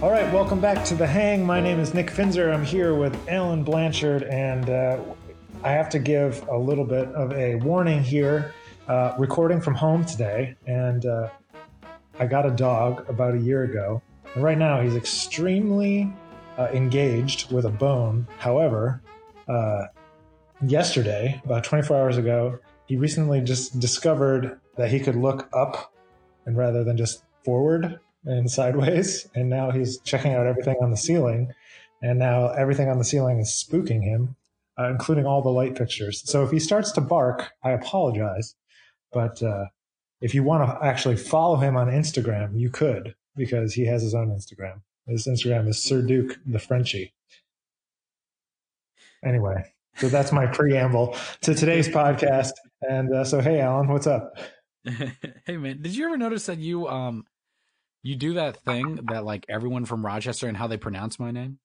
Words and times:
All 0.00 0.12
right, 0.12 0.32
welcome 0.32 0.60
back 0.60 0.84
to 0.84 0.94
The 0.94 1.08
Hang. 1.08 1.44
My 1.44 1.60
name 1.60 1.80
is 1.80 1.92
Nick 1.92 2.12
Finzer. 2.12 2.54
I'm 2.54 2.64
here 2.64 2.94
with 2.94 3.18
Alan 3.28 3.64
Blanchard, 3.64 4.22
and 4.22 4.70
uh, 4.70 5.00
I 5.64 5.72
have 5.72 5.88
to 5.88 5.98
give 5.98 6.46
a 6.46 6.56
little 6.56 6.84
bit 6.84 7.08
of 7.08 7.32
a 7.32 7.56
warning 7.56 8.04
here. 8.04 8.54
Uh, 8.86 9.16
recording 9.18 9.60
from 9.60 9.74
home 9.74 10.04
today, 10.04 10.54
and 10.68 11.04
uh, 11.04 11.30
I 12.16 12.26
got 12.26 12.46
a 12.46 12.52
dog 12.52 13.10
about 13.10 13.34
a 13.34 13.38
year 13.38 13.64
ago. 13.64 14.00
And 14.36 14.44
right 14.44 14.56
now, 14.56 14.80
he's 14.80 14.94
extremely 14.94 16.14
uh, 16.56 16.68
engaged 16.72 17.50
with 17.50 17.64
a 17.64 17.70
bone. 17.70 18.28
However, 18.38 19.02
uh, 19.48 19.86
yesterday, 20.64 21.42
about 21.44 21.64
24 21.64 21.96
hours 21.96 22.16
ago, 22.16 22.60
he 22.86 22.94
recently 22.94 23.40
just 23.40 23.80
discovered 23.80 24.60
that 24.76 24.92
he 24.92 25.00
could 25.00 25.16
look 25.16 25.48
up 25.52 25.92
and 26.46 26.56
rather 26.56 26.84
than 26.84 26.96
just 26.96 27.24
forward 27.42 27.98
and 28.28 28.50
sideways. 28.50 29.28
And 29.34 29.48
now 29.48 29.70
he's 29.70 29.98
checking 30.00 30.34
out 30.34 30.46
everything 30.46 30.76
on 30.80 30.90
the 30.90 30.96
ceiling. 30.96 31.52
And 32.02 32.18
now 32.18 32.48
everything 32.48 32.88
on 32.88 32.98
the 32.98 33.04
ceiling 33.04 33.40
is 33.40 33.48
spooking 33.48 34.02
him, 34.02 34.36
uh, 34.78 34.88
including 34.90 35.26
all 35.26 35.42
the 35.42 35.48
light 35.48 35.76
fixtures. 35.76 36.22
So 36.30 36.44
if 36.44 36.50
he 36.50 36.60
starts 36.60 36.92
to 36.92 37.00
bark, 37.00 37.50
I 37.64 37.70
apologize. 37.70 38.54
But 39.12 39.42
uh, 39.42 39.66
if 40.20 40.34
you 40.34 40.42
want 40.44 40.68
to 40.68 40.86
actually 40.86 41.16
follow 41.16 41.56
him 41.56 41.76
on 41.76 41.88
Instagram, 41.88 42.58
you 42.58 42.70
could 42.70 43.14
because 43.36 43.74
he 43.74 43.86
has 43.86 44.02
his 44.02 44.14
own 44.14 44.28
Instagram. 44.28 44.82
His 45.06 45.26
Instagram 45.26 45.68
is 45.68 45.82
Sir 45.82 46.02
Duke 46.02 46.38
the 46.46 46.58
Frenchie. 46.58 47.14
Anyway, 49.24 49.64
so 49.96 50.08
that's 50.08 50.30
my 50.30 50.46
preamble 50.46 51.16
to 51.40 51.54
today's 51.54 51.88
podcast. 51.88 52.52
And 52.88 53.12
uh, 53.12 53.24
so, 53.24 53.40
hey, 53.40 53.60
Alan, 53.60 53.88
what's 53.88 54.06
up? 54.06 54.36
hey, 55.46 55.56
man, 55.56 55.82
did 55.82 55.96
you 55.96 56.06
ever 56.06 56.16
notice 56.16 56.46
that 56.46 56.58
you 56.58 56.86
um 56.86 57.24
you 58.02 58.16
do 58.16 58.34
that 58.34 58.62
thing 58.64 59.00
that 59.10 59.24
like 59.24 59.46
everyone 59.48 59.84
from 59.84 60.04
Rochester 60.04 60.46
and 60.48 60.56
how 60.56 60.66
they 60.66 60.76
pronounce 60.76 61.18
my 61.18 61.30
name? 61.30 61.58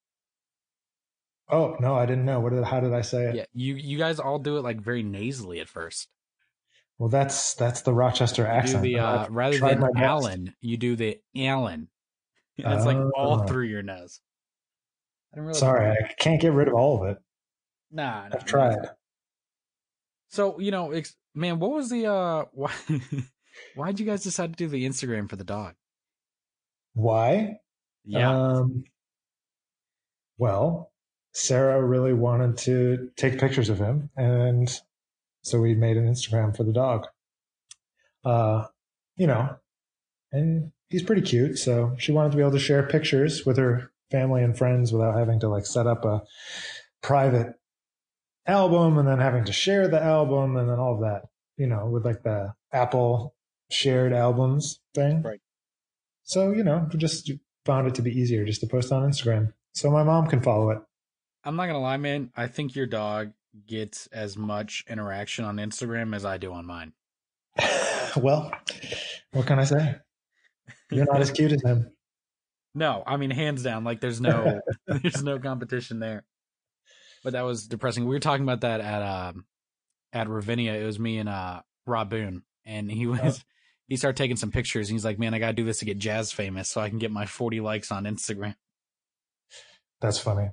Oh 1.50 1.76
no, 1.80 1.96
I 1.96 2.06
didn't 2.06 2.26
know. 2.26 2.40
What 2.40 2.54
did? 2.54 2.64
How 2.64 2.80
did 2.80 2.94
I 2.94 3.02
say 3.02 3.26
it? 3.26 3.36
Yeah, 3.36 3.46
you 3.54 3.76
you 3.76 3.98
guys 3.98 4.20
all 4.20 4.40
do 4.40 4.58
it 4.58 4.62
like 4.62 4.82
very 4.82 5.04
nasally 5.04 5.60
at 5.60 5.68
first. 5.68 6.08
Well, 6.98 7.10
that's 7.10 7.54
that's 7.56 7.82
the 7.82 7.94
Rochester 7.94 8.48
accent. 8.48 8.84
The, 8.84 9.00
uh, 9.00 9.28
rather 9.30 9.60
than 9.60 9.84
Alan, 9.98 10.56
you 10.62 10.78
do 10.78 10.96
the 10.96 11.20
Alan. 11.36 11.90
It's 12.56 12.86
like 12.86 12.98
all 13.18 13.42
oh. 13.42 13.48
through 13.48 13.66
your 13.66 13.82
nose. 13.82 14.22
I 15.36 15.40
really 15.40 15.56
Sorry, 15.56 15.90
I 15.90 16.14
can't 16.20 16.40
get 16.40 16.54
rid 16.54 16.68
of 16.68 16.76
all 16.76 17.02
of 17.02 17.10
it. 17.10 17.18
Nah, 17.92 18.30
I've 18.32 18.46
tried. 18.46 18.78
So 20.30 20.60
you 20.60 20.70
know, 20.70 20.92
ex- 20.92 21.16
man, 21.34 21.58
what 21.58 21.72
was 21.72 21.90
the 21.90 22.06
uh? 22.06 22.46
Why? 22.54 22.72
Why'd 23.76 24.00
you 24.00 24.06
guys 24.06 24.22
decide 24.22 24.54
to 24.54 24.58
do 24.58 24.68
the 24.68 24.86
Instagram 24.86 25.28
for 25.28 25.36
the 25.36 25.44
dog? 25.44 25.74
Why? 26.94 27.58
Yeah. 28.06 28.32
Um, 28.32 28.84
well, 30.38 30.92
Sarah 31.34 31.84
really 31.84 32.14
wanted 32.14 32.58
to 32.60 33.10
take 33.16 33.40
pictures 33.40 33.70
of 33.70 33.80
him, 33.80 34.10
and 34.16 34.70
so 35.42 35.60
we 35.60 35.76
made 35.76 35.98
an 35.98 36.08
Instagram 36.08 36.56
for 36.56 36.64
the 36.64 36.74
dog. 36.74 37.08
Uh, 38.24 38.66
you 39.16 39.28
know, 39.28 39.56
and 40.32 40.72
he's 40.90 41.04
pretty 41.04 41.22
cute. 41.22 41.58
So 41.58 41.96
she 41.98 42.12
wanted 42.12 42.32
to 42.32 42.38
be 42.38 42.44
able 42.44 42.54
to 42.54 42.60
share 42.60 42.84
pictures 42.84 43.46
with 43.46 43.58
her 43.58 43.92
family 44.12 44.44
and 44.44 44.58
friends 44.58 44.94
without 44.94 45.18
having 45.18 45.40
to 45.42 45.50
like 45.50 45.66
set 45.66 45.88
up 45.88 46.06
a 46.06 46.22
private 47.02 47.56
album 48.46 48.98
and 48.98 49.08
then 49.08 49.20
having 49.20 49.46
to 49.46 49.54
share 49.54 49.88
the 49.88 50.02
album 50.02 50.56
and 50.56 50.70
then 50.70 50.80
all 50.80 50.96
of 50.96 51.02
that, 51.02 51.24
you 51.58 51.68
know, 51.68 51.88
with 51.88 52.06
like 52.06 52.24
the 52.24 52.54
Apple 52.72 53.36
shared 53.70 54.14
albums 54.14 54.80
thing. 54.94 55.22
Right. 55.22 55.40
So, 56.24 56.52
you 56.52 56.64
know, 56.64 56.88
just 56.96 57.32
found 57.66 57.88
it 57.88 57.96
to 57.96 58.02
be 58.02 58.12
easier 58.12 58.46
just 58.46 58.62
to 58.62 58.68
post 58.68 58.92
on 58.92 59.10
Instagram 59.10 59.54
so 59.74 59.90
my 59.90 60.04
mom 60.04 60.28
can 60.28 60.42
follow 60.42 60.70
it. 60.72 60.80
I'm 61.44 61.56
not 61.56 61.64
going 61.64 61.76
to 61.76 61.80
lie, 61.80 61.98
man. 61.98 62.32
I 62.36 62.48
think 62.48 62.76
your 62.76 62.86
dog 62.86 63.34
gets 63.68 64.08
as 64.08 64.38
much 64.38 64.84
interaction 64.88 65.46
on 65.46 65.58
Instagram 65.58 66.16
as 66.16 66.26
I 66.26 66.38
do 66.38 66.54
on 66.54 66.66
mine. 66.66 66.94
well, 68.18 68.52
what 69.32 69.46
can 69.46 69.60
I 69.60 69.66
say? 69.66 69.96
You're 70.90 71.06
not 71.06 71.22
as 71.22 71.32
cute 71.34 71.52
as 71.52 71.62
him. 71.62 71.92
No, 72.76 73.04
I 73.06 73.18
mean 73.18 73.30
hands 73.30 73.62
down, 73.62 73.84
like 73.84 74.02
there's 74.02 74.20
no 74.20 74.62
there's 74.88 75.22
no 75.22 75.38
competition 75.38 76.00
there. 76.00 76.24
But 77.24 77.34
that 77.34 77.44
was 77.44 77.68
depressing. 77.68 78.06
We 78.06 78.16
were 78.16 78.20
talking 78.20 78.44
about 78.44 78.62
that 78.62 78.82
at 78.82 79.02
um 79.04 79.46
at 80.12 80.28
Ravinia. 80.28 80.74
It 80.74 80.86
was 80.86 81.00
me 81.00 81.20
and 81.20 81.30
uh 81.30 81.62
Rob 81.86 82.10
Boone, 82.10 82.44
and 82.66 82.92
he 82.92 83.06
was 83.06 83.44
oh. 83.44 83.53
He 83.88 83.98
started 83.98 84.18
taking 84.18 84.38
some 84.38 84.52
pictures. 84.52 84.90
And 84.90 84.96
he's 84.96 85.06
like, 85.06 85.20
"Man, 85.20 85.34
I 85.34 85.40
gotta 85.40 85.54
do 85.54 85.66
this 85.66 85.80
to 85.80 85.86
get 85.86 85.98
jazz 85.98 86.32
famous, 86.32 86.70
so 86.70 86.82
I 86.82 86.90
can 86.90 87.00
get 87.00 87.12
my 87.12 87.26
40 87.26 87.62
likes 87.62 87.92
on 87.92 88.06
Instagram." 88.06 88.56
That's 90.02 90.20
funny. 90.20 90.50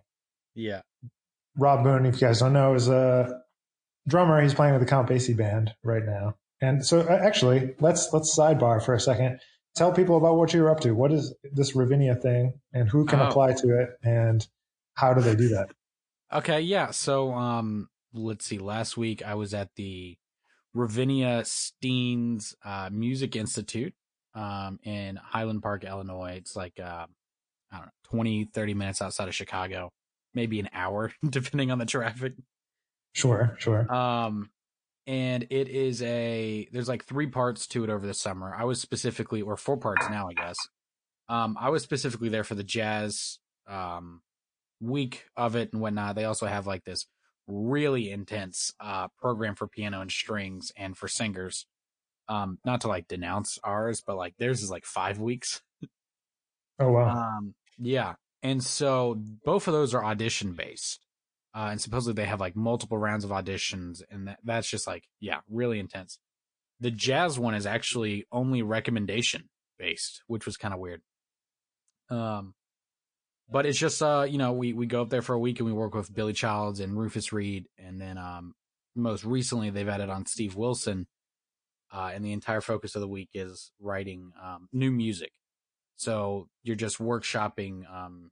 Yeah. 0.55 0.83
Rob 1.57 1.83
Boone, 1.85 2.07
if 2.07 2.15
you 2.15 2.21
guys 2.21 2.41
don't 2.41 2.53
know, 2.53 2.75
is 2.75 2.89
a 2.89 3.43
drummer. 4.07 4.41
He's 4.41 4.55
playing 4.55 4.75
with 4.75 4.83
the 4.83 4.89
Count 4.89 5.09
Basie 5.09 5.37
band 5.37 5.75
right 5.83 6.05
now. 6.05 6.37
And 6.61 6.85
so, 6.85 7.01
uh, 7.01 7.19
actually, 7.23 7.75
let's 7.81 8.13
let's 8.13 8.37
sidebar 8.37 8.85
for 8.85 8.95
a 8.95 9.01
second. 9.01 9.41
Tell 9.77 9.93
people 9.93 10.17
about 10.17 10.37
what 10.37 10.53
you're 10.53 10.71
up 10.71 10.81
to. 10.81 10.93
What 10.93 11.13
is 11.13 11.35
this 11.53 11.75
Ravinia 11.75 12.15
thing, 12.17 12.55
and 12.73 12.89
who 12.89 13.07
can 13.07 13.21
oh. 13.21 13.29
apply 13.29 13.55
to 13.55 13.81
it, 13.81 13.91
and 14.03 14.47
how 14.95 15.15
do 15.15 15.21
they 15.21 15.35
do 15.35 15.49
that? 15.49 15.71
Okay, 16.33 16.61
yeah. 16.61 16.91
So, 16.91 17.33
um, 17.33 17.89
let's 18.13 18.47
see. 18.47 18.59
Last 18.59 18.97
week 18.97 19.25
I 19.25 19.35
was 19.35 19.55
at 19.55 19.71
the 19.77 20.17
Ravinia 20.75 21.45
Steans 21.45 22.55
uh, 22.65 22.91
Music 22.93 23.37
Institute 23.37 23.95
um, 24.35 24.79
in 24.85 25.17
Highland 25.17 25.63
Park, 25.63 25.85
Illinois. 25.85 26.35
It's 26.37 26.55
like 26.55 26.79
uh, 26.79 27.07
I 27.73 27.77
don't 27.77 27.87
know, 27.87 27.93
20, 28.11 28.51
30 28.53 28.75
minutes 28.75 29.03
outside 29.03 29.29
of 29.29 29.35
Chicago 29.35 29.91
maybe 30.35 30.61
an 30.61 30.69
hour, 30.73 31.13
depending 31.29 31.71
on 31.71 31.79
the 31.79 31.87
traffic. 31.87 32.35
Sure, 33.15 33.57
sure. 33.59 33.93
Um, 33.93 34.51
and 35.07 35.47
it 35.51 35.69
is 35.69 36.03
a 36.03 36.69
there's 36.73 36.89
like 36.89 37.05
three 37.05 37.27
parts 37.27 37.67
to 37.69 37.85
it 37.85 37.91
over 37.91 38.07
the 38.07 38.15
summer. 38.15 38.55
I 38.57 38.65
was 38.65 38.81
specifically, 38.81 39.43
or 39.43 39.57
four 39.57 39.77
parts 39.77 40.09
now, 40.09 40.29
I 40.29 40.35
guess. 40.35 40.57
Um, 41.29 41.57
I 41.61 41.71
was 41.71 41.83
specifically 41.83 42.29
there 42.29 42.45
for 42.45 42.55
the 42.55 42.65
jazz 42.65 43.39
um 43.69 44.23
week 44.81 45.25
of 45.37 45.57
it 45.57 45.73
and 45.73 45.83
whatnot. 45.83 46.15
They 46.15 46.25
also 46.25 46.47
have 46.47 46.67
like 46.67 46.85
this 46.85 47.07
really 47.47 48.11
intense 48.11 48.73
uh 48.81 49.09
program 49.19 49.55
for 49.55 49.67
piano 49.67 50.01
and 50.01 50.11
strings 50.11 50.73
and 50.77 50.97
for 50.97 51.09
singers. 51.09 51.67
Um, 52.29 52.59
not 52.65 52.83
to 52.83 52.89
like 52.89 53.09
denounce 53.09 53.59
ours, 53.65 54.03
but 54.07 54.17
like 54.17 54.37
theirs 54.39 54.63
is 54.63 54.71
like 54.71 54.85
five 54.85 55.19
weeks. 55.19 55.63
Oh 56.79 56.91
wow. 56.93 57.09
Um, 57.11 57.55
yeah. 57.79 58.15
And 58.43 58.63
so 58.63 59.21
both 59.45 59.67
of 59.69 59.75
those 59.75 59.95
are 59.95 60.05
audition 60.05 60.53
based. 60.53 61.05
Uh, 61.55 61.69
and 61.73 61.81
supposedly 61.81 62.15
they 62.15 62.29
have 62.29 62.41
like 62.41 62.55
multiple 62.55 62.97
rounds 62.97 63.25
of 63.25 63.31
auditions, 63.31 64.03
and 64.09 64.29
that, 64.29 64.39
that's 64.45 64.71
just 64.71 64.87
like, 64.87 65.05
yeah, 65.19 65.41
really 65.51 65.81
intense. 65.81 66.19
The 66.79 66.93
jazz 66.93 67.39
one 67.39 67.55
is 67.55 67.67
actually 67.67 68.27
only 68.31 68.63
recommendation 68.63 69.49
based, 69.79 70.23
which 70.29 70.47
was 70.47 70.57
kind 70.57 70.73
of 70.73 70.79
weird. 70.79 71.03
Um, 72.09 72.55
but 73.51 73.67
it's 73.67 73.79
just, 73.79 74.03
uh, 74.03 74.27
you 74.29 74.39
know, 74.39 74.53
we, 74.53 74.73
we 74.73 74.87
go 74.87 75.03
up 75.03 75.11
there 75.11 75.23
for 75.23 75.35
a 75.35 75.39
week 75.39 75.59
and 75.59 75.67
we 75.67 75.73
work 75.73 75.95
with 75.95 76.15
Billy 76.15 76.33
Childs 76.33 76.81
and 76.81 76.97
Rufus 76.97 77.33
Reid. 77.33 77.67
And 77.79 78.01
then, 78.01 78.19
um, 78.19 78.55
most 78.95 79.25
recently 79.25 79.71
they've 79.71 79.89
added 79.89 80.11
on 80.11 80.27
Steve 80.27 80.57
Wilson. 80.57 81.07
Uh, 81.93 82.13
and 82.15 82.25
the 82.25 82.33
entire 82.33 82.61
focus 82.61 82.95
of 82.95 83.01
the 83.01 83.09
week 83.09 83.31
is 83.35 83.73
writing, 83.81 84.33
um, 84.41 84.69
new 84.73 84.93
music. 84.93 85.33
So 85.97 86.49
you're 86.63 86.77
just 86.77 86.99
workshopping 86.99 87.83
um, 87.93 88.31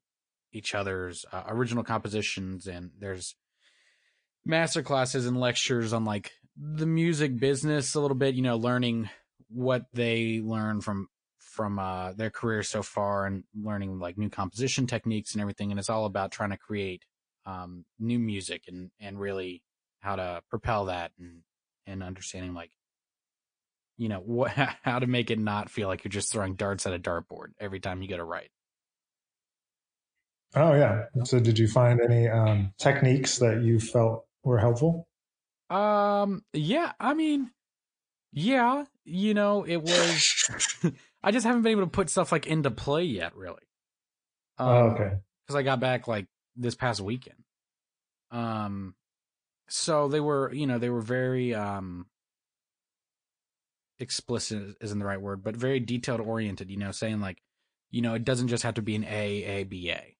each 0.52 0.74
other's 0.74 1.26
uh, 1.30 1.42
original 1.48 1.84
compositions, 1.84 2.66
and 2.66 2.92
there's 2.98 3.34
master 4.44 4.82
classes 4.82 5.26
and 5.26 5.38
lectures 5.38 5.92
on 5.92 6.06
like 6.06 6.32
the 6.56 6.86
music 6.86 7.38
business 7.38 7.94
a 7.94 8.00
little 8.00 8.16
bit. 8.16 8.34
You 8.34 8.42
know, 8.42 8.56
learning 8.56 9.10
what 9.50 9.82
they 9.92 10.40
learn 10.42 10.80
from 10.80 11.08
from 11.58 11.80
uh, 11.80 12.12
their 12.12 12.30
career 12.30 12.62
so 12.62 12.84
far, 12.84 13.26
and 13.26 13.42
learning 13.60 13.98
like 13.98 14.16
new 14.16 14.30
composition 14.30 14.86
techniques 14.86 15.32
and 15.32 15.40
everything. 15.40 15.72
And 15.72 15.80
it's 15.80 15.90
all 15.90 16.04
about 16.04 16.30
trying 16.30 16.50
to 16.50 16.56
create 16.56 17.02
um, 17.46 17.84
new 17.98 18.20
music 18.20 18.62
and 18.68 18.92
and 19.00 19.18
really 19.18 19.64
how 19.98 20.14
to 20.14 20.40
propel 20.50 20.84
that 20.84 21.10
and 21.18 21.40
and 21.84 22.04
understanding 22.04 22.54
like 22.54 22.70
you 23.96 24.08
know 24.08 24.20
what 24.20 24.52
how 24.82 25.00
to 25.00 25.08
make 25.08 25.32
it 25.32 25.38
not 25.40 25.68
feel 25.68 25.88
like 25.88 26.04
you're 26.04 26.10
just 26.10 26.30
throwing 26.30 26.54
darts 26.54 26.86
at 26.86 26.94
a 26.94 26.98
dartboard 26.98 27.48
every 27.58 27.80
time 27.80 28.02
you 28.02 28.08
get 28.08 28.20
a 28.20 28.24
right. 28.24 28.50
Oh 30.54 30.74
yeah. 30.74 31.06
So 31.24 31.40
did 31.40 31.58
you 31.58 31.66
find 31.66 32.00
any 32.00 32.28
um, 32.28 32.72
techniques 32.78 33.38
that 33.38 33.62
you 33.64 33.80
felt 33.80 34.26
were 34.44 34.58
helpful? 34.58 35.08
Um. 35.70 36.44
Yeah. 36.52 36.92
I 37.00 37.14
mean, 37.14 37.50
yeah. 38.32 38.84
You 39.04 39.34
know, 39.34 39.64
it 39.64 39.78
was. 39.78 40.84
I 41.22 41.30
just 41.30 41.46
haven't 41.46 41.62
been 41.62 41.72
able 41.72 41.82
to 41.82 41.88
put 41.88 42.10
stuff 42.10 42.32
like 42.32 42.46
into 42.46 42.70
play 42.70 43.04
yet, 43.04 43.36
really. 43.36 43.66
Um, 44.58 44.68
oh, 44.68 44.78
okay. 44.90 45.16
Because 45.46 45.56
I 45.56 45.62
got 45.62 45.80
back 45.80 46.08
like 46.08 46.26
this 46.56 46.74
past 46.74 47.00
weekend. 47.00 47.42
Um. 48.30 48.94
So 49.70 50.08
they 50.08 50.20
were, 50.20 50.52
you 50.52 50.66
know, 50.66 50.78
they 50.78 50.90
were 50.90 51.02
very 51.02 51.54
um 51.54 52.06
explicit 53.98 54.76
isn't 54.80 54.98
the 54.98 55.04
right 55.04 55.20
word, 55.20 55.42
but 55.42 55.56
very 55.56 55.80
detailed 55.80 56.20
oriented, 56.20 56.70
you 56.70 56.76
know, 56.76 56.92
saying 56.92 57.20
like 57.20 57.42
you 57.90 58.02
know, 58.02 58.14
it 58.14 58.24
doesn't 58.24 58.48
just 58.48 58.62
have 58.62 58.74
to 58.74 58.82
be 58.82 58.94
an 58.94 59.04
A, 59.04 59.44
A, 59.44 59.64
B, 59.64 59.90
A. 59.90 60.16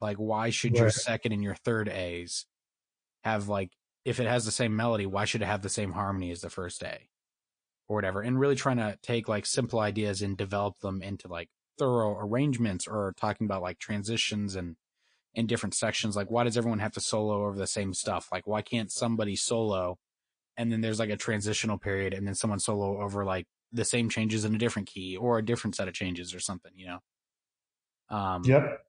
Like, 0.00 0.16
why 0.16 0.50
should 0.50 0.76
your 0.76 0.90
second 0.90 1.32
and 1.32 1.42
your 1.42 1.54
third 1.54 1.88
A's 1.88 2.46
have 3.22 3.48
like, 3.48 3.70
if 4.04 4.18
it 4.18 4.26
has 4.26 4.44
the 4.44 4.50
same 4.50 4.74
melody, 4.74 5.06
why 5.06 5.24
should 5.24 5.42
it 5.42 5.46
have 5.46 5.62
the 5.62 5.68
same 5.68 5.92
harmony 5.92 6.32
as 6.32 6.40
the 6.40 6.50
first 6.50 6.82
A? 6.82 6.98
Or 7.92 7.96
whatever. 7.96 8.22
And 8.22 8.38
really 8.40 8.56
trying 8.56 8.78
to 8.78 8.98
take 9.02 9.28
like 9.28 9.46
simple 9.46 9.80
ideas 9.80 10.22
and 10.22 10.36
develop 10.36 10.78
them 10.80 11.02
into 11.02 11.28
like 11.28 11.50
thorough 11.78 12.18
arrangements 12.18 12.86
or 12.88 13.14
talking 13.16 13.46
about 13.46 13.62
like 13.62 13.78
transitions 13.78 14.56
and 14.56 14.76
in 15.34 15.46
different 15.46 15.74
sections. 15.74 16.16
Like, 16.16 16.30
why 16.30 16.44
does 16.44 16.56
everyone 16.58 16.80
have 16.80 16.92
to 16.92 17.00
solo 17.00 17.46
over 17.46 17.58
the 17.58 17.66
same 17.66 17.94
stuff? 17.94 18.28
Like, 18.32 18.46
why 18.46 18.62
can't 18.62 18.92
somebody 18.92 19.36
solo 19.36 19.98
and 20.56 20.72
then 20.72 20.80
there's 20.82 20.98
like 21.00 21.10
a 21.10 21.16
transitional 21.16 21.78
period 21.78 22.14
and 22.14 22.26
then 22.26 22.34
someone 22.34 22.60
solo 22.60 23.00
over 23.02 23.24
like 23.24 23.46
the 23.72 23.84
same 23.84 24.08
changes 24.10 24.44
in 24.44 24.54
a 24.54 24.58
different 24.58 24.88
key 24.88 25.16
or 25.16 25.38
a 25.38 25.44
different 25.44 25.76
set 25.76 25.88
of 25.88 25.94
changes 25.94 26.34
or 26.34 26.40
something, 26.40 26.72
you 26.76 26.86
know? 26.86 26.98
Um, 28.08 28.60
Yep. 28.64 28.84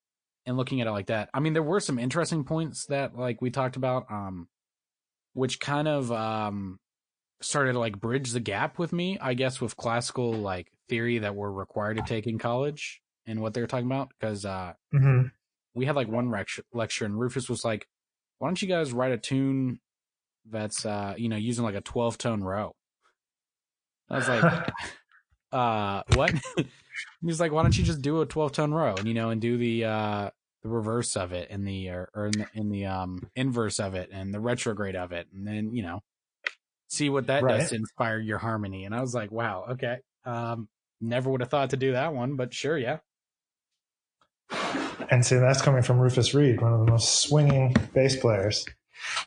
and 0.45 0.57
looking 0.57 0.81
at 0.81 0.87
it 0.87 0.91
like 0.91 1.07
that. 1.07 1.29
I 1.33 1.39
mean, 1.41 1.53
there 1.53 1.63
were 1.63 1.81
some 1.81 1.99
interesting 1.99 2.43
points 2.45 2.87
that 2.87 3.15
like 3.17 3.41
we 3.41 3.51
talked 3.51 3.77
about, 3.77 4.11
um, 4.11 4.49
which 5.33 5.59
kind 5.59 5.87
of 5.87 6.11
um 6.11 6.79
started 7.43 7.73
to 7.73 7.79
like 7.79 7.99
bridge 7.99 8.31
the 8.31 8.39
gap 8.39 8.79
with 8.79 8.93
me, 8.93 9.17
I 9.19 9.33
guess, 9.33 9.61
with 9.61 9.77
classical 9.77 10.33
like 10.33 10.71
theory 10.89 11.19
that 11.19 11.35
we're 11.35 11.51
required 11.51 11.97
to 11.97 12.03
take 12.03 12.27
in 12.27 12.39
college 12.39 13.01
and 13.25 13.41
what 13.41 13.53
they 13.53 13.61
were 13.61 13.67
talking 13.67 13.87
about. 13.87 14.09
Because 14.09 14.45
uh, 14.45 14.73
hmm 14.91 15.23
we 15.73 15.85
had 15.85 15.95
like 15.95 16.07
one 16.07 16.29
lecture, 16.31 16.63
lecture, 16.73 17.05
and 17.05 17.19
Rufus 17.19 17.49
was 17.49 17.65
like, 17.65 17.87
"Why 18.39 18.47
don't 18.47 18.61
you 18.61 18.67
guys 18.67 18.93
write 18.93 19.11
a 19.11 19.17
tune 19.17 19.79
that's 20.49 20.85
uh 20.85 21.15
you 21.17 21.29
know 21.29 21.37
using 21.37 21.63
like 21.63 21.75
a 21.75 21.81
twelve 21.81 22.17
tone 22.17 22.43
row?" 22.43 22.75
I 24.09 24.15
was 24.15 24.27
like, 24.27 24.43
uh 25.51 26.03
what 26.15 26.33
he's 27.21 27.39
like 27.39 27.51
why 27.51 27.61
don't 27.61 27.77
you 27.77 27.83
just 27.83 28.01
do 28.01 28.21
a 28.21 28.25
12 28.25 28.51
tone 28.51 28.71
row 28.73 28.95
and 28.97 29.07
you 29.07 29.13
know 29.13 29.29
and 29.29 29.39
do 29.39 29.57
the 29.57 29.85
uh 29.85 30.29
the 30.63 30.69
reverse 30.69 31.15
of 31.15 31.31
it 31.31 31.49
and 31.51 31.67
the 31.67 31.89
or, 31.89 32.09
or 32.15 32.25
in 32.27 32.31
the 32.31 32.47
in 32.53 32.69
the 32.69 32.85
um 32.85 33.29
inverse 33.35 33.79
of 33.79 33.93
it 33.93 34.09
and 34.11 34.33
the 34.33 34.39
retrograde 34.39 34.95
of 34.95 35.11
it 35.11 35.27
and 35.33 35.47
then 35.47 35.73
you 35.73 35.83
know 35.83 36.01
see 36.93 37.09
what 37.09 37.27
that 37.27 37.43
Right. 37.43 37.59
does 37.59 37.69
to 37.69 37.75
inspire 37.75 38.19
your 38.19 38.37
harmony 38.37 38.85
and 38.85 38.93
i 38.95 39.01
was 39.01 39.13
like 39.13 39.31
wow 39.31 39.65
okay 39.71 39.97
um 40.25 40.67
never 41.01 41.29
would 41.29 41.41
have 41.41 41.49
thought 41.49 41.71
to 41.71 41.77
do 41.77 41.93
that 41.93 42.13
one 42.13 42.35
but 42.35 42.53
sure 42.53 42.77
yeah 42.77 42.99
And 45.11 45.25
see, 45.25 45.35
that's 45.35 45.61
coming 45.61 45.83
from 45.83 45.99
Rufus 45.99 46.33
Reid, 46.33 46.61
one 46.61 46.73
of 46.73 46.85
the 46.85 46.91
most 46.91 47.21
swinging 47.21 47.75
bass 47.93 48.15
players. 48.15 48.65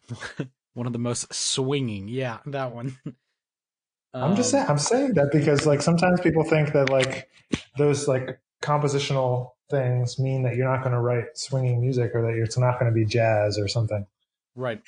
one 0.74 0.86
of 0.86 0.92
the 0.92 0.98
most 0.98 1.32
swinging 1.32 2.08
yeah 2.08 2.38
that 2.46 2.74
one 2.74 2.96
I'm 4.14 4.34
just 4.34 4.50
Um, 4.50 4.52
saying, 4.52 4.66
I'm 4.69 4.78
saying 4.78 5.14
that 5.14 5.30
because 5.30 5.66
like 5.66 5.82
sometimes 5.82 6.20
people 6.22 6.44
think 6.44 6.72
that 6.72 6.88
like 6.88 7.28
those 7.76 8.08
like 8.08 8.40
compositional 8.62 9.50
things 9.70 10.19
mean 10.19 10.42
that 10.44 10.56
you're 10.56 10.69
not 10.72 10.82
going 10.82 10.94
to 10.94 11.00
write 11.00 11.36
swinging 11.36 11.80
music 11.82 12.12
or 12.14 12.22
that 12.22 12.40
it's 12.42 12.56
not 12.56 12.78
going 12.80 12.90
to 12.90 12.94
be 12.94 13.04
jazz 13.04 13.58
or 13.58 13.69
something. 13.69 14.06
Right. 14.54 14.80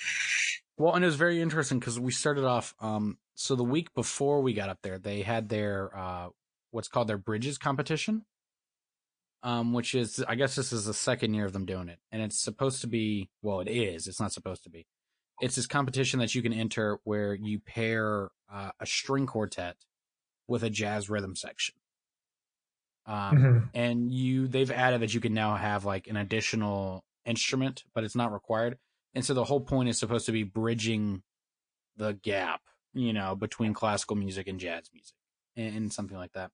Well, 0.79 0.95
and 0.95 1.05
it 1.05 1.09
was 1.09 1.17
very 1.17 1.41
interesting 1.41 1.81
because 1.81 1.99
we 1.99 2.13
started 2.13 2.45
off. 2.45 2.75
Um, 2.81 3.19
so 3.35 3.57
the 3.57 3.65
week 3.65 3.93
before 3.95 4.41
we 4.43 4.53
got 4.55 4.69
up 4.69 4.79
there, 4.83 4.99
they 4.99 5.23
had 5.23 5.49
their 5.49 5.97
uh, 5.97 6.29
what's 6.71 6.89
called 6.89 7.09
their 7.09 7.19
bridges 7.19 7.59
competition. 7.59 8.25
Um, 9.45 9.73
which 9.73 9.95
is, 9.95 10.23
I 10.27 10.35
guess, 10.35 10.57
this 10.57 10.73
is 10.73 10.85
the 10.87 10.93
second 10.95 11.33
year 11.35 11.45
of 11.47 11.53
them 11.53 11.65
doing 11.65 11.89
it, 11.89 12.01
and 12.11 12.21
it's 12.23 12.41
supposed 12.41 12.81
to 12.81 12.89
be. 12.89 13.31
Well, 13.41 13.61
it 13.61 13.69
is. 13.69 14.09
It's 14.09 14.19
not 14.21 14.33
supposed 14.33 14.65
to 14.65 14.71
be. 14.71 14.87
It's 15.41 15.55
this 15.55 15.69
competition 15.69 16.19
that 16.19 16.35
you 16.35 16.43
can 16.43 16.53
enter 16.53 16.99
where 17.05 17.35
you 17.35 17.61
pair 17.61 18.31
uh, 18.53 18.73
a 18.81 18.87
string 18.87 19.27
quartet 19.27 19.77
with 20.49 20.65
a 20.65 20.71
jazz 20.71 21.09
rhythm 21.09 21.37
section. 21.37 21.77
Um, 23.07 23.37
Mhm. 23.39 23.71
and 23.75 24.13
you 24.13 24.49
they've 24.49 24.71
added 24.71 25.01
that 25.01 25.15
you 25.15 25.21
can 25.21 25.35
now 25.35 25.57
have 25.57 25.85
like 25.85 26.09
an 26.09 26.17
additional 26.17 27.05
instrument, 27.25 27.85
but 27.95 28.05
it's 28.05 28.17
not 28.17 28.33
required. 28.33 28.79
And 29.19 29.25
so 29.25 29.35
the 29.35 29.43
whole 29.43 29.59
point 29.61 29.89
is 29.89 29.99
supposed 29.99 30.27
to 30.27 30.33
be 30.33 30.45
bridging 30.45 31.25
the 31.97 32.13
gap, 32.13 32.61
you 32.95 33.13
know, 33.13 33.35
between 33.35 33.75
classical 33.75 34.15
music 34.15 34.47
and 34.47 34.61
jazz 34.61 34.89
music 34.95 35.17
and, 35.57 35.77
and 35.77 35.93
something 35.93 36.17
like 36.17 36.31
that. 36.35 36.53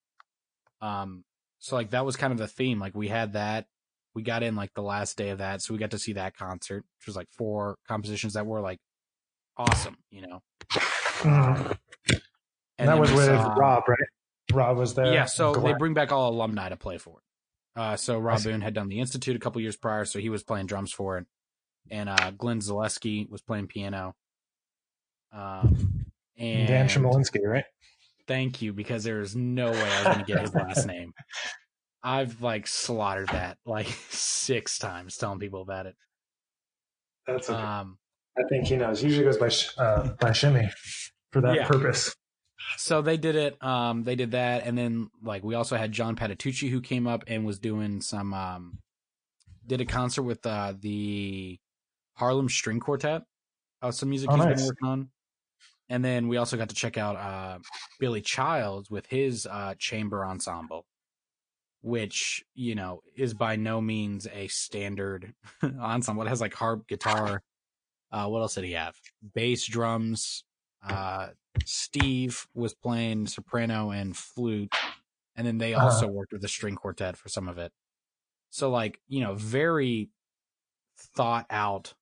Um, 0.81 1.25
so 1.59 1.77
like 1.77 1.91
that 1.91 2.07
was 2.07 2.17
kind 2.17 2.33
of 2.33 2.39
the 2.39 2.47
theme. 2.49 2.81
Like 2.81 2.95
we 2.95 3.09
had 3.09 3.35
that, 3.35 3.67
we 4.15 4.23
got 4.23 4.43
in 4.43 4.57
like 4.57 4.73
the 4.73 4.81
last 4.83 5.19
day 5.19 5.29
of 5.29 5.41
that, 5.41 5.61
so 5.61 5.75
we 5.75 5.79
got 5.79 5.91
to 5.91 5.99
see 5.99 6.15
that 6.15 6.39
concert, 6.39 6.87
which 6.99 7.07
was 7.07 7.17
like 7.17 7.29
four 7.37 7.77
compositions 7.87 8.33
that 8.33 8.47
were 8.47 8.63
like 8.63 8.79
awesome, 9.59 9.99
you 10.11 10.23
know. 10.23 10.41
Mhm. 10.71 11.77
And, 12.79 12.89
that 12.89 12.99
was 12.99 13.13
with 13.13 13.27
saw- 13.27 13.53
Rob, 13.59 13.83
right? 13.87 13.99
Rob 14.55 14.79
was 14.79 14.95
there. 14.95 15.13
yeah, 15.13 15.27
so 15.27 15.53
they 15.53 15.75
bring 15.75 15.93
back 15.93 16.13
all 16.13 16.31
alumni 16.33 16.71
to 16.71 16.77
play 16.79 16.97
for 16.97 17.19
it. 17.19 17.79
Uh, 17.79 17.97
so 17.97 18.19
Rob. 18.19 18.43
Boone 18.43 18.63
had 18.63 18.73
done 18.73 18.89
the 18.89 19.01
Institute 19.01 19.37
a 19.37 19.39
couple 19.39 19.61
years 19.61 19.77
prior, 19.77 20.07
so 20.07 20.19
he 20.19 20.31
was 20.31 20.43
playing 20.43 20.65
drums 20.65 20.93
for 20.93 21.19
it, 21.19 21.27
and 21.91 22.09
uh, 22.09 22.31
Glenn 22.33 22.61
Zaleski 22.61 23.29
was 23.31 23.43
playing 23.43 23.67
piano. 23.69 24.15
Um, 25.33 26.07
and 26.39 26.69
Dan 26.69 26.89
Chmielinski, 26.89 27.41
right? 27.45 27.65
thank 28.27 28.63
you 28.63 28.73
because 28.73 29.05
there 29.05 29.21
is 29.21 29.37
no 29.37 29.71
way 29.71 29.93
I 29.93 30.01
was 30.01 30.09
going 30.09 30.25
to 30.25 30.25
get 30.25 30.41
his 30.41 30.55
last 30.55 30.87
name. 30.87 31.13
I've 32.03 32.41
like 32.43 32.67
slaughtered 32.67 33.29
that 33.29 33.59
like 33.65 33.87
six 34.11 34.79
times 34.79 35.17
telling 35.17 35.39
people 35.39 35.63
about 35.63 35.87
it. 35.87 35.95
That's 37.27 37.49
okay. 37.49 37.59
Um, 37.63 37.99
I 38.39 38.43
think 38.49 38.67
he 38.67 38.77
knows. 38.77 39.01
He 39.01 39.09
usually 39.09 39.25
goes 39.25 39.39
by 39.39 39.49
sh- 39.49 39.71
uh, 39.79 40.13
by 40.21 40.33
Shimmy 40.33 40.69
for 41.33 41.41
that 41.41 41.57
Yeah. 41.57 41.67
purpose. 41.67 42.15
so 42.77 43.01
they 43.01 43.17
did 43.17 43.37
it. 43.37 43.63
Um, 43.65 44.03
they 44.05 44.17
did 44.17 44.33
that, 44.33 44.67
and 44.67 44.77
then 44.77 45.09
like 45.23 45.43
we 45.45 45.55
also 45.55 45.77
had 45.77 45.93
John 45.93 46.15
Patitucci 46.17 46.69
who 46.71 46.81
came 46.81 47.07
up 47.07 47.25
and 47.27 47.47
was 47.47 47.59
doing 47.59 48.01
some 48.03 48.35
um, 48.35 48.79
did 49.67 49.81
a 49.81 49.87
concert 49.87 50.23
with 50.25 50.45
uh 50.45 50.75
the 50.79 51.59
Harlem 52.17 52.49
String 52.49 52.81
Quartet. 52.81 53.25
Uh, 53.83 53.91
some 53.91 54.11
music 54.11 54.33
Oh, 54.33 54.37
he's 54.37 54.47
nice. 54.47 54.47
been 54.47 54.63
working 54.63 54.89
on, 54.89 55.11
and 55.89 56.05
then 56.05 56.29
we 56.29 56.37
also 56.39 56.57
got 56.57 56.69
to 56.71 56.75
check 56.77 56.99
out 56.99 57.17
uh 57.17 57.61
Billy 57.99 58.23
Childs 58.23 58.91
with 58.91 59.07
his 59.07 59.47
uh 59.47 59.75
chamber 59.79 60.25
ensemble, 60.27 60.87
which 61.83 62.45
you 62.55 62.75
know 62.75 63.03
is 63.17 63.35
by 63.35 63.57
no 63.57 63.81
means 63.81 64.27
a 64.29 64.49
standard 64.49 65.35
ensemble. 65.63 66.25
It 66.25 66.29
has 66.29 66.41
like 66.41 66.55
harp, 66.55 66.87
guitar. 66.89 67.43
Uh, 68.13 68.29
what 68.29 68.41
else 68.41 68.55
did 68.57 68.65
he 68.65 68.73
have? 68.73 68.97
Bass, 69.35 69.67
drums. 69.67 70.45
Uh, 70.83 71.31
Steve 71.65 72.47
was 72.55 72.75
playing 72.75 73.27
soprano 73.29 73.91
and 73.91 74.17
flute, 74.17 74.73
and 75.37 75.47
then 75.47 75.59
they 75.59 75.75
Uh-huh. 75.75 76.05
also 76.05 76.09
worked 76.09 76.33
with 76.33 76.43
the 76.43 76.49
string 76.49 76.77
quartet 76.77 77.17
for 77.17 77.29
some 77.29 77.49
of 77.49 77.59
it. 77.59 77.73
So, 78.51 78.71
like, 78.71 79.01
you 79.09 79.21
know, 79.23 79.35
very 79.35 80.11
thought 80.99 81.47
out 81.51 81.95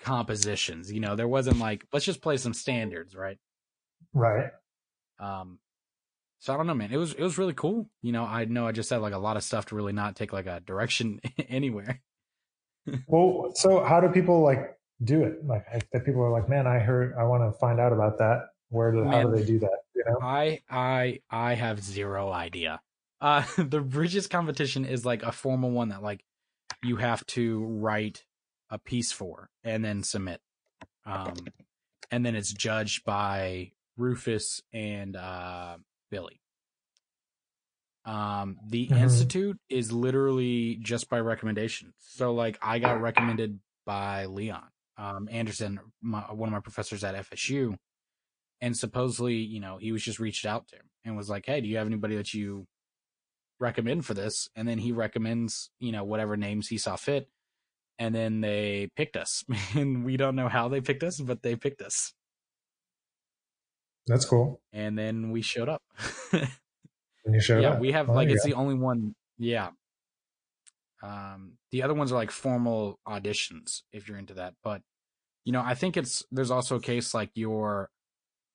compositions. 0.00 0.92
You 0.92 1.00
know, 1.00 1.16
there 1.16 1.28
wasn't 1.28 1.58
like, 1.58 1.86
let's 1.92 2.04
just 2.04 2.22
play 2.22 2.36
some 2.36 2.54
standards, 2.54 3.14
right? 3.14 3.38
Right. 4.12 4.50
Um, 5.18 5.58
so 6.40 6.54
I 6.54 6.56
don't 6.56 6.66
know, 6.66 6.74
man. 6.74 6.90
It 6.90 6.96
was 6.96 7.12
it 7.12 7.22
was 7.22 7.36
really 7.36 7.52
cool. 7.52 7.88
You 8.00 8.12
know, 8.12 8.24
I 8.24 8.46
know 8.46 8.66
I 8.66 8.72
just 8.72 8.88
said 8.88 8.98
like 8.98 9.12
a 9.12 9.18
lot 9.18 9.36
of 9.36 9.44
stuff 9.44 9.66
to 9.66 9.76
really 9.76 9.92
not 9.92 10.16
take 10.16 10.32
like 10.32 10.46
a 10.46 10.60
direction 10.60 11.20
anywhere. 11.48 12.00
Well, 13.06 13.52
so 13.54 13.84
how 13.84 14.00
do 14.00 14.08
people 14.08 14.40
like 14.40 14.74
do 15.04 15.22
it? 15.22 15.46
Like, 15.46 15.66
if 15.92 16.02
people 16.02 16.22
are 16.22 16.30
like, 16.30 16.48
"Man, 16.48 16.66
I 16.66 16.78
heard. 16.78 17.14
I 17.16 17.24
want 17.24 17.44
to 17.44 17.56
find 17.58 17.78
out 17.78 17.92
about 17.92 18.18
that." 18.18 18.46
Where 18.70 18.90
do 18.90 19.04
how 19.04 19.22
do 19.24 19.36
they 19.36 19.44
do 19.44 19.58
that? 19.58 19.78
You 19.94 20.04
know? 20.06 20.18
I 20.22 20.60
I 20.70 21.20
I 21.30 21.54
have 21.54 21.84
zero 21.84 22.32
idea. 22.32 22.80
Uh 23.20 23.44
the 23.58 23.80
Bridges 23.80 24.26
competition 24.26 24.86
is 24.86 25.04
like 25.04 25.22
a 25.22 25.30
formal 25.30 25.70
one 25.70 25.90
that 25.90 26.02
like 26.02 26.24
you 26.82 26.96
have 26.96 27.24
to 27.26 27.64
write 27.66 28.24
a 28.70 28.78
piece 28.78 29.12
for 29.12 29.50
and 29.64 29.84
then 29.84 30.02
submit. 30.02 30.40
Um 31.04 31.34
and 32.10 32.24
then 32.26 32.34
it's 32.36 32.52
judged 32.52 33.04
by 33.04 33.72
Rufus 33.96 34.62
and 34.72 35.16
uh 35.16 35.78
Billy. 36.10 36.40
Um 38.04 38.58
the 38.66 38.88
Mhm. 38.88 39.02
institute 39.02 39.60
is 39.68 39.92
literally 39.92 40.76
just 40.76 41.08
by 41.08 41.20
recommendation. 41.20 41.92
So 41.98 42.32
like 42.32 42.58
I 42.62 42.78
got 42.78 43.00
recommended 43.00 43.60
by 43.84 44.26
Leon 44.26 44.68
um 44.96 45.28
Anderson, 45.30 45.80
my, 46.00 46.20
one 46.32 46.48
of 46.48 46.52
my 46.52 46.60
professors 46.60 47.04
at 47.04 47.14
FSU 47.14 47.76
and 48.60 48.76
supposedly, 48.76 49.36
you 49.36 49.60
know, 49.60 49.78
he 49.78 49.92
was 49.92 50.02
just 50.02 50.18
reached 50.18 50.44
out 50.46 50.68
to 50.68 50.76
and 51.04 51.16
was 51.16 51.30
like, 51.30 51.46
"Hey, 51.46 51.60
do 51.60 51.68
you 51.68 51.76
have 51.78 51.86
anybody 51.86 52.16
that 52.16 52.34
you 52.34 52.66
recommend 53.58 54.04
for 54.06 54.14
this?" 54.14 54.48
And 54.54 54.66
then 54.68 54.78
he 54.78 54.92
recommends, 54.92 55.70
you 55.78 55.92
know, 55.92 56.04
whatever 56.04 56.36
names 56.36 56.68
he 56.68 56.78
saw 56.78 56.96
fit, 56.96 57.28
and 58.00 58.12
then 58.14 58.40
they 58.40 58.88
picked 58.96 59.16
us. 59.16 59.44
and 59.76 60.04
we 60.04 60.16
don't 60.16 60.34
know 60.34 60.48
how 60.48 60.68
they 60.68 60.80
picked 60.80 61.04
us, 61.04 61.20
but 61.20 61.42
they 61.42 61.54
picked 61.54 61.82
us. 61.82 62.12
That's 64.08 64.24
cool. 64.24 64.60
And 64.72 64.98
then 64.98 65.30
we 65.30 65.42
showed 65.42 65.68
up. 65.68 65.82
And 67.22 67.34
you 67.34 67.40
showed 67.42 67.62
yeah, 67.62 67.72
up. 67.72 67.80
we 67.80 67.92
have 67.92 68.08
Well, 68.08 68.16
like 68.16 68.30
it's 68.30 68.44
go. 68.44 68.48
the 68.48 68.56
only 68.56 68.74
one. 68.74 69.14
Yeah. 69.36 69.68
Um, 71.02 71.58
the 71.70 71.82
other 71.82 71.92
ones 71.92 72.12
are 72.12 72.14
like 72.14 72.30
formal 72.30 72.98
auditions 73.06 73.82
if 73.92 74.08
you're 74.08 74.16
into 74.16 74.34
that, 74.34 74.54
but 74.64 74.80
you 75.44 75.52
know, 75.52 75.60
I 75.60 75.74
think 75.74 75.98
it's 75.98 76.24
there's 76.30 76.50
also 76.50 76.76
a 76.76 76.80
case 76.80 77.12
like 77.12 77.30
your 77.34 77.90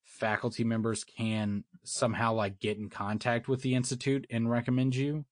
faculty 0.04 0.64
members 0.64 1.04
can 1.04 1.64
somehow 1.84 2.34
like 2.34 2.60
get 2.60 2.78
in 2.78 2.90
contact 2.90 3.48
with 3.48 3.62
the 3.62 3.76
institute 3.76 4.26
and 4.30 4.50
recommend 4.50 4.96
you. 4.96 5.26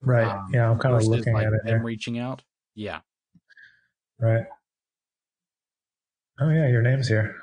Right. 0.00 0.26
Um, 0.26 0.46
yeah, 0.52 0.70
I'm 0.70 0.78
kind 0.78 0.94
of 0.94 1.04
looking 1.04 1.34
like, 1.34 1.46
at 1.46 1.52
it 1.52 1.64
them 1.64 1.84
reaching 1.84 2.18
out. 2.18 2.42
Yeah, 2.76 3.00
Right. 4.20 4.44
Oh 6.38 6.50
yeah, 6.50 6.68
your 6.68 6.82
name's 6.82 7.08
here. 7.08 7.34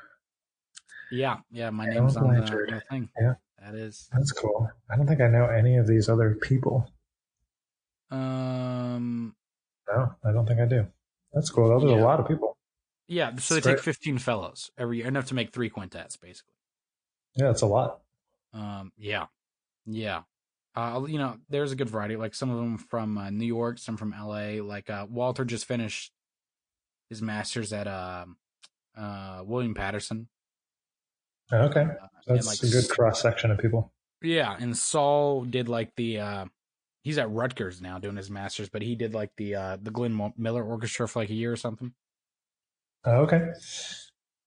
yeah, 1.10 1.38
yeah. 1.50 1.70
My 1.70 1.84
Alan 1.86 1.96
name's 1.96 2.16
on 2.16 2.22
the, 2.32 2.36
Blanchard. 2.38 2.68
on 2.70 2.74
the 2.76 2.80
thing. 2.82 3.08
Yeah. 3.20 3.34
that 3.60 3.74
is. 3.74 4.08
That's 4.12 4.30
cool. 4.32 4.70
I 4.90 4.96
don't 4.96 5.06
think 5.08 5.20
I 5.20 5.26
know 5.26 5.46
any 5.46 5.76
of 5.76 5.86
these 5.88 6.08
other 6.08 6.36
people. 6.40 6.88
Um, 8.10 9.34
No, 9.88 10.14
I 10.24 10.30
don't 10.32 10.46
think 10.46 10.60
I 10.60 10.66
do. 10.66 10.86
That's 11.32 11.50
cool. 11.50 11.68
Those 11.68 11.90
are 11.90 11.98
a 11.98 12.04
lot 12.04 12.20
of 12.20 12.28
people. 12.28 12.56
yeah. 13.08 13.34
So 13.36 13.54
they 13.54 13.60
take 13.60 13.80
15 13.80 14.18
fellows 14.18 14.70
every 14.78 14.98
year, 14.98 15.08
enough 15.08 15.26
to 15.26 15.34
make 15.34 15.52
three 15.52 15.68
quintets, 15.68 16.16
basically. 16.16 16.54
Yeah, 17.34 17.46
that's 17.46 17.62
a 17.62 17.66
lot. 17.66 18.00
Um, 18.52 18.92
yeah, 18.96 19.26
yeah. 19.84 20.22
Uh, 20.76 21.04
you 21.06 21.18
know, 21.18 21.36
there's 21.48 21.72
a 21.72 21.76
good 21.76 21.88
variety. 21.88 22.16
Like 22.16 22.34
some 22.34 22.50
of 22.50 22.56
them 22.56 22.78
from 22.78 23.16
uh, 23.16 23.30
New 23.30 23.46
York, 23.46 23.78
some 23.78 23.96
from 23.96 24.12
L.A. 24.12 24.60
Like 24.60 24.90
uh, 24.90 25.06
Walter 25.08 25.44
just 25.44 25.66
finished 25.66 26.12
his 27.10 27.22
masters 27.22 27.72
at 27.72 27.86
uh, 27.86 28.26
uh, 28.96 29.42
William 29.44 29.74
Paterson. 29.74 30.28
Okay. 31.52 31.80
Uh, 31.80 32.06
and, 32.26 32.38
That's 32.38 32.62
like, 32.62 32.68
a 32.68 32.72
good 32.72 32.88
cross 32.88 33.22
section 33.22 33.50
of 33.50 33.58
people. 33.58 33.92
Yeah, 34.22 34.56
and 34.58 34.76
Saul 34.76 35.44
did 35.44 35.68
like 35.68 35.94
the. 35.96 36.20
uh 36.20 36.44
He's 37.02 37.18
at 37.18 37.30
Rutgers 37.30 37.82
now 37.82 37.98
doing 37.98 38.16
his 38.16 38.30
masters, 38.30 38.70
but 38.70 38.80
he 38.80 38.94
did 38.94 39.12
like 39.12 39.30
the 39.36 39.54
uh 39.54 39.76
the 39.80 39.90
Glenn 39.90 40.32
Miller 40.38 40.64
Orchestra 40.64 41.06
for 41.06 41.18
like 41.18 41.28
a 41.28 41.34
year 41.34 41.52
or 41.52 41.56
something. 41.56 41.92
Oh, 43.04 43.24
okay. 43.24 43.50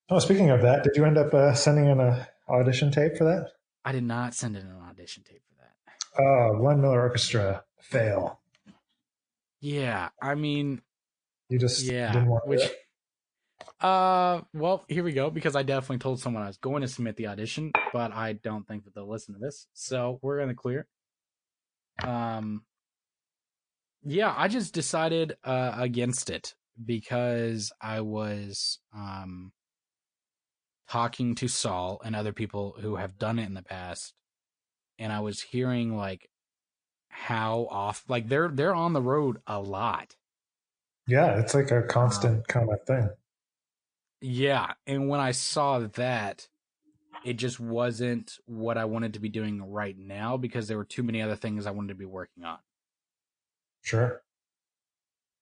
Oh, 0.09 0.17
speaking 0.17 0.49
of 0.49 0.63
that, 0.63 0.83
did 0.83 0.95
you 0.95 1.05
end 1.05 1.19
up 1.19 1.31
uh, 1.35 1.53
sending 1.53 1.85
in 1.85 1.99
a 1.99 2.27
audition 2.49 2.89
tape 2.89 3.15
for 3.15 3.25
that? 3.25 3.51
I 3.85 3.91
did 3.91 4.03
not 4.03 4.33
send 4.33 4.55
in 4.55 4.65
an 4.65 4.81
audition 4.89 5.23
tape 5.23 5.43
Oh, 6.19 6.55
Glenn 6.57 6.81
Miller 6.81 7.01
Orchestra 7.01 7.63
fail. 7.79 8.39
Yeah, 9.59 10.09
I 10.21 10.35
mean, 10.35 10.81
You 11.49 11.59
just 11.59 11.83
yeah, 11.83 12.11
didn't 12.11 12.29
want 12.29 12.47
which 12.47 12.61
it? 12.63 12.75
Uh, 13.79 14.41
well, 14.53 14.83
here 14.87 15.03
we 15.03 15.13
go 15.13 15.29
because 15.29 15.55
I 15.55 15.63
definitely 15.63 15.99
told 15.99 16.19
someone 16.19 16.43
I 16.43 16.47
was 16.47 16.57
going 16.57 16.81
to 16.81 16.87
submit 16.87 17.15
the 17.15 17.27
audition, 17.27 17.71
but 17.93 18.11
I 18.11 18.33
don't 18.33 18.67
think 18.67 18.85
that 18.85 18.95
they'll 18.95 19.09
listen 19.09 19.33
to 19.35 19.39
this. 19.39 19.67
So 19.73 20.19
we're 20.21 20.39
in 20.39 20.47
the 20.47 20.55
clear. 20.55 20.87
Um, 22.03 22.63
yeah, 24.03 24.33
I 24.35 24.47
just 24.47 24.73
decided 24.73 25.37
uh, 25.43 25.73
against 25.77 26.29
it 26.29 26.55
because 26.83 27.71
I 27.81 28.01
was 28.01 28.79
um 28.95 29.51
talking 30.89 31.35
to 31.35 31.47
Saul 31.47 32.01
and 32.05 32.15
other 32.15 32.31
people 32.33 32.75
who 32.79 32.95
have 32.95 33.17
done 33.17 33.39
it 33.39 33.45
in 33.45 33.53
the 33.55 33.63
past, 33.63 34.13
and 34.99 35.11
I 35.11 35.19
was 35.19 35.41
hearing 35.41 35.95
like 35.95 36.29
how 37.09 37.67
off 37.71 38.03
like 38.07 38.29
they're 38.29 38.49
they're 38.49 38.75
on 38.75 38.93
the 38.93 39.01
road 39.01 39.37
a 39.47 39.59
lot. 39.59 40.15
Yeah, 41.07 41.39
it's 41.39 41.53
like 41.53 41.71
a 41.71 41.83
constant 41.83 42.47
kind 42.47 42.69
of 42.71 42.83
thing. 42.85 43.09
Yeah, 44.21 44.73
and 44.85 45.09
when 45.09 45.19
I 45.19 45.31
saw 45.31 45.79
that, 45.79 46.47
it 47.23 47.33
just 47.33 47.59
wasn't 47.59 48.37
what 48.45 48.77
I 48.77 48.85
wanted 48.85 49.13
to 49.13 49.19
be 49.19 49.29
doing 49.29 49.71
right 49.71 49.97
now 49.97 50.37
because 50.37 50.67
there 50.67 50.77
were 50.77 50.85
too 50.85 51.03
many 51.03 51.21
other 51.21 51.35
things 51.35 51.65
I 51.65 51.71
wanted 51.71 51.89
to 51.89 51.95
be 51.95 52.05
working 52.05 52.43
on. 52.43 52.57
Sure. 53.81 54.21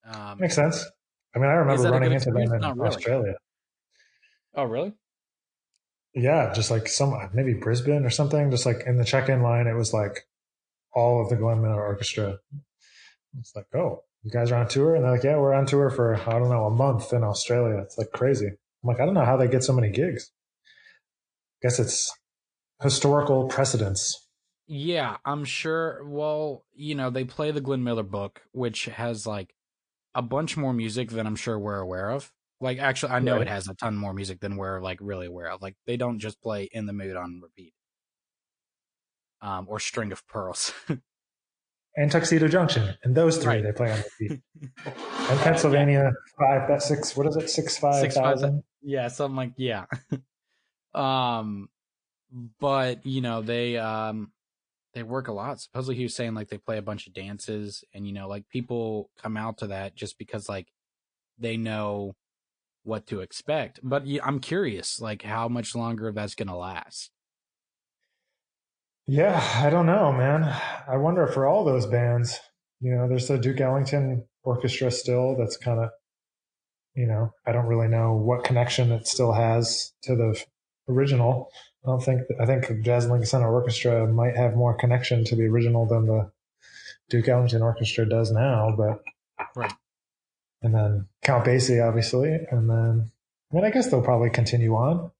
Um, 0.04 0.38
Makes 0.38 0.54
sense. 0.54 0.84
I 1.34 1.38
mean, 1.38 1.48
I 1.48 1.54
remember 1.54 1.90
running 1.90 2.12
into 2.12 2.30
them 2.30 2.42
in 2.42 2.50
really. 2.50 2.80
Australia. 2.80 3.34
oh, 4.54 4.64
really? 4.64 4.92
Yeah, 6.16 6.50
just 6.54 6.70
like 6.70 6.88
some 6.88 7.14
maybe 7.34 7.52
Brisbane 7.52 8.06
or 8.06 8.10
something. 8.10 8.50
Just 8.50 8.64
like 8.64 8.84
in 8.86 8.96
the 8.96 9.04
check-in 9.04 9.42
line, 9.42 9.66
it 9.66 9.74
was 9.74 9.92
like 9.92 10.26
all 10.94 11.22
of 11.22 11.28
the 11.28 11.36
Glenn 11.36 11.60
Miller 11.60 11.84
Orchestra. 11.84 12.38
It's 13.38 13.54
like, 13.54 13.66
oh, 13.74 14.02
you 14.22 14.30
guys 14.30 14.50
are 14.50 14.56
on 14.56 14.66
tour, 14.66 14.94
and 14.94 15.04
they're 15.04 15.12
like, 15.12 15.24
yeah, 15.24 15.36
we're 15.36 15.52
on 15.52 15.66
tour 15.66 15.90
for 15.90 16.16
I 16.16 16.38
don't 16.38 16.48
know 16.48 16.64
a 16.64 16.70
month 16.70 17.12
in 17.12 17.22
Australia. 17.22 17.78
It's 17.82 17.98
like 17.98 18.12
crazy. 18.12 18.46
I'm 18.46 18.88
like, 18.88 18.98
I 18.98 19.04
don't 19.04 19.12
know 19.12 19.26
how 19.26 19.36
they 19.36 19.46
get 19.46 19.62
so 19.62 19.74
many 19.74 19.90
gigs. 19.90 20.32
I 21.62 21.68
Guess 21.68 21.80
it's 21.80 22.10
historical 22.82 23.48
precedence. 23.48 24.26
Yeah, 24.66 25.18
I'm 25.24 25.44
sure. 25.44 26.02
Well, 26.08 26.64
you 26.74 26.94
know, 26.94 27.10
they 27.10 27.24
play 27.24 27.50
the 27.50 27.60
Glenn 27.60 27.84
Miller 27.84 28.02
book, 28.02 28.40
which 28.52 28.86
has 28.86 29.26
like 29.26 29.54
a 30.14 30.22
bunch 30.22 30.56
more 30.56 30.72
music 30.72 31.10
than 31.10 31.26
I'm 31.26 31.36
sure 31.36 31.58
we're 31.58 31.78
aware 31.78 32.10
of. 32.10 32.32
Like, 32.60 32.78
actually, 32.78 33.12
I 33.12 33.18
know 33.20 33.34
Right. 33.34 33.42
it 33.42 33.48
has 33.48 33.68
a 33.68 33.74
ton 33.74 33.96
more 33.96 34.12
music 34.14 34.40
than 34.40 34.56
we're 34.56 34.80
like 34.80 34.98
really 35.02 35.26
aware 35.26 35.50
of. 35.50 35.60
Like, 35.62 35.76
they 35.86 35.96
don't 35.96 36.18
just 36.18 36.40
play 36.40 36.68
"In 36.72 36.86
the 36.86 36.92
Mood" 36.94 37.16
on 37.16 37.40
repeat, 37.42 37.74
um, 39.42 39.66
or 39.68 39.78
"String 39.80 40.12
of 40.12 40.26
Pearls." 40.26 40.72
And 41.98 42.12
Tuxedo 42.12 42.46
Junction, 42.46 42.94
and 43.04 43.14
those 43.14 43.38
three 43.38 43.54
Right. 43.54 43.62
they 43.62 43.72
play 43.72 43.90
on 43.90 44.02
repeat. 44.20 44.42
and 44.84 45.40
Pennsylvania 45.40 46.12
five 46.38 46.68
that 46.68 46.82
six 46.82 47.16
what 47.16 47.26
is 47.26 47.36
it 47.36 47.48
six 47.48 47.78
five 47.78 47.94
Six, 48.02 48.14
five, 48.16 48.34
thousand. 48.34 48.62
yeah 48.82 49.08
something 49.08 49.34
like 49.34 49.52
yeah 49.56 49.86
um 50.94 51.70
but 52.60 53.06
you 53.06 53.22
know 53.22 53.40
they 53.40 53.78
um 53.78 54.30
they 54.92 55.02
work 55.02 55.28
a 55.28 55.32
lot 55.32 55.58
supposedly 55.58 55.96
he 55.96 56.02
was 56.02 56.14
saying 56.14 56.34
like 56.34 56.48
they 56.48 56.58
play 56.58 56.76
a 56.76 56.82
bunch 56.82 57.06
of 57.06 57.14
dances 57.14 57.82
and 57.94 58.06
you 58.06 58.12
know 58.12 58.28
like 58.28 58.46
people 58.50 59.08
come 59.18 59.38
out 59.38 59.56
to 59.56 59.68
that 59.68 59.94
just 59.94 60.18
because 60.18 60.50
like 60.50 60.68
they 61.38 61.56
know 61.56 62.14
what 62.86 63.06
to 63.06 63.20
expect 63.20 63.80
but 63.82 64.04
i'm 64.22 64.38
curious 64.38 65.00
like 65.00 65.22
how 65.22 65.48
much 65.48 65.74
longer 65.74 66.12
that's 66.12 66.34
gonna 66.34 66.56
last 66.56 67.10
Yeah, 69.06 69.40
I 69.54 69.70
don't 69.70 69.86
know, 69.86 70.12
man. 70.12 70.42
I 70.88 70.96
wonder 70.96 71.28
for 71.28 71.46
all 71.46 71.64
those 71.64 71.86
bands, 71.86 72.40
you 72.80 72.90
know, 72.90 73.06
there's 73.08 73.28
the 73.28 73.38
Duke 73.38 73.60
Ellington 73.60 74.26
Orchestra 74.42 74.90
still 74.90 75.36
that's 75.36 75.56
kind 75.56 75.78
of, 75.78 75.90
you 76.96 77.06
know, 77.06 77.30
I 77.46 77.52
don't 77.52 77.66
really 77.66 77.86
know 77.86 78.14
what 78.14 78.42
connection 78.42 78.90
it 78.90 79.06
still 79.06 79.32
has 79.32 79.92
to 80.02 80.16
the 80.16 80.42
original. 80.88 81.48
I 81.84 81.90
don't 81.90 82.02
think, 82.02 82.22
I 82.40 82.46
think 82.46 82.66
the 82.66 82.82
Jazz 82.82 83.06
Lincoln 83.06 83.26
Center 83.26 83.52
Orchestra 83.52 84.08
might 84.08 84.36
have 84.36 84.56
more 84.56 84.74
connection 84.76 85.24
to 85.26 85.36
the 85.36 85.44
original 85.44 85.86
than 85.86 86.06
the 86.06 86.32
Duke 87.08 87.28
Ellington 87.28 87.62
Orchestra 87.62 88.08
does 88.08 88.32
now, 88.32 88.74
but. 88.76 89.02
Right. 89.54 89.72
And 90.62 90.74
then 90.74 91.06
Count 91.22 91.44
Basie, 91.44 91.86
obviously. 91.86 92.30
And 92.50 92.68
then, 92.68 93.10
I 93.52 93.54
mean, 93.54 93.64
I 93.64 93.70
guess 93.70 93.90
they'll 93.90 94.02
probably 94.02 94.30
continue 94.30 94.74
on. 94.74 95.10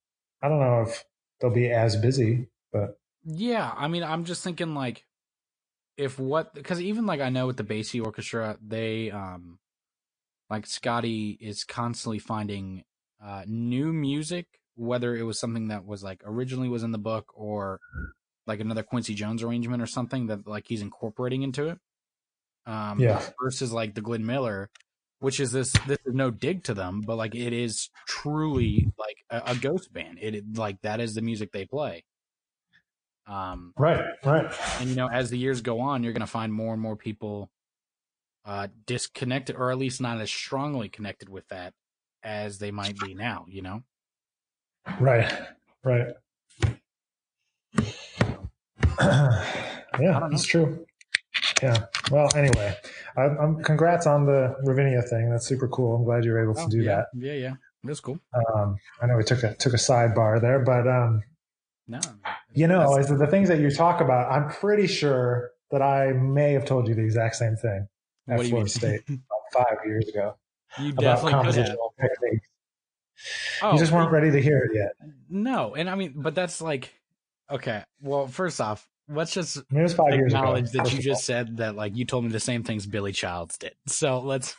I 0.42 0.48
don't 0.48 0.60
know 0.60 0.82
if 0.82 1.04
they'll 1.40 1.50
be 1.50 1.70
as 1.70 1.96
busy, 1.96 2.48
but 2.72 2.98
yeah 3.28 3.72
i 3.76 3.88
mean 3.88 4.04
i'm 4.04 4.24
just 4.24 4.44
thinking 4.44 4.72
like 4.74 5.04
if 5.96 6.16
what 6.18 6.54
because 6.54 6.80
even 6.80 7.06
like 7.06 7.20
i 7.20 7.28
know 7.28 7.46
with 7.46 7.56
the 7.56 7.64
basie 7.64 8.04
orchestra 8.04 8.56
they 8.64 9.10
um 9.10 9.58
like 10.48 10.64
scotty 10.64 11.36
is 11.40 11.64
constantly 11.64 12.20
finding 12.20 12.84
uh 13.20 13.42
new 13.46 13.92
music 13.92 14.46
whether 14.76 15.16
it 15.16 15.24
was 15.24 15.40
something 15.40 15.68
that 15.68 15.84
was 15.84 16.04
like 16.04 16.22
originally 16.24 16.68
was 16.68 16.84
in 16.84 16.92
the 16.92 16.98
book 16.98 17.32
or 17.34 17.80
like 18.46 18.60
another 18.60 18.84
quincy 18.84 19.12
jones 19.12 19.42
arrangement 19.42 19.82
or 19.82 19.86
something 19.86 20.28
that 20.28 20.46
like 20.46 20.66
he's 20.68 20.82
incorporating 20.82 21.42
into 21.42 21.66
it 21.66 21.78
um 22.66 23.00
Yeah. 23.00 23.20
versus 23.42 23.72
like 23.72 23.94
the 23.96 24.00
glenn 24.02 24.24
miller 24.24 24.70
which 25.20 25.40
is 25.40 25.52
this 25.52 25.72
this 25.86 25.98
is 26.04 26.14
no 26.14 26.30
dig 26.30 26.64
to 26.64 26.74
them 26.74 27.00
but 27.00 27.16
like 27.16 27.34
it 27.34 27.52
is 27.52 27.90
truly 28.06 28.88
like 28.98 29.16
a, 29.30 29.52
a 29.52 29.54
ghost 29.56 29.92
band 29.92 30.18
it 30.20 30.44
like 30.56 30.80
that 30.82 31.00
is 31.00 31.14
the 31.14 31.22
music 31.22 31.52
they 31.52 31.64
play 31.64 32.04
um 33.26 33.72
right, 33.76 34.04
right. 34.24 34.52
and 34.80 34.88
you 34.88 34.94
know 34.94 35.08
as 35.08 35.30
the 35.30 35.38
years 35.38 35.60
go 35.60 35.80
on 35.80 36.02
you're 36.02 36.12
going 36.12 36.20
to 36.20 36.26
find 36.26 36.52
more 36.52 36.72
and 36.72 36.82
more 36.82 36.96
people 36.96 37.50
uh 38.44 38.68
disconnected 38.86 39.56
or 39.56 39.70
at 39.70 39.78
least 39.78 40.00
not 40.00 40.20
as 40.20 40.30
strongly 40.30 40.88
connected 40.88 41.28
with 41.28 41.46
that 41.48 41.72
as 42.22 42.58
they 42.58 42.70
might 42.70 42.96
be 42.98 43.14
now 43.14 43.44
you 43.48 43.62
know 43.62 43.82
Right, 45.00 45.32
right. 45.84 46.08
yeah, 49.00 50.28
it's 50.30 50.44
true. 50.44 50.86
Yeah. 51.62 51.86
Well, 52.10 52.28
anyway, 52.36 52.76
I, 53.16 53.22
I'm 53.22 53.62
congrats 53.62 54.06
on 54.06 54.26
the 54.26 54.54
Ravinia 54.64 55.02
thing. 55.02 55.30
That's 55.30 55.46
super 55.46 55.68
cool. 55.68 55.96
I'm 55.96 56.04
glad 56.04 56.24
you 56.24 56.32
were 56.32 56.42
able 56.42 56.54
to 56.54 56.62
Oh, 56.62 56.68
do 56.68 56.82
yeah, 56.82 56.96
that. 56.96 57.06
yeah 57.14 57.32
yeah 57.32 57.52
that's 57.84 58.00
cool 58.00 58.18
Um, 58.54 58.76
I 59.00 59.06
know 59.06 59.16
we 59.16 59.24
took 59.24 59.42
a 59.42 59.54
took 59.54 59.72
a 59.72 59.76
sidebar 59.78 60.40
there, 60.40 60.58
but 60.60 60.86
um, 60.88 61.22
no 61.88 62.00
you 62.52 62.66
know, 62.66 62.94
as 62.96 63.08
the 63.08 63.26
things 63.26 63.48
that 63.48 63.58
you 63.60 63.70
talk 63.70 64.00
about, 64.00 64.30
I'm 64.32 64.48
pretty 64.50 64.86
sure 64.86 65.50
that 65.70 65.82
I 65.82 66.12
may 66.12 66.52
have 66.52 66.64
told 66.64 66.88
you 66.88 66.94
the 66.94 67.02
exact 67.04 67.36
same 67.36 67.56
thing 67.56 67.86
at 68.28 68.36
what 68.36 68.42
do 68.42 68.48
you 68.48 68.54
mean 68.54 68.66
Florida 68.66 68.70
State 68.70 69.02
about 69.08 69.66
five 69.68 69.78
years 69.86 70.08
ago 70.08 70.36
you 70.78 70.90
about 70.90 71.00
definitely 71.02 71.32
could 71.32 71.54
have 71.54 71.66
compositional 71.66 71.90
techniques. 72.00 72.48
oh 73.62 73.72
you 73.72 73.78
just 73.78 73.92
weren't 73.92 74.10
ready 74.10 74.30
to 74.30 74.42
hear 74.42 74.58
it 74.64 74.72
yet. 74.74 74.92
no 75.30 75.74
and 75.74 75.88
i 75.88 75.94
mean 75.94 76.12
but 76.16 76.34
that's 76.34 76.60
like 76.60 76.92
okay 77.50 77.82
well 78.00 78.26
first 78.26 78.60
off 78.60 78.86
let's 79.08 79.32
just 79.32 79.56
it 79.58 79.64
was 79.70 79.94
five 79.94 80.12
years 80.14 80.32
ago. 80.32 80.40
acknowledge 80.40 80.70
that 80.72 80.92
you 80.92 81.00
just 81.00 81.24
said 81.24 81.58
that 81.58 81.76
like 81.76 81.96
you 81.96 82.04
told 82.04 82.24
me 82.24 82.30
the 82.30 82.40
same 82.40 82.62
things 82.64 82.86
billy 82.86 83.12
childs 83.12 83.56
did 83.58 83.74
so 83.86 84.20
let's 84.20 84.56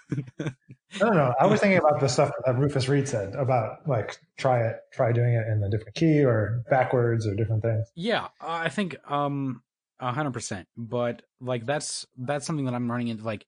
No, 1.02 1.10
no, 1.10 1.14
no. 1.14 1.34
I 1.38 1.46
was 1.46 1.60
thinking 1.60 1.78
about 1.80 2.00
the 2.00 2.08
stuff 2.08 2.32
that 2.46 2.58
Rufus 2.58 2.88
Reid 2.88 3.10
said 3.10 3.36
about 3.36 3.88
like 3.88 4.18
try 4.38 4.66
it, 4.66 4.78
try 4.94 5.12
doing 5.12 5.34
it 5.34 5.46
in 5.48 5.62
a 5.62 5.70
different 5.70 5.96
key 5.96 6.24
or 6.24 6.64
backwards 6.70 7.28
or 7.28 7.36
different 7.36 7.62
things. 7.62 7.86
Yeah, 7.94 8.30
I 8.40 8.70
think 8.70 8.96
um 9.12 9.64
A 10.00 10.14
hundred 10.14 10.32
percent. 10.32 10.68
But 10.78 11.24
like 11.42 11.66
that's 11.66 12.08
that's 12.18 12.46
something 12.46 12.66
that 12.66 12.74
I'm 12.74 12.90
running 12.90 13.10
into. 13.10 13.24
Like 13.26 13.46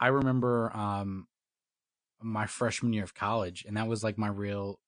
I 0.00 0.08
remember 0.08 0.74
um 0.74 1.26
my 2.22 2.46
freshman 2.46 2.94
year 2.94 3.04
of 3.04 3.14
college, 3.14 3.64
and 3.68 3.76
that 3.76 3.86
was 3.86 4.02
like 4.02 4.16
my 4.16 4.28
real 4.28 4.80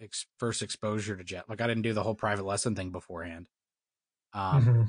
ex- 0.00 0.26
first 0.38 0.62
exposure 0.62 1.14
to 1.14 1.22
jet. 1.24 1.44
Like 1.46 1.60
I 1.60 1.66
didn't 1.66 1.82
do 1.82 1.92
the 1.92 2.02
whole 2.02 2.14
private 2.14 2.46
lesson 2.46 2.74
thing 2.74 2.90
beforehand. 2.90 3.48
Um, 4.32 4.62
hmm 4.62 4.82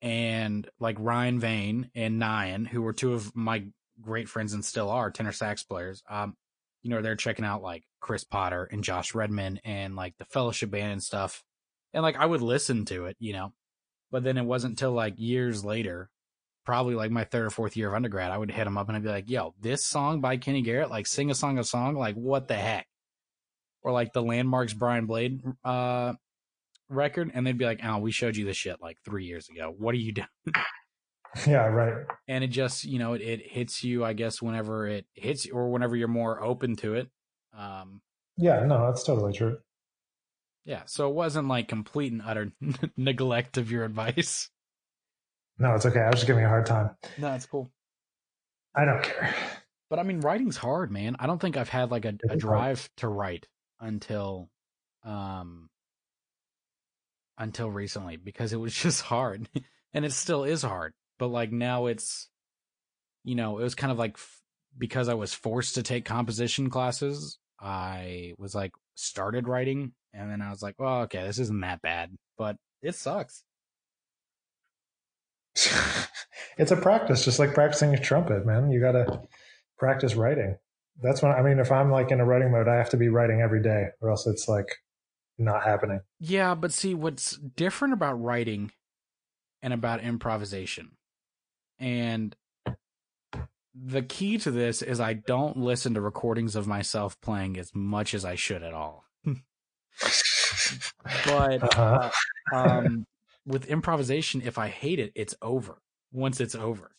and 0.00 0.68
like 0.78 0.96
Ryan 0.98 1.40
Vane 1.40 1.90
and 1.94 2.20
Nyan, 2.20 2.66
who 2.66 2.82
were 2.82 2.92
two 2.92 3.14
of 3.14 3.34
my 3.34 3.64
great 4.00 4.28
friends 4.28 4.52
and 4.52 4.64
still 4.64 4.90
are 4.90 5.10
tenor 5.10 5.32
sax 5.32 5.64
players. 5.64 6.02
Um, 6.08 6.36
you 6.82 6.90
know, 6.90 7.02
they're 7.02 7.16
checking 7.16 7.44
out 7.44 7.62
like 7.62 7.84
Chris 8.00 8.24
Potter 8.24 8.68
and 8.70 8.84
Josh 8.84 9.14
Redman 9.14 9.60
and 9.64 9.96
like 9.96 10.14
the 10.18 10.24
Fellowship 10.24 10.70
Band 10.70 10.92
and 10.92 11.02
stuff. 11.02 11.42
And 11.92 12.02
like 12.02 12.16
I 12.16 12.26
would 12.26 12.42
listen 12.42 12.84
to 12.86 13.06
it, 13.06 13.16
you 13.18 13.32
know, 13.32 13.52
but 14.10 14.22
then 14.22 14.38
it 14.38 14.44
wasn't 14.44 14.72
until 14.72 14.92
like 14.92 15.14
years 15.16 15.64
later, 15.64 16.10
probably 16.64 16.94
like 16.94 17.10
my 17.10 17.24
third 17.24 17.46
or 17.46 17.50
fourth 17.50 17.76
year 17.76 17.88
of 17.88 17.94
undergrad, 17.94 18.30
I 18.30 18.38
would 18.38 18.50
hit 18.50 18.64
them 18.64 18.78
up 18.78 18.88
and 18.88 18.96
I'd 18.96 19.02
be 19.02 19.08
like, 19.08 19.30
"Yo, 19.30 19.54
this 19.60 19.84
song 19.84 20.20
by 20.20 20.36
Kenny 20.36 20.62
Garrett, 20.62 20.90
like 20.90 21.06
sing 21.06 21.30
a 21.30 21.34
song 21.34 21.58
a 21.58 21.64
song, 21.64 21.96
like 21.96 22.14
what 22.14 22.46
the 22.46 22.54
heck?" 22.54 22.86
Or 23.82 23.90
like 23.90 24.12
the 24.12 24.22
Landmarks 24.22 24.74
Brian 24.74 25.06
Blade 25.06 25.42
uh 25.64 26.12
record, 26.88 27.30
and 27.34 27.46
they'd 27.46 27.58
be 27.58 27.64
like, 27.64 27.80
"Oh, 27.84 27.98
we 27.98 28.10
showed 28.12 28.36
you 28.36 28.44
this 28.44 28.56
shit 28.56 28.80
like 28.80 28.98
three 29.04 29.24
years 29.26 29.48
ago. 29.48 29.74
What 29.76 29.94
are 29.94 29.98
you 29.98 30.12
doing?" 30.12 30.26
Yeah, 31.46 31.66
right. 31.66 32.06
and 32.26 32.42
it 32.42 32.48
just 32.48 32.84
you 32.84 32.98
know 32.98 33.12
it, 33.12 33.20
it 33.20 33.46
hits 33.46 33.84
you 33.84 34.02
i 34.02 34.14
guess 34.14 34.40
whenever 34.40 34.88
it 34.88 35.04
hits 35.12 35.44
you 35.44 35.52
or 35.52 35.68
whenever 35.70 35.94
you're 35.94 36.08
more 36.08 36.42
open 36.42 36.74
to 36.76 36.94
it 36.94 37.10
um 37.56 38.00
Yeah, 38.38 38.64
no, 38.64 38.86
that's 38.86 39.04
totally 39.04 39.34
true. 39.34 39.58
yeah 40.64 40.82
so 40.86 41.06
it 41.08 41.14
wasn't 41.14 41.46
like 41.46 41.68
complete 41.68 42.12
and 42.12 42.22
utter 42.24 42.50
neglect 42.96 43.58
of 43.58 43.70
your 43.70 43.84
advice 43.84 44.48
No, 45.58 45.74
it's 45.74 45.84
okay. 45.86 46.00
I 46.00 46.06
was 46.06 46.14
just 46.16 46.26
giving 46.26 46.40
you 46.40 46.46
a 46.46 46.50
hard 46.50 46.64
time. 46.66 46.90
no 47.18 47.32
it's 47.34 47.46
cool 47.46 47.70
I 48.74 48.86
don't 48.86 49.02
care. 49.02 49.32
but 49.90 49.98
i 49.98 50.02
mean 50.02 50.20
writing's 50.20 50.56
hard 50.56 50.90
man 50.90 51.14
i 51.20 51.26
don't 51.26 51.40
think 51.40 51.58
i've 51.58 51.68
had 51.68 51.90
like 51.90 52.06
a, 52.06 52.08
a 52.08 52.12
is 52.12 52.28
hard. 52.30 52.38
drive 52.38 52.90
to 52.96 53.08
write 53.08 53.46
until 53.80 54.48
um 55.04 55.68
until 57.38 57.70
recently 57.70 58.16
because 58.16 58.52
it 58.52 58.60
was 58.60 58.74
just 58.82 59.02
hard 59.02 59.48
and 59.94 60.04
it 60.04 60.12
still 60.12 60.44
is 60.44 60.62
hard 60.62 60.92
but 61.18 61.28
like 61.28 61.52
now 61.52 61.86
it's 61.86 62.28
you 63.24 63.34
know 63.34 63.58
it 63.58 63.62
was 63.62 63.74
kind 63.74 63.92
of 63.92 63.98
like 63.98 64.14
f- 64.14 64.40
because 64.76 65.08
i 65.08 65.14
was 65.14 65.32
forced 65.32 65.74
to 65.74 65.82
take 65.82 66.04
composition 66.04 66.70
classes 66.70 67.38
i 67.60 68.34
was 68.38 68.54
like 68.54 68.72
started 68.94 69.48
writing 69.48 69.92
and 70.12 70.30
then 70.30 70.42
i 70.42 70.50
was 70.50 70.62
like 70.62 70.74
well 70.78 71.02
okay 71.02 71.24
this 71.24 71.38
isn't 71.38 71.60
that 71.60 71.80
bad 71.82 72.10
but 72.36 72.56
it 72.82 72.94
sucks 72.94 73.44
it's 76.58 76.70
a 76.70 76.76
practice, 76.76 77.24
just 77.24 77.38
like 77.38 77.54
practicing 77.54 77.94
a 77.94 78.00
trumpet, 78.00 78.46
man. 78.46 78.70
You 78.70 78.80
got 78.80 78.92
to 78.92 79.22
practice 79.78 80.14
writing. 80.14 80.56
That's 81.02 81.22
when 81.22 81.32
I 81.32 81.42
mean, 81.42 81.58
if 81.58 81.70
I'm 81.72 81.90
like 81.90 82.10
in 82.10 82.20
a 82.20 82.24
writing 82.24 82.50
mode, 82.50 82.68
I 82.68 82.76
have 82.76 82.90
to 82.90 82.96
be 82.96 83.08
writing 83.08 83.40
every 83.40 83.62
day, 83.62 83.86
or 84.00 84.10
else 84.10 84.26
it's 84.26 84.48
like 84.48 84.66
not 85.38 85.62
happening. 85.64 86.00
yeah 86.20 86.54
but 86.54 86.72
see 86.72 86.94
what's 86.94 87.36
different 87.36 87.94
about 87.94 88.14
writing 88.22 88.70
and 89.62 89.72
about 89.72 90.00
improvisation 90.02 90.90
and 91.78 92.34
the 93.74 94.02
key 94.02 94.36
to 94.38 94.50
this 94.50 94.82
is 94.82 94.98
i 95.00 95.12
don't 95.12 95.56
listen 95.56 95.94
to 95.94 96.00
recordings 96.00 96.56
of 96.56 96.66
myself 96.66 97.20
playing 97.20 97.56
as 97.56 97.70
much 97.74 98.12
as 98.14 98.24
i 98.24 98.34
should 98.34 98.62
at 98.62 98.74
all 98.74 99.04
but 101.26 101.62
Uh-huh. 101.62 102.10
um, 102.54 103.06
with 103.46 103.66
improvisation, 103.66 104.42
if 104.42 104.58
I 104.58 104.68
hate 104.68 104.98
it, 104.98 105.12
it's 105.14 105.34
over 105.40 105.80
once 106.12 106.40
it's 106.40 106.54
over. 106.54 106.90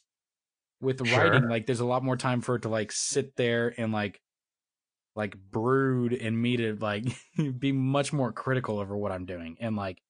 With 0.82 1.06
Sure. 1.06 1.18
writing, 1.18 1.48
like 1.48 1.66
there's 1.66 1.80
a 1.80 1.86
lot 1.86 2.04
more 2.04 2.18
time 2.18 2.42
for 2.42 2.56
it 2.56 2.64
to 2.64 2.70
like 2.70 2.92
sit 2.92 3.36
there 3.36 3.74
and 3.78 3.92
like 3.92 4.20
like 5.16 5.36
brood 5.38 6.14
and 6.14 6.40
me 6.42 6.58
to 6.58 6.76
like 6.76 7.06
be 7.60 7.72
much 7.72 8.14
more 8.14 8.32
critical 8.32 8.80
over 8.80 8.96
what 8.98 9.12
I'm 9.12 9.26
doing. 9.26 9.58
And 9.60 9.76
like 9.76 10.02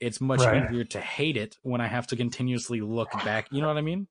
it's 0.00 0.20
much 0.20 0.46
Right. 0.46 0.52
easier 0.52 0.84
to 0.84 1.00
hate 1.00 1.36
it 1.36 1.58
when 1.62 1.80
I 1.80 1.88
have 1.88 2.06
to 2.08 2.16
continuously 2.16 2.80
look 2.82 3.22
back. 3.22 3.48
You 3.50 3.62
know 3.62 3.68
what 3.68 3.78
I 3.78 3.82
mean? 3.82 4.08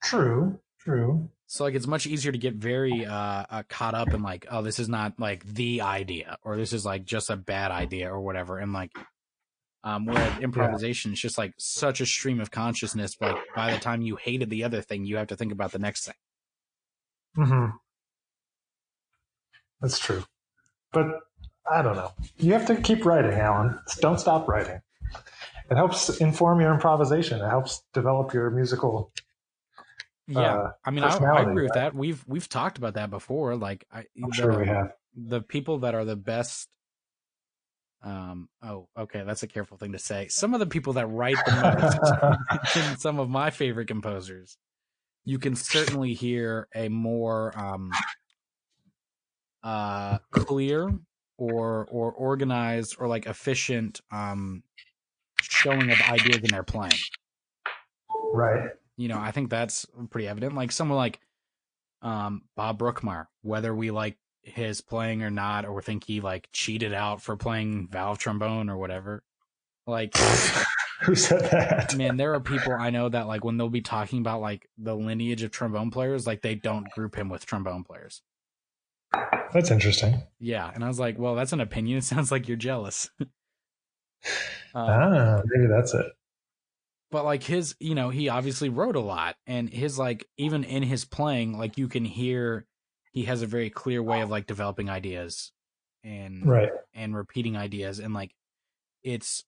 True, 0.00 0.60
true. 0.78 1.30
So 1.46 1.64
like 1.64 1.74
it's 1.74 1.86
much 1.86 2.06
easier 2.06 2.32
to 2.32 2.38
get 2.38 2.54
very 2.54 3.04
uh, 3.04 3.44
uh 3.48 3.62
caught 3.68 3.94
up 3.94 4.14
in 4.14 4.22
like 4.22 4.46
oh 4.50 4.62
this 4.62 4.78
is 4.78 4.88
not 4.88 5.20
like 5.20 5.44
the 5.44 5.82
idea 5.82 6.38
or 6.42 6.56
this 6.56 6.72
is 6.72 6.84
like 6.84 7.04
just 7.04 7.30
a 7.30 7.36
bad 7.36 7.70
idea 7.70 8.10
or 8.12 8.20
whatever 8.20 8.58
and 8.58 8.72
like 8.72 8.90
um 9.84 10.06
whereas 10.06 10.36
improvisation 10.38 11.12
is 11.14 11.20
just 11.20 11.38
like 11.38 11.54
such 11.58 12.00
a 12.00 12.06
stream 12.06 12.40
of 12.40 12.50
consciousness 12.50 13.16
like 13.20 13.40
by 13.54 13.70
the 13.70 13.78
time 13.78 14.02
you 14.02 14.16
hated 14.16 14.50
the 14.50 14.64
other 14.64 14.82
thing 14.82 15.04
you 15.04 15.16
have 15.18 15.28
to 15.28 15.36
think 15.36 15.52
about 15.52 15.72
the 15.72 15.78
next 15.78 16.06
thing. 16.06 16.16
hmm 17.36 17.76
That's 19.84 19.98
true. 19.98 20.24
But 20.94 21.20
I 21.70 21.82
don't 21.82 21.94
know. 21.94 22.12
You 22.38 22.54
have 22.54 22.66
to 22.68 22.76
keep 22.76 23.04
writing, 23.04 23.32
Alan. 23.32 23.78
Don't 24.00 24.18
stop 24.18 24.48
writing. 24.48 24.80
It 25.70 25.74
helps 25.76 26.08
inform 26.20 26.62
your 26.62 26.72
improvisation. 26.72 27.42
It 27.42 27.48
helps 27.50 27.82
develop 27.92 28.32
your 28.32 28.48
musical. 28.48 29.12
Yeah. 30.26 30.40
uh, 30.40 30.70
I 30.86 30.90
mean 30.90 31.04
I, 31.04 31.14
I 31.14 31.42
agree 31.42 31.64
with 31.64 31.74
that. 31.74 31.94
We've 31.94 32.24
we've 32.26 32.48
talked 32.48 32.78
about 32.78 32.94
that 32.94 33.10
before 33.10 33.56
like 33.56 33.86
I 33.92 34.06
I'm 34.22 34.30
the, 34.30 34.34
sure 34.34 34.58
we 34.58 34.66
have. 34.68 34.92
the 35.14 35.42
people 35.42 35.80
that 35.80 35.94
are 35.94 36.06
the 36.06 36.16
best 36.16 36.66
um 38.02 38.48
oh 38.62 38.88
okay 38.98 39.22
that's 39.26 39.42
a 39.42 39.46
careful 39.46 39.76
thing 39.76 39.92
to 39.92 39.98
say. 39.98 40.28
Some 40.28 40.54
of 40.54 40.60
the 40.60 40.66
people 40.66 40.94
that 40.94 41.08
write 41.08 41.36
the 41.44 42.40
most 42.80 43.00
some 43.02 43.18
of 43.18 43.28
my 43.28 43.50
favorite 43.50 43.88
composers, 43.88 44.56
you 45.26 45.38
can 45.38 45.54
certainly 45.54 46.14
hear 46.14 46.68
a 46.74 46.88
more 46.88 47.52
um, 47.58 47.90
uh, 49.64 50.18
clear 50.30 50.92
or 51.38 51.86
or 51.90 52.12
organized 52.12 52.96
or 53.00 53.08
like 53.08 53.26
efficient 53.26 54.00
um, 54.12 54.62
showing 55.40 55.90
of 55.90 56.00
ideas 56.02 56.38
in 56.38 56.50
their 56.50 56.62
playing. 56.62 56.92
right. 58.32 58.70
You 58.96 59.08
know, 59.08 59.18
I 59.18 59.32
think 59.32 59.50
that's 59.50 59.86
pretty 60.10 60.28
evident. 60.28 60.54
Like 60.54 60.70
someone 60.70 60.96
like 60.98 61.18
um, 62.02 62.42
Bob 62.54 62.78
Brookmeyer, 62.78 63.26
whether 63.42 63.74
we 63.74 63.90
like 63.90 64.18
his 64.42 64.80
playing 64.80 65.22
or 65.22 65.30
not, 65.30 65.64
or 65.64 65.82
think 65.82 66.04
he 66.04 66.20
like 66.20 66.48
cheated 66.52 66.92
out 66.92 67.20
for 67.20 67.36
playing 67.36 67.88
valve 67.90 68.18
trombone 68.18 68.68
or 68.68 68.76
whatever, 68.76 69.24
like 69.86 70.16
Who 71.02 71.14
said 71.14 71.50
that? 71.50 71.96
man, 71.96 72.16
there 72.16 72.34
are 72.34 72.40
people 72.40 72.72
I 72.72 72.90
know 72.90 73.08
that 73.08 73.26
like 73.26 73.44
when 73.44 73.56
they'll 73.56 73.68
be 73.68 73.80
talking 73.80 74.20
about 74.20 74.40
like 74.40 74.68
the 74.78 74.94
lineage 74.94 75.42
of 75.42 75.50
trombone 75.50 75.90
players, 75.90 76.26
like 76.26 76.42
they 76.42 76.54
don't 76.54 76.88
group 76.90 77.16
him 77.16 77.28
with 77.28 77.44
trombone 77.44 77.82
players. 77.82 78.22
That's 79.52 79.70
interesting. 79.70 80.22
Yeah, 80.40 80.70
and 80.74 80.84
I 80.84 80.88
was 80.88 80.98
like, 80.98 81.18
well, 81.18 81.34
that's 81.34 81.52
an 81.52 81.60
opinion. 81.60 81.98
It 81.98 82.04
sounds 82.04 82.32
like 82.32 82.48
you're 82.48 82.56
jealous. 82.56 83.08
um, 83.20 83.28
ah, 84.74 85.40
maybe 85.44 85.66
that's 85.68 85.94
it. 85.94 86.06
but 87.10 87.24
like 87.24 87.42
his, 87.42 87.76
you 87.78 87.94
know, 87.94 88.10
he 88.10 88.28
obviously 88.28 88.68
wrote 88.68 88.96
a 88.96 89.00
lot, 89.00 89.36
and 89.46 89.68
his 89.70 89.98
like 89.98 90.26
even 90.36 90.64
in 90.64 90.82
his 90.82 91.04
playing, 91.04 91.56
like 91.58 91.78
you 91.78 91.88
can 91.88 92.04
hear 92.04 92.66
he 93.12 93.24
has 93.24 93.42
a 93.42 93.46
very 93.46 93.70
clear 93.70 94.02
way 94.02 94.20
of 94.22 94.30
like 94.30 94.46
developing 94.46 94.90
ideas 94.90 95.52
and 96.02 96.44
Right. 96.46 96.70
and 96.92 97.14
repeating 97.16 97.56
ideas, 97.56 98.00
and 98.00 98.12
like 98.12 98.34
it's 99.04 99.44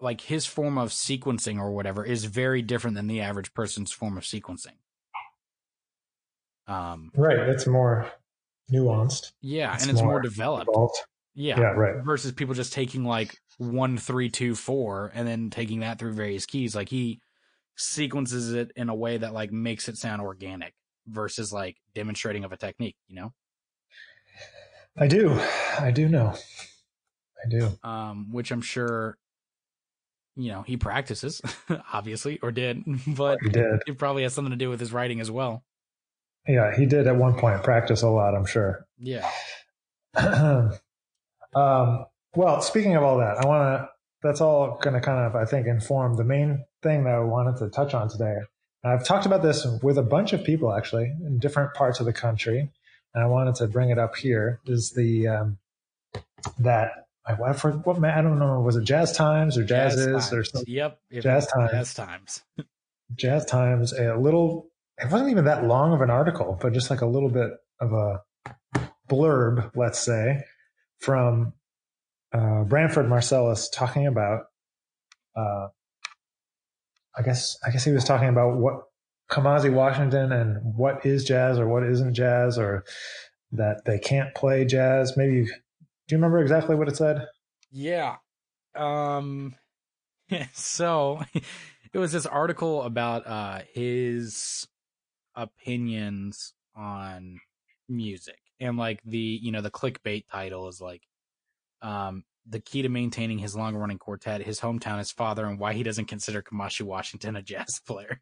like 0.00 0.20
his 0.20 0.44
form 0.46 0.76
of 0.78 0.88
sequencing 0.90 1.58
or 1.60 1.70
whatever 1.70 2.04
is 2.04 2.24
very 2.24 2.60
different 2.62 2.96
than 2.96 3.06
the 3.06 3.20
average 3.20 3.54
person's 3.54 3.92
form 3.92 4.16
of 4.18 4.24
sequencing. 4.24 4.74
Um, 6.66 7.12
Right. 7.14 7.38
It's 7.38 7.66
more 7.68 8.10
nuanced. 8.72 9.32
yeah, 9.40 9.74
It's 9.74 9.82
and 9.82 9.90
it's 9.92 10.00
more, 10.00 10.12
more 10.12 10.20
developed. 10.20 10.68
Involved. 10.68 10.96
Yeah. 11.34 11.58
Yeah, 11.60 11.66
right. 11.72 12.04
Versus 12.04 12.32
people 12.32 12.54
just 12.54 12.72
taking 12.72 13.04
like 13.04 13.36
one, 13.58 13.96
three, 13.98 14.28
two, 14.30 14.54
four, 14.54 15.10
and 15.14 15.26
then 15.26 15.50
taking 15.50 15.80
that 15.80 15.98
through 15.98 16.12
various 16.14 16.46
keys. 16.46 16.74
Like 16.74 16.88
he 16.88 17.20
sequences 17.76 18.52
it 18.52 18.70
in 18.76 18.88
a 18.88 18.94
way 18.94 19.16
that 19.18 19.32
like 19.32 19.50
makes 19.52 19.88
it 19.88 19.96
sound 19.96 20.20
organic 20.22 20.74
versus 21.06 21.52
like 21.52 21.76
demonstrating 21.94 22.44
of 22.44 22.52
a 22.52 22.56
technique, 22.56 22.96
you 23.08 23.16
know? 23.16 23.32
I 24.96 25.06
do. 25.06 25.38
I 25.80 25.90
do 25.90 26.08
know. 26.08 26.34
I 27.44 27.48
do. 27.48 27.70
Um, 27.82 28.30
which 28.30 28.50
I'm 28.50 28.60
sure, 28.60 29.16
you 30.36 30.50
know, 30.52 30.62
he 30.62 30.76
practices, 30.76 31.40
obviously, 31.92 32.38
or 32.42 32.52
did, 32.52 32.82
but 33.06 33.38
He 33.42 33.48
did. 33.48 33.80
it 33.86 33.98
probably 33.98 34.22
has 34.24 34.34
something 34.34 34.50
to 34.52 34.56
do 34.56 34.68
with 34.68 34.80
his 34.80 34.92
writing 34.92 35.20
as 35.20 35.30
well. 35.30 35.64
Yeah, 36.46 36.76
he 36.76 36.86
did 36.86 37.06
at 37.06 37.16
one 37.16 37.34
point 37.38 37.62
practice 37.62 38.02
a 38.02 38.08
lot, 38.08 38.34
I'm 38.34 38.46
sure. 38.46 38.86
Yeah. 38.98 39.30
um, 40.16 42.06
well, 42.34 42.60
speaking 42.60 42.96
of 42.96 43.02
all 43.02 43.18
that, 43.18 43.38
I 43.38 43.46
want 43.46 43.80
to, 43.80 43.88
that's 44.22 44.40
all 44.40 44.78
going 44.82 44.94
to 44.94 45.00
kind 45.00 45.26
of, 45.26 45.36
I 45.36 45.44
think, 45.44 45.66
inform 45.66 46.16
the 46.16 46.24
main 46.24 46.64
thing 46.82 47.04
that 47.04 47.14
I 47.14 47.20
wanted 47.20 47.58
to 47.58 47.68
touch 47.68 47.94
on 47.94 48.08
today. 48.08 48.36
And 48.82 48.92
I've 48.92 49.04
talked 49.04 49.26
about 49.26 49.42
this 49.42 49.66
with 49.82 49.98
a 49.98 50.02
bunch 50.02 50.32
of 50.32 50.42
people 50.42 50.72
actually 50.72 51.14
in 51.24 51.38
different 51.38 51.74
parts 51.74 52.00
of 52.00 52.06
the 52.06 52.12
country. 52.12 52.70
And 53.14 53.22
I 53.22 53.26
wanted 53.26 53.54
to 53.56 53.66
bring 53.68 53.90
it 53.90 53.98
up 53.98 54.16
here 54.16 54.60
is 54.66 54.90
the, 54.90 55.28
um, 55.28 55.58
that 56.58 57.02
I, 57.24 57.34
what, 57.34 57.56
for, 57.56 57.72
what 57.72 58.02
I 58.04 58.20
don't 58.20 58.38
know. 58.38 58.60
Was 58.60 58.76
it 58.76 58.84
Jazz 58.84 59.12
Times 59.12 59.56
or 59.56 59.64
Jazz, 59.64 59.94
Jazz 59.94 60.26
Is 60.26 60.32
or 60.32 60.44
something? 60.44 60.72
Yep, 60.72 60.98
Jazz 61.20 61.46
Times. 61.46 61.70
Jazz 61.70 61.94
Times. 61.94 62.42
Jazz 63.14 63.44
Times. 63.44 63.92
A 63.92 64.16
little. 64.16 64.68
It 64.98 65.10
wasn't 65.10 65.30
even 65.30 65.46
that 65.46 65.64
long 65.64 65.92
of 65.92 66.00
an 66.00 66.10
article, 66.10 66.58
but 66.60 66.72
just 66.72 66.90
like 66.90 67.00
a 67.00 67.06
little 67.06 67.30
bit 67.30 67.50
of 67.80 67.92
a 67.92 68.22
blurb, 69.08 69.70
let's 69.74 69.98
say, 69.98 70.42
from 71.00 71.54
uh, 72.32 72.64
Branford 72.64 73.06
Marsalis 73.06 73.66
talking 73.72 74.06
about. 74.06 74.44
Uh, 75.36 75.68
I 77.16 77.22
guess 77.22 77.58
I 77.66 77.70
guess 77.70 77.84
he 77.84 77.92
was 77.92 78.04
talking 78.04 78.28
about 78.28 78.56
what 78.56 78.84
Kamasi 79.30 79.72
Washington 79.72 80.32
and 80.32 80.74
what 80.76 81.04
is 81.04 81.24
jazz 81.24 81.58
or 81.58 81.66
what 81.66 81.84
isn't 81.84 82.14
jazz 82.14 82.58
or 82.58 82.84
that 83.52 83.84
they 83.84 83.98
can't 83.98 84.34
play 84.34 84.64
jazz. 84.64 85.16
Maybe 85.16 85.44
do 85.44 85.50
you 86.10 86.16
remember 86.16 86.40
exactly 86.40 86.74
what 86.74 86.88
it 86.88 86.96
said? 86.96 87.26
Yeah. 87.70 88.16
Um 88.74 89.54
so 90.52 91.22
it 91.92 91.98
was 91.98 92.12
this 92.12 92.26
article 92.26 92.82
about 92.82 93.26
uh 93.26 93.60
his 93.74 94.66
opinions 95.34 96.54
on 96.76 97.40
music. 97.88 98.38
And 98.60 98.76
like 98.76 99.00
the, 99.04 99.18
you 99.18 99.52
know, 99.52 99.60
the 99.60 99.70
clickbait 99.70 100.24
title 100.30 100.68
is 100.68 100.80
like 100.80 101.02
um 101.80 102.24
the 102.46 102.60
key 102.60 102.82
to 102.82 102.88
maintaining 102.88 103.38
his 103.38 103.54
long 103.54 103.76
running 103.76 103.98
quartet, 103.98 104.42
his 104.42 104.60
hometown, 104.60 104.98
his 104.98 105.12
father, 105.12 105.46
and 105.46 105.58
why 105.58 105.74
he 105.74 105.82
doesn't 105.82 106.06
consider 106.06 106.42
Kamasi 106.42 106.82
Washington 106.82 107.36
a 107.36 107.42
jazz 107.42 107.80
player. 107.86 108.20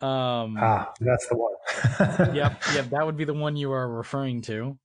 Um, 0.00 0.56
ah, 0.60 0.92
that's 1.00 1.26
the 1.26 1.36
one. 1.36 2.34
yep, 2.36 2.62
yep, 2.74 2.90
that 2.90 3.04
would 3.04 3.16
be 3.16 3.24
the 3.24 3.34
one 3.34 3.56
you 3.56 3.72
are 3.72 3.88
referring 3.88 4.42
to. 4.42 4.78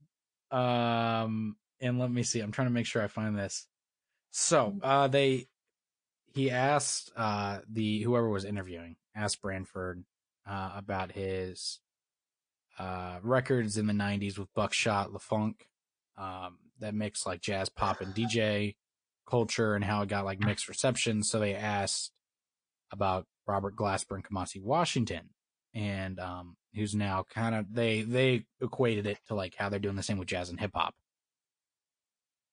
Um, 0.49 1.55
and 1.79 1.99
let 1.99 2.09
me 2.09 2.23
see. 2.23 2.39
I'm 2.39 2.51
trying 2.51 2.67
to 2.67 2.73
make 2.73 2.87
sure 2.87 3.03
I 3.03 3.07
find 3.07 3.37
this. 3.37 3.67
So, 4.31 4.75
uh, 4.81 5.07
they 5.09 5.45
he 6.33 6.49
asked 6.49 7.11
uh 7.15 7.59
the 7.69 8.01
whoever 8.01 8.27
was 8.29 8.45
interviewing 8.45 8.95
asked 9.15 9.41
Branford 9.41 10.03
uh 10.47 10.71
about 10.75 11.11
his 11.11 11.79
uh 12.79 13.19
records 13.21 13.77
in 13.77 13.87
the 13.87 13.93
90s 13.93 14.37
with 14.37 14.53
Buckshot, 14.53 15.11
LeFonque, 15.11 15.67
um 16.17 16.57
that 16.79 16.93
mix 16.93 17.25
like 17.25 17.41
jazz, 17.41 17.69
pop, 17.69 18.01
and 18.01 18.13
DJ 18.15 18.75
culture 19.29 19.75
and 19.75 19.83
how 19.83 20.01
it 20.01 20.09
got 20.09 20.25
like 20.25 20.39
mixed 20.39 20.67
reception. 20.67 21.23
So 21.23 21.39
they 21.39 21.55
asked 21.55 22.11
about 22.91 23.25
Robert 23.47 23.75
Glasper 23.75 24.15
and 24.15 24.23
Kamasi 24.23 24.61
Washington, 24.61 25.29
and 25.73 26.19
um, 26.19 26.55
who's 26.75 26.95
now 26.95 27.25
kind 27.33 27.55
of 27.55 27.73
they 27.73 28.01
they 28.01 28.45
equated 28.61 29.05
it 29.05 29.19
to 29.27 29.35
like 29.35 29.55
how 29.57 29.69
they're 29.69 29.79
doing 29.79 29.95
the 29.95 30.03
same 30.03 30.17
with 30.17 30.27
jazz 30.27 30.49
and 30.49 30.59
hip 30.59 30.71
hop. 30.73 30.93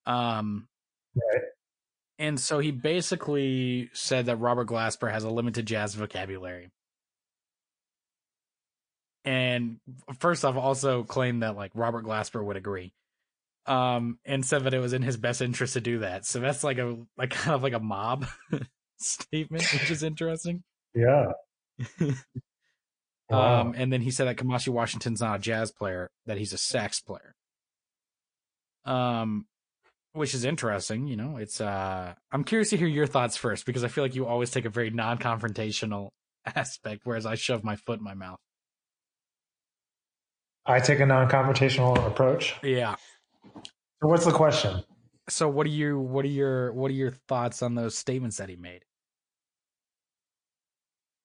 Um, 0.07 0.69
right. 1.15 1.43
And 2.19 2.39
so 2.39 2.59
he 2.59 2.71
basically 2.71 3.91
said 3.93 4.27
that 4.27 4.37
Robert 4.37 4.69
Glasper 4.69 5.11
has 5.11 5.25
a 5.25 5.31
limited 5.31 5.67
jazz 5.67 5.95
vocabulary. 5.95 6.71
And 9.25 9.79
first 10.19 10.45
off, 10.45 10.57
also 10.57 11.05
claimed 11.05 11.43
that 11.43 11.57
like 11.57 11.73
Robert 11.75 12.05
Glasper 12.05 12.45
would 12.45 12.57
agree. 12.57 12.93
Um, 13.67 14.19
and 14.25 14.45
said 14.45 14.65
that 14.65 14.75
it 14.75 14.81
was 14.81 14.95
in 14.95 15.03
his 15.03 15.17
best 15.17 15.43
interest 15.43 15.75
to 15.75 15.81
do 15.81 15.99
that. 15.99 16.25
So 16.25 16.41
that's 16.41 16.65
like 16.65 16.79
a 16.79 16.97
like 17.17 17.31
kind 17.31 17.55
of 17.55 17.63
like 17.63 17.75
a 17.75 17.81
mob 17.81 18.27
statement, 18.99 19.65
which 19.73 19.91
is 19.91 20.03
interesting. 20.03 20.63
Yeah. 20.95 21.33
wow. 23.31 23.61
Um, 23.61 23.75
and 23.77 23.93
then 23.93 24.01
he 24.01 24.11
said 24.11 24.27
that 24.27 24.37
Kamasi 24.37 24.69
Washington's 24.69 25.21
not 25.21 25.37
a 25.37 25.43
jazz 25.43 25.71
player, 25.71 26.11
that 26.27 26.39
he's 26.39 26.53
a 26.53 26.59
sax 26.59 27.01
player. 27.01 27.35
Um, 28.85 29.47
which 30.13 30.35
is 30.35 30.45
interesting. 30.45 31.07
You 31.07 31.17
know, 31.17 31.37
it's 31.37 31.61
uh, 31.61 32.15
I'm 32.33 32.45
curious 32.45 32.71
to 32.71 32.77
hear 32.77 32.89
your 32.89 33.07
thoughts 33.07 33.37
first 33.37 33.67
because 33.67 33.85
I 33.85 33.89
feel 33.89 34.03
like 34.03 34.15
you 34.15 34.27
always 34.27 34.51
take 34.51 34.65
a 34.65 34.71
very 34.71 34.91
non-confrontational 34.91 36.11
aspect, 36.57 37.03
whereas 37.05 37.27
I 37.27 37.35
shove 37.35 37.63
my 37.63 37.77
foot 37.77 37.99
in 37.99 38.05
my 38.05 38.15
mouth. 38.15 38.41
I 40.71 40.81
take 40.81 41.01
a 41.01 41.07
non-confrontational 41.07 42.07
approach. 42.07 42.57
Yeah. 42.63 42.97
So 43.55 44.09
what's 44.09 44.25
the 44.25 44.33
question? 44.33 44.83
So 45.29 45.49
what 45.49 45.67
are 45.67 45.71
you 45.71 45.99
what 45.99 46.25
are 46.25 46.29
your 46.29 46.73
what 46.73 46.91
are 46.91 46.95
your 46.95 47.13
thoughts 47.29 47.63
on 47.63 47.75
those 47.75 47.97
statements 47.97 48.39
that 48.39 48.49
he 48.49 48.57
made? 48.57 48.85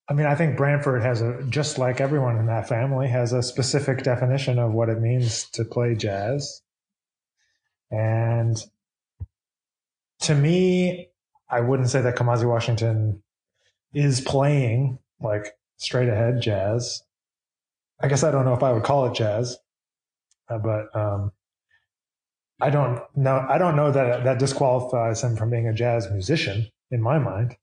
I 0.07 0.13
mean, 0.13 0.27
I 0.27 0.35
think 0.35 0.55
Branford 0.55 1.01
has 1.01 1.21
a, 1.21 1.41
just 1.49 1.79
like 1.79 1.99
everyone 1.99 2.37
in 2.37 2.45
that 2.45 2.69
family, 2.69 3.07
has 3.07 3.33
a 3.33 3.41
specific 3.41 4.03
definition 4.03 4.59
of 4.59 4.71
what 4.71 4.89
it 4.89 4.99
means 4.99 5.49
to 5.51 5.65
play 5.65 5.95
jazz. 5.95 6.61
And 7.89 8.55
to 10.21 10.35
me, 10.35 11.09
I 11.49 11.61
wouldn't 11.61 11.89
say 11.89 12.01
that 12.01 12.15
Kamasi 12.15 12.47
Washington 12.47 13.23
is 13.93 14.21
playing 14.21 14.99
like 15.19 15.57
straight 15.77 16.09
ahead 16.09 16.41
jazz. 16.41 17.01
I 17.99 18.07
guess 18.07 18.23
I 18.23 18.31
don't 18.31 18.45
know 18.45 18.53
if 18.53 18.63
I 18.63 18.73
would 18.73 18.83
call 18.83 19.05
it 19.05 19.15
jazz, 19.15 19.57
uh, 20.49 20.57
but 20.57 20.95
um, 20.95 21.31
I 22.61 22.69
don't 22.69 23.01
know. 23.15 23.45
I 23.49 23.57
don't 23.57 23.75
know 23.75 23.91
that 23.91 24.23
that 24.23 24.39
disqualifies 24.39 25.23
him 25.23 25.35
from 25.35 25.49
being 25.49 25.67
a 25.67 25.73
jazz 25.73 26.09
musician 26.11 26.67
in 26.91 27.01
my 27.01 27.19
mind 27.19 27.55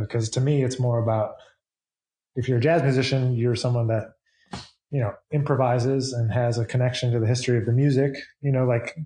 because 0.00 0.28
to 0.30 0.40
me 0.40 0.62
it's 0.62 0.78
more 0.78 1.02
about 1.02 1.34
if 2.36 2.48
you're 2.48 2.58
a 2.58 2.60
jazz 2.60 2.82
musician 2.82 3.34
you're 3.34 3.56
someone 3.56 3.88
that 3.88 4.12
you 4.90 5.00
know 5.00 5.14
improvises 5.32 6.12
and 6.12 6.32
has 6.32 6.58
a 6.58 6.64
connection 6.64 7.12
to 7.12 7.18
the 7.18 7.26
history 7.26 7.56
of 7.58 7.66
the 7.66 7.72
music 7.72 8.14
you 8.42 8.52
know 8.52 8.66
like 8.66 8.96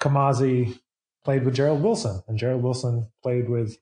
Kamasi 0.00 0.78
played 1.24 1.44
with 1.44 1.54
Gerald 1.54 1.82
Wilson 1.82 2.22
and 2.28 2.38
Gerald 2.38 2.62
Wilson 2.62 3.10
played 3.22 3.48
with 3.48 3.76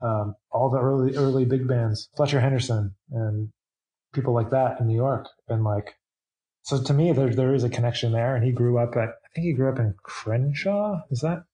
um, 0.00 0.34
all 0.50 0.70
the 0.70 0.78
early 0.78 1.16
early 1.16 1.44
big 1.44 1.66
bands 1.66 2.08
Fletcher 2.16 2.40
Henderson 2.40 2.94
and 3.10 3.52
people 4.12 4.34
like 4.34 4.50
that 4.50 4.80
in 4.80 4.86
New 4.86 4.96
York 4.96 5.28
and 5.48 5.64
like 5.64 5.96
so 6.62 6.82
to 6.82 6.92
me 6.92 7.12
there 7.12 7.30
there 7.30 7.54
is 7.54 7.64
a 7.64 7.70
connection 7.70 8.12
there 8.12 8.36
and 8.36 8.44
he 8.44 8.52
grew 8.52 8.78
up 8.78 8.96
at 8.96 9.08
I 9.08 9.28
think 9.34 9.46
he 9.46 9.52
grew 9.52 9.70
up 9.72 9.78
in 9.78 9.94
Crenshaw 10.02 11.00
is 11.10 11.20
that 11.20 11.44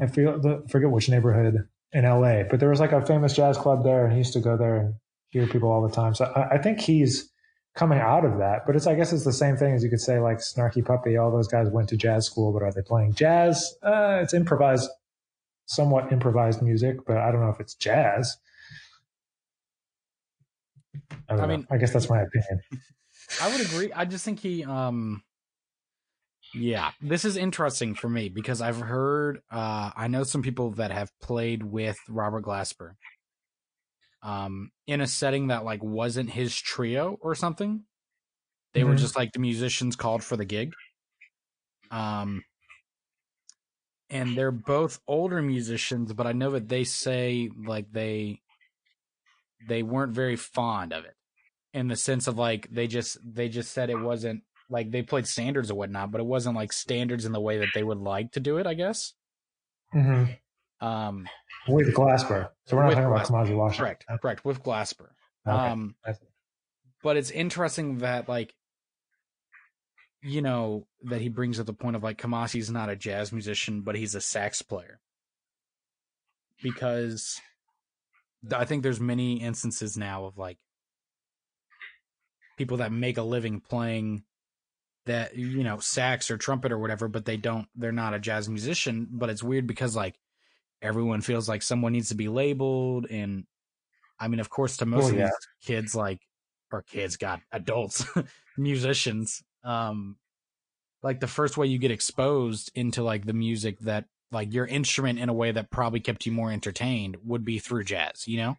I 0.00 0.06
feel 0.06 0.40
the, 0.40 0.64
forget 0.68 0.90
which 0.90 1.08
neighborhood 1.08 1.68
in 1.92 2.04
LA, 2.04 2.42
but 2.44 2.58
there 2.60 2.70
was 2.70 2.80
like 2.80 2.92
a 2.92 3.04
famous 3.04 3.34
jazz 3.34 3.56
club 3.56 3.84
there, 3.84 4.04
and 4.04 4.12
he 4.12 4.18
used 4.18 4.32
to 4.32 4.40
go 4.40 4.56
there 4.56 4.76
and 4.76 4.94
hear 5.30 5.46
people 5.46 5.70
all 5.70 5.86
the 5.86 5.94
time. 5.94 6.14
So 6.14 6.24
I, 6.24 6.54
I 6.54 6.58
think 6.58 6.80
he's 6.80 7.30
coming 7.74 7.98
out 7.98 8.24
of 8.24 8.38
that. 8.38 8.66
But 8.66 8.76
it's 8.76 8.86
I 8.86 8.94
guess 8.94 9.12
it's 9.12 9.24
the 9.24 9.32
same 9.32 9.56
thing 9.56 9.74
as 9.74 9.84
you 9.84 9.90
could 9.90 10.00
say 10.00 10.18
like 10.18 10.38
Snarky 10.38 10.84
Puppy. 10.84 11.16
All 11.16 11.30
those 11.30 11.48
guys 11.48 11.68
went 11.70 11.88
to 11.90 11.96
jazz 11.96 12.26
school, 12.26 12.52
but 12.52 12.62
are 12.62 12.72
they 12.72 12.82
playing 12.82 13.14
jazz? 13.14 13.74
Uh, 13.82 14.20
it's 14.22 14.34
improvised, 14.34 14.90
somewhat 15.66 16.12
improvised 16.12 16.62
music, 16.62 16.98
but 17.06 17.18
I 17.18 17.30
don't 17.30 17.40
know 17.40 17.50
if 17.50 17.60
it's 17.60 17.74
jazz. 17.74 18.36
I, 21.28 21.34
I 21.34 21.46
mean, 21.46 21.66
I 21.70 21.76
guess 21.78 21.92
that's 21.92 22.08
my 22.10 22.20
opinion. 22.22 22.60
I 23.40 23.50
would 23.50 23.64
agree. 23.64 23.92
I 23.92 24.04
just 24.04 24.24
think 24.24 24.40
he 24.40 24.64
um 24.64 25.22
yeah, 26.54 26.90
this 27.00 27.24
is 27.24 27.36
interesting 27.36 27.94
for 27.94 28.08
me 28.08 28.28
because 28.28 28.60
I've 28.60 28.80
heard, 28.80 29.40
uh, 29.50 29.90
I 29.96 30.08
know 30.08 30.22
some 30.22 30.42
people 30.42 30.72
that 30.72 30.90
have 30.90 31.10
played 31.20 31.62
with 31.62 31.96
Robert 32.08 32.44
Glasper, 32.44 32.92
um, 34.22 34.70
in 34.86 35.00
a 35.00 35.06
setting 35.06 35.48
that 35.48 35.64
like 35.64 35.82
wasn't 35.82 36.30
his 36.30 36.54
trio 36.54 37.16
or 37.20 37.34
something. 37.34 37.84
They 38.74 38.80
mm-hmm. 38.80 38.90
were 38.90 38.96
just 38.96 39.16
like 39.16 39.32
the 39.32 39.38
musicians 39.38 39.96
called 39.96 40.22
for 40.22 40.36
the 40.36 40.44
gig. 40.44 40.72
Um, 41.90 42.44
and 44.10 44.36
they're 44.36 44.52
both 44.52 45.00
older 45.08 45.40
musicians, 45.40 46.12
but 46.12 46.26
I 46.26 46.32
know 46.32 46.50
that 46.50 46.68
they 46.68 46.84
say 46.84 47.50
like 47.66 47.90
they 47.92 48.40
they 49.68 49.82
weren't 49.82 50.14
very 50.14 50.36
fond 50.36 50.92
of 50.92 51.04
it 51.04 51.14
in 51.74 51.88
the 51.88 51.96
sense 51.96 52.26
of 52.26 52.38
like 52.38 52.68
they 52.70 52.86
just 52.86 53.18
they 53.24 53.48
just 53.48 53.72
said 53.72 53.90
it 53.90 54.00
wasn't 54.00 54.42
like 54.68 54.90
they 54.90 55.02
played 55.02 55.26
standards 55.26 55.70
or 55.70 55.74
whatnot, 55.74 56.10
but 56.10 56.20
it 56.20 56.26
wasn't 56.26 56.56
like 56.56 56.72
standards 56.72 57.24
in 57.24 57.32
the 57.32 57.40
way 57.40 57.58
that 57.58 57.68
they 57.74 57.82
would 57.82 57.98
like 57.98 58.32
to 58.32 58.40
do 58.40 58.58
it. 58.58 58.66
I 58.66 58.74
guess. 58.74 59.14
Mm-hmm. 59.94 60.86
Um, 60.86 61.28
with 61.68 61.94
Glasper, 61.94 62.48
so 62.66 62.76
we're 62.76 62.84
not 62.84 62.94
talking 62.94 63.04
Glasper. 63.04 63.28
about 63.28 63.46
Kamasi 63.46 63.56
Washington. 63.56 63.84
Correct, 63.84 64.06
correct. 64.20 64.44
With 64.44 64.62
Glasper. 64.62 65.10
Okay. 65.46 65.56
Um, 65.56 65.94
but 67.02 67.16
it's 67.16 67.30
interesting 67.30 67.98
that 67.98 68.28
like, 68.28 68.54
you 70.22 70.42
know, 70.42 70.86
that 71.04 71.20
he 71.20 71.28
brings 71.28 71.60
up 71.60 71.66
the 71.66 71.72
point 71.72 71.96
of 71.96 72.02
like 72.02 72.18
Kamasi's 72.18 72.70
not 72.70 72.88
a 72.88 72.96
jazz 72.96 73.32
musician, 73.32 73.82
but 73.82 73.96
he's 73.96 74.14
a 74.14 74.20
sax 74.20 74.62
player. 74.62 75.00
Because 76.62 77.40
I 78.50 78.64
think 78.64 78.82
there's 78.82 79.00
many 79.00 79.40
instances 79.40 79.96
now 79.96 80.24
of 80.24 80.38
like 80.38 80.58
people 82.56 82.78
that 82.78 82.92
make 82.92 83.18
a 83.18 83.22
living 83.22 83.60
playing 83.60 84.24
that 85.06 85.36
you 85.36 85.64
know 85.64 85.78
sax 85.78 86.30
or 86.30 86.36
trumpet 86.36 86.70
or 86.70 86.78
whatever 86.78 87.08
but 87.08 87.24
they 87.24 87.36
don't 87.36 87.66
they're 87.74 87.90
not 87.90 88.14
a 88.14 88.20
jazz 88.20 88.48
musician 88.48 89.08
but 89.10 89.30
it's 89.30 89.42
weird 89.42 89.66
because 89.66 89.96
like 89.96 90.16
everyone 90.80 91.20
feels 91.20 91.48
like 91.48 91.62
someone 91.62 91.92
needs 91.92 92.10
to 92.10 92.14
be 92.14 92.28
labeled 92.28 93.06
and 93.10 93.44
i 94.20 94.28
mean 94.28 94.38
of 94.38 94.48
course 94.48 94.76
to 94.76 94.86
most 94.86 95.10
of 95.10 95.18
yeah. 95.18 95.30
kids 95.64 95.94
like 95.94 96.20
or 96.70 96.82
kids 96.82 97.16
got 97.16 97.40
adults 97.50 98.04
musicians 98.56 99.42
um 99.64 100.16
like 101.02 101.18
the 101.18 101.26
first 101.26 101.56
way 101.56 101.66
you 101.66 101.78
get 101.78 101.90
exposed 101.90 102.70
into 102.74 103.02
like 103.02 103.26
the 103.26 103.32
music 103.32 103.78
that 103.80 104.04
like 104.32 104.52
your 104.52 104.66
instrument 104.66 105.18
in 105.18 105.28
a 105.28 105.34
way 105.34 105.52
that 105.52 105.70
probably 105.70 106.00
kept 106.00 106.26
you 106.26 106.32
more 106.32 106.50
entertained 106.50 107.18
would 107.24 107.44
be 107.44 107.58
through 107.58 107.84
jazz, 107.84 108.26
you 108.26 108.38
know? 108.38 108.56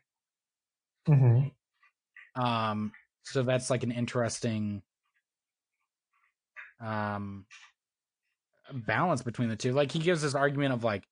Mm-hmm. 1.07 2.41
Um, 2.41 2.91
so 3.23 3.43
that's 3.43 3.69
like 3.69 3.83
an 3.83 3.91
interesting 3.91 4.81
um 6.79 7.45
balance 8.71 9.21
between 9.21 9.49
the 9.49 9.55
two. 9.55 9.73
Like 9.73 9.91
he 9.91 9.99
gives 9.99 10.21
this 10.21 10.35
argument 10.35 10.73
of 10.73 10.83
like 10.83 11.03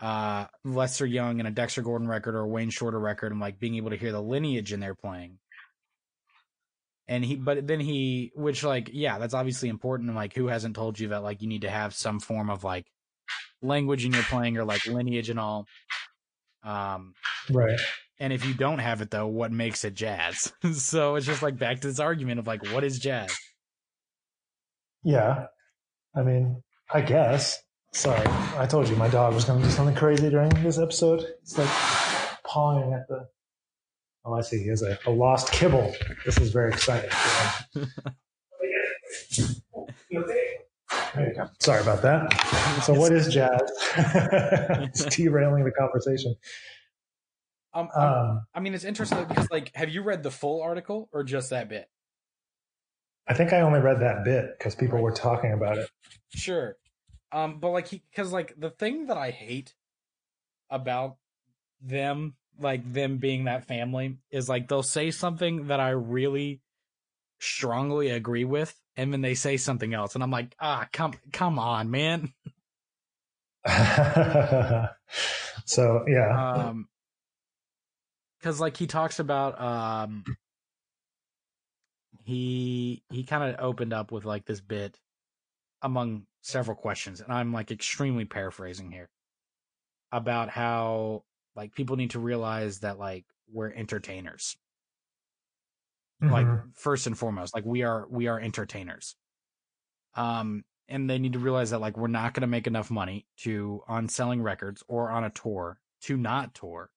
uh 0.00 0.46
Lester 0.64 1.06
Young 1.06 1.38
and 1.38 1.48
a 1.48 1.52
Dexter 1.52 1.82
Gordon 1.82 2.08
record 2.08 2.34
or 2.34 2.40
a 2.40 2.48
Wayne 2.48 2.70
Shorter 2.70 2.98
record 2.98 3.32
and 3.32 3.40
like 3.40 3.58
being 3.58 3.76
able 3.76 3.90
to 3.90 3.96
hear 3.96 4.12
the 4.12 4.22
lineage 4.22 4.72
in 4.72 4.80
their 4.80 4.94
playing. 4.94 5.38
And 7.08 7.24
he 7.24 7.36
but 7.36 7.66
then 7.66 7.80
he 7.80 8.32
which 8.34 8.64
like 8.64 8.90
yeah, 8.92 9.18
that's 9.18 9.34
obviously 9.34 9.68
important 9.68 10.08
and 10.08 10.16
like 10.16 10.34
who 10.34 10.48
hasn't 10.48 10.76
told 10.76 10.98
you 10.98 11.08
that 11.08 11.22
like 11.22 11.42
you 11.42 11.48
need 11.48 11.62
to 11.62 11.70
have 11.70 11.94
some 11.94 12.20
form 12.20 12.50
of 12.50 12.64
like 12.64 12.86
language 13.62 14.04
in 14.04 14.12
your 14.12 14.22
playing 14.24 14.56
or 14.58 14.64
like 14.64 14.86
lineage 14.86 15.30
and 15.30 15.38
all. 15.40 15.66
Um 16.64 17.14
Right. 17.50 17.78
and 18.20 18.32
if 18.32 18.44
you 18.44 18.54
don't 18.54 18.78
have 18.78 19.00
it 19.00 19.10
though, 19.10 19.26
what 19.26 19.50
makes 19.52 19.84
it 19.84 19.94
jazz? 19.94 20.52
so 20.74 21.16
it's 21.16 21.26
just 21.26 21.42
like 21.42 21.58
back 21.58 21.80
to 21.80 21.88
this 21.88 21.98
argument 22.00 22.38
of 22.38 22.46
like 22.46 22.64
what 22.72 22.84
is 22.84 22.98
jazz? 22.98 23.36
Yeah. 25.04 25.46
I 26.14 26.22
mean, 26.22 26.62
I 26.92 27.00
guess. 27.00 27.58
Sorry, 27.94 28.26
I 28.56 28.66
told 28.66 28.88
you 28.88 28.96
my 28.96 29.08
dog 29.08 29.34
was 29.34 29.44
going 29.44 29.60
to 29.60 29.66
do 29.66 29.70
something 29.70 29.94
crazy 29.94 30.30
during 30.30 30.48
this 30.62 30.78
episode. 30.78 31.26
It's 31.42 31.58
like 31.58 31.68
pawing 32.46 32.94
at 32.94 33.06
the. 33.08 33.28
Oh, 34.24 34.32
I 34.34 34.40
see. 34.40 34.62
He 34.62 34.68
has 34.68 34.82
a, 34.82 34.98
a 35.04 35.10
lost 35.10 35.52
kibble. 35.52 35.94
This 36.24 36.38
is 36.38 36.52
very 36.52 36.70
exciting. 36.72 37.10
There 41.14 41.28
you 41.28 41.34
go. 41.34 41.48
Sorry 41.60 41.82
about 41.82 42.02
that. 42.02 42.32
So, 42.84 42.94
what 42.94 43.12
is 43.12 43.32
jazz? 43.32 43.60
it's 43.96 45.04
derailing 45.16 45.64
the 45.64 45.70
conversation. 45.72 46.34
Um, 47.74 47.88
um, 47.94 48.02
Um, 48.02 48.46
I 48.54 48.60
mean, 48.60 48.74
it's 48.74 48.84
interesting 48.84 49.24
because 49.26 49.50
like, 49.50 49.74
have 49.74 49.88
you 49.88 50.02
read 50.02 50.22
the 50.22 50.30
full 50.30 50.62
article 50.62 51.08
or 51.12 51.24
just 51.24 51.50
that 51.50 51.68
bit? 51.68 51.88
I 53.26 53.34
think 53.34 53.52
I 53.52 53.60
only 53.60 53.80
read 53.80 54.00
that 54.00 54.24
bit 54.24 54.58
because 54.58 54.74
people 54.74 55.00
were 55.00 55.12
talking 55.12 55.52
about 55.52 55.78
it. 55.78 55.88
Sure. 56.30 56.76
Um, 57.30 57.60
but 57.60 57.70
like 57.70 57.90
because 57.90 58.32
like 58.32 58.54
the 58.58 58.70
thing 58.70 59.06
that 59.06 59.16
I 59.16 59.30
hate 59.30 59.74
about 60.70 61.16
them, 61.80 62.34
like 62.58 62.90
them 62.92 63.18
being 63.18 63.44
that 63.44 63.66
family, 63.66 64.18
is 64.30 64.48
like 64.48 64.68
they'll 64.68 64.82
say 64.82 65.10
something 65.10 65.68
that 65.68 65.80
I 65.80 65.90
really 65.90 66.60
strongly 67.42 68.10
agree 68.10 68.44
with, 68.44 68.74
and 68.96 69.12
then 69.12 69.20
they 69.20 69.34
say 69.34 69.56
something 69.56 69.92
else, 69.92 70.14
and 70.14 70.22
I'm 70.22 70.30
like, 70.30 70.54
ah, 70.60 70.86
come, 70.92 71.14
come 71.32 71.58
on, 71.58 71.90
man. 71.90 72.32
so, 75.64 76.04
yeah. 76.08 76.52
Um, 76.54 76.88
because 78.38 78.60
like 78.60 78.76
he 78.76 78.86
talks 78.86 79.18
about 79.20 79.60
um, 79.60 80.24
he 82.24 83.02
he 83.10 83.24
kind 83.24 83.54
of 83.54 83.64
opened 83.64 83.92
up 83.92 84.10
with 84.10 84.24
like 84.24 84.44
this 84.46 84.60
bit 84.60 84.98
among 85.80 86.26
several 86.40 86.76
questions, 86.76 87.20
and 87.20 87.32
I'm 87.32 87.52
like 87.52 87.70
extremely 87.70 88.24
paraphrasing 88.24 88.90
here 88.90 89.10
about 90.10 90.48
how 90.48 91.24
like 91.54 91.74
people 91.74 91.96
need 91.96 92.10
to 92.10 92.18
realize 92.18 92.80
that 92.80 92.98
like 92.98 93.24
we're 93.52 93.72
entertainers 93.72 94.56
like 96.28 96.48
Mhm. 96.48 96.74
first 96.74 97.06
and 97.06 97.18
foremost 97.18 97.54
like 97.54 97.64
we 97.64 97.82
are 97.82 98.06
we 98.08 98.28
are 98.28 98.40
entertainers. 98.40 99.16
Um 100.14 100.64
and 100.88 101.08
they 101.08 101.18
need 101.18 101.32
to 101.34 101.38
realize 101.38 101.70
that 101.70 101.80
like 101.80 101.96
we're 101.96 102.08
not 102.08 102.34
going 102.34 102.42
to 102.42 102.46
make 102.46 102.66
enough 102.66 102.90
money 102.90 103.26
to 103.38 103.82
on 103.86 104.08
selling 104.08 104.42
records 104.42 104.82
or 104.88 105.10
on 105.10 105.24
a 105.24 105.30
tour 105.30 105.80
to 106.02 106.16
not 106.16 106.54
tour. 106.54 106.90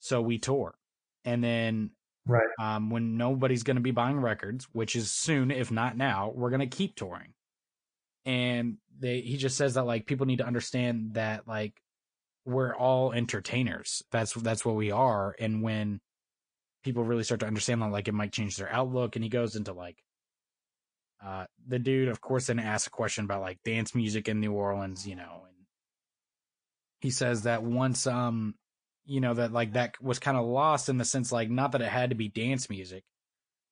So 0.00 0.20
we 0.22 0.38
tour. 0.38 0.78
And 1.24 1.42
then 1.42 1.92
Right. 2.26 2.48
um 2.58 2.90
when 2.90 3.16
nobody's 3.18 3.64
going 3.64 3.76
to 3.76 3.82
be 3.82 3.92
buying 3.92 4.18
records 4.20 4.66
which 4.72 4.96
is 4.96 5.12
soon 5.12 5.50
if 5.50 5.70
not 5.72 5.96
now 5.96 6.30
we're 6.30 6.50
going 6.50 6.60
to 6.68 6.76
keep 6.76 6.96
touring. 6.96 7.34
And 8.24 8.78
they 8.98 9.20
he 9.22 9.36
just 9.36 9.56
says 9.56 9.74
that 9.74 9.86
like 9.86 10.06
people 10.06 10.26
need 10.26 10.38
to 10.38 10.46
understand 10.46 11.14
that 11.14 11.48
like 11.48 11.82
we're 12.46 12.74
all 12.76 13.12
entertainers. 13.12 14.02
That's 14.12 14.34
that's 14.34 14.64
what 14.64 14.76
we 14.76 14.90
are. 14.92 15.36
And 15.40 15.62
when 15.62 16.00
people 16.82 17.04
really 17.04 17.24
start 17.24 17.40
to 17.40 17.46
understand 17.46 17.80
that 17.82 17.92
like 17.92 18.08
it 18.08 18.14
might 18.14 18.32
change 18.32 18.56
their 18.56 18.72
outlook 18.72 19.16
and 19.16 19.22
he 19.22 19.28
goes 19.28 19.56
into 19.56 19.72
like 19.72 20.02
uh 21.24 21.44
the 21.66 21.78
dude 21.78 22.08
of 22.08 22.20
course 22.20 22.46
then 22.46 22.58
asks 22.58 22.86
a 22.86 22.90
question 22.90 23.24
about 23.24 23.40
like 23.40 23.62
dance 23.64 23.94
music 23.94 24.28
in 24.28 24.40
New 24.40 24.52
Orleans, 24.52 25.06
you 25.06 25.16
know, 25.16 25.42
and 25.46 25.66
he 27.00 27.10
says 27.10 27.42
that 27.42 27.62
once 27.62 28.06
um 28.06 28.54
you 29.04 29.20
know 29.20 29.34
that 29.34 29.52
like 29.52 29.72
that 29.74 30.00
was 30.02 30.18
kind 30.18 30.36
of 30.36 30.46
lost 30.46 30.88
in 30.88 30.98
the 30.98 31.04
sense 31.04 31.32
like 31.32 31.50
not 31.50 31.72
that 31.72 31.82
it 31.82 31.88
had 31.88 32.10
to 32.10 32.16
be 32.16 32.28
dance 32.28 32.68
music, 32.68 33.04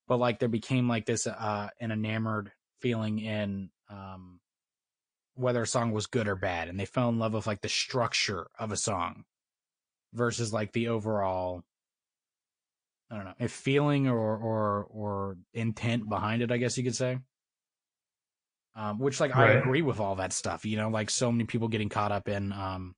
but 0.09 0.19
like 0.19 0.39
there 0.39 0.49
became 0.49 0.89
like 0.89 1.07
this 1.07 1.27
uh 1.27 1.69
an 1.81 1.91
enamored 1.91 2.53
feeling 2.81 3.19
in 3.19 3.71
um 3.89 4.41
whether 5.35 5.63
a 5.63 5.67
song 5.67 5.93
was 5.93 6.07
good 6.07 6.29
or 6.29 6.37
bad 6.37 6.69
and 6.69 6.79
they 6.79 6.85
fell 6.85 7.09
in 7.09 7.19
love 7.19 7.33
with 7.33 7.47
like 7.47 7.63
the 7.63 7.69
structure 7.69 8.49
of 8.59 8.73
a 8.73 8.77
song 8.77 9.25
versus 10.13 10.53
like 10.53 10.73
the 10.73 10.89
overall 10.89 11.63
I 13.11 13.17
don't 13.17 13.25
know, 13.25 13.35
if 13.39 13.51
feeling 13.51 14.09
or 14.09 14.37
or 14.37 14.87
or 14.91 15.37
intent 15.53 16.09
behind 16.09 16.43
it, 16.43 16.53
I 16.53 16.59
guess 16.59 16.79
you 16.79 16.85
could 16.85 16.95
say. 16.95 17.19
Um, 18.77 19.01
which 19.01 19.19
like 19.19 19.35
I 19.35 19.53
agree 19.55 19.83
with 19.83 19.99
all 19.99 20.15
that 20.17 20.33
stuff, 20.33 20.65
you 20.65 20.77
know, 20.77 20.89
like 20.89 21.11
so 21.11 21.33
many 21.33 21.45
people 21.45 21.69
getting 21.69 21.89
caught 21.89 22.13
up 22.13 22.29
in 22.29 22.53
um 22.53 22.95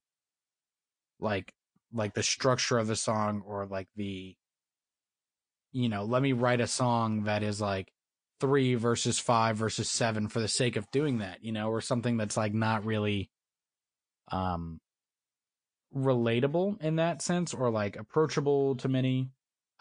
like 1.19 1.55
like 1.95 2.15
the 2.15 2.23
structure 2.23 2.79
of 2.79 2.87
the 2.87 2.97
song 2.97 3.43
or 3.47 3.67
like 3.67 3.89
the 3.97 4.37
you 5.73 5.89
know, 5.89 6.05
let 6.05 6.21
me 6.21 6.35
write 6.35 6.61
a 6.61 6.67
song 6.67 7.25
that 7.25 7.43
is 7.43 7.59
like 7.61 7.91
three 8.39 8.75
versus 8.75 9.19
five 9.19 9.57
versus 9.57 9.91
seven 9.91 10.29
for 10.29 10.41
the 10.41 10.49
sake 10.49 10.77
of 10.77 10.91
doing 10.91 11.19
that, 11.19 11.43
you 11.43 11.53
know, 11.53 11.71
or 11.71 11.81
something 11.81 12.19
that's 12.19 12.37
like 12.37 12.53
not 12.53 12.85
really 12.85 13.31
um 14.31 14.79
relatable 15.97 16.81
in 16.83 16.97
that 16.97 17.23
sense 17.23 17.55
or 17.55 17.71
like 17.71 17.97
approachable 17.97 18.77
to 18.77 18.89
many. 18.89 19.31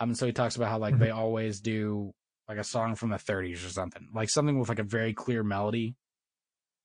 Um, 0.02 0.16
so 0.16 0.26
he 0.26 0.32
talks 0.34 0.56
about 0.56 0.70
how 0.70 0.80
like 0.80 0.96
Mhm. 0.96 1.00
they 1.00 1.12
always 1.12 1.60
do 1.62 2.12
like 2.48 2.58
a 2.58 2.64
song 2.64 2.96
from 2.96 3.10
the 3.12 3.18
30s 3.20 3.64
or 3.66 3.70
something, 3.70 4.10
like 4.14 4.30
something 4.30 4.60
with 4.60 4.68
like 4.68 4.80
a 4.80 4.84
very 4.84 5.14
clear 5.14 5.44
melody 5.44 5.96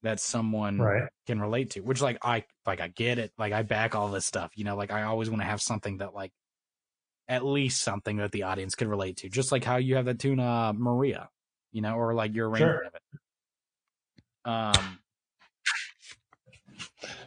that 0.03 0.21
someone 0.21 0.79
Right. 0.79 1.09
can 1.27 1.41
relate 1.41 1.71
to. 1.71 1.81
Which 1.81 2.03
like 2.03 2.19
I 2.23 2.45
like 2.67 2.81
I 2.81 2.89
get 2.89 3.19
it, 3.19 3.33
like 3.39 3.53
I 3.55 3.63
back 3.63 3.95
all 3.95 4.09
this 4.11 4.27
stuff, 4.27 4.53
you 4.55 4.65
know, 4.65 4.77
like 4.77 4.93
I 4.93 5.05
always 5.05 5.31
want 5.31 5.41
to 5.41 5.47
have 5.47 5.63
something 5.63 5.97
that 5.99 6.15
like 6.15 6.33
at 7.27 7.45
least 7.45 7.83
something 7.83 8.19
that 8.19 8.33
the 8.33 8.43
audience 8.45 8.75
could 8.75 8.87
relate 8.89 9.17
to, 9.19 9.29
just 9.31 9.51
like 9.51 9.65
how 9.65 9.77
you 9.77 9.97
have 9.97 10.05
that 10.05 10.19
tune 10.19 10.39
uh 10.39 10.73
Maria, 10.75 11.31
you 11.73 11.81
know, 11.81 11.95
or 11.97 12.13
like 12.15 12.35
your 12.35 12.49
arrangement 12.51 12.81
Sure. 12.83 12.85
of 12.87 12.95
it. 12.95 13.03
Um, 14.45 14.99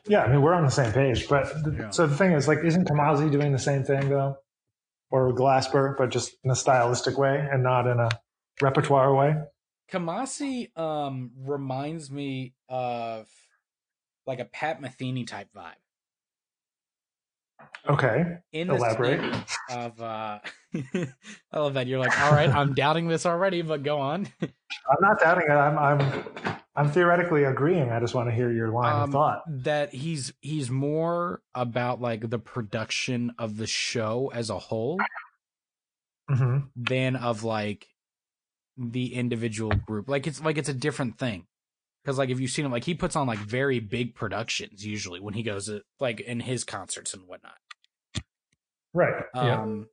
Yeah, 0.08 0.22
I 0.24 0.32
mean 0.32 0.42
we're 0.42 0.54
on 0.54 0.64
the 0.64 0.72
same 0.72 0.92
page, 0.94 1.28
but 1.28 1.52
th- 1.64 1.76
Yeah. 1.80 1.90
so 1.90 2.08
the 2.08 2.16
thing 2.16 2.32
is, 2.32 2.48
like, 2.48 2.60
isn't 2.64 2.88
Kamasi 2.88 3.32
doing 3.32 3.52
the 3.52 3.60
same 3.60 3.84
thing 3.84 4.08
though, 4.10 4.38
or 5.12 5.34
Glasper, 5.34 5.96
but 5.98 6.10
just 6.10 6.36
in 6.44 6.52
a 6.52 6.56
stylistic 6.56 7.18
way 7.18 7.48
and 7.52 7.64
not 7.64 7.88
in 7.88 8.00
a 8.00 8.10
repertoire 8.62 9.14
way? 9.14 9.36
Kamasi 9.92 10.78
um 10.78 11.32
reminds 11.38 12.12
me 12.12 12.54
of 12.68 13.28
like 14.28 14.40
a 14.40 14.46
Pat 14.46 14.82
Metheny 14.82 15.26
type 15.26 15.50
vibe. 15.56 15.74
Okay, 17.88 18.38
In 18.54 18.70
Elaborate. 18.70 19.22
of 19.72 20.00
uh 20.02 20.40
I 21.52 21.60
love 21.60 21.74
that. 21.74 21.88
You're 21.88 22.00
like, 22.00 22.20
all 22.22 22.34
right, 22.34 22.50
I'm 22.50 22.74
doubting 22.76 23.08
this 23.08 23.26
already, 23.26 23.62
but 23.64 23.82
go 23.84 24.00
on. 24.00 24.28
I'm 24.42 24.98
not 25.02 25.20
doubting 25.20 25.46
it. 25.50 25.54
I'm 25.54 25.78
I'm 25.78 26.24
I'm 26.76 26.92
theoretically 26.92 27.44
agreeing. 27.46 27.90
I 27.90 28.00
just 28.00 28.14
want 28.14 28.30
to 28.30 28.36
hear 28.36 28.52
your 28.52 28.70
line 28.70 28.94
Um, 28.94 29.04
of 29.04 29.12
thought. 29.12 29.44
that 29.64 29.94
he's 29.94 30.34
he's 30.42 30.70
more 30.70 31.42
about 31.56 32.00
like 32.02 32.30
the 32.30 32.40
production 32.40 33.34
of 33.40 33.58
the 33.58 33.68
show 33.68 34.32
as 34.34 34.50
a 34.50 34.60
whole 34.60 35.00
hmm 36.30 36.60
than 36.76 37.16
of 37.16 37.44
like 37.44 37.88
the 38.78 39.16
individual 39.16 39.76
group. 39.76 40.08
Like 40.08 40.28
it's 40.28 40.42
like 40.42 40.58
it's 40.58 40.70
a 40.70 40.74
different 40.74 41.18
thing. 41.18 41.48
Because 42.04 42.18
like 42.18 42.30
if 42.30 42.40
you've 42.40 42.52
seen 42.52 42.66
him, 42.66 42.72
like 42.72 42.86
he 42.86 42.94
puts 42.94 43.16
on 43.16 43.28
like 43.28 43.40
very 43.40 43.80
big 43.80 44.16
productions 44.16 44.86
usually 44.86 45.20
when 45.20 45.34
he 45.34 45.44
goes 45.44 45.66
to, 45.66 45.82
like 46.00 46.22
in 46.22 46.40
his 46.40 46.64
concerts 46.64 47.14
and 47.14 47.28
whatnot. 47.28 47.58
Right. 48.94 49.24
yeah. 49.36 49.62
Um, 49.62 49.88